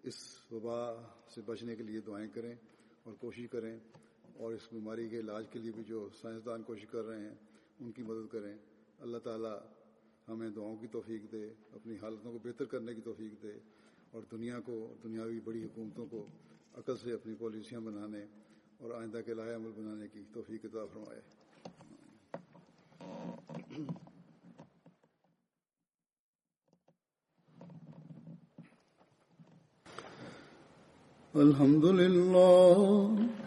اس 0.03 0.17
وبا 0.51 0.95
سے 1.29 1.41
بچنے 1.41 1.75
کے 1.75 1.83
لیے 1.83 1.99
دعائیں 1.99 2.27
کریں 2.33 2.55
اور 3.03 3.13
کوشش 3.13 3.47
کریں 3.51 3.79
اور 4.35 4.53
اس 4.53 4.67
بیماری 4.73 5.09
کے 5.09 5.19
علاج 5.19 5.47
کے 5.51 5.59
لیے 5.59 5.71
بھی 5.71 5.83
جو 5.83 6.09
سائنسدان 6.21 6.63
کوشش 6.63 6.85
کر 6.91 7.03
رہے 7.03 7.19
ہیں، 7.19 7.35
ان 7.79 7.91
کی 7.91 8.03
مدد 8.03 8.31
کریں۔ 8.31 8.57
اللہ 8.99 9.17
تعالیٰ 9.17 9.57
ہمیں 10.27 10.49
دعاؤں 10.49 10.75
کی 10.75 10.87
توفیق 10.87 11.31
دے، 11.31 11.47
اپنی 11.71 11.95
حالتوں 12.01 12.31
کو 12.31 12.39
بہتر 12.43 12.65
کرنے 12.65 12.93
کی 12.93 13.01
توفیق 13.01 13.43
دے 13.43 13.51
اور 14.11 14.21
دنیا 14.31 14.59
کو 14.59 14.87
اور 14.87 14.95
دنیاوی 15.03 15.39
بڑی 15.39 15.63
حکومتوں 15.63 16.05
کو 16.05 16.25
عقل 16.73 16.97
سے 16.97 17.13
اپنی 17.13 17.35
پالیسیاں 17.39 17.81
بنانے 17.81 18.25
اور 18.77 18.91
آئندہ 18.91 19.21
کے 19.25 19.33
لائے 19.33 19.53
عمل 19.55 19.71
بنانے 19.71 20.07
کی 20.07 20.23
توفیق 20.33 20.65
عطا 20.65 20.85
فرمائے۔ 20.85 21.21
الحمد 31.33 31.83
للہ 31.83 33.46